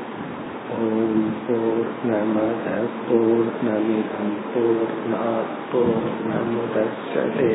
ஓம் 0.74 1.26
போர் 1.46 1.90
நமத 2.10 2.66
போர் 3.08 3.50
நமிதம் 3.66 4.36
போர் 5.72 6.10
நமுதே 6.30 7.54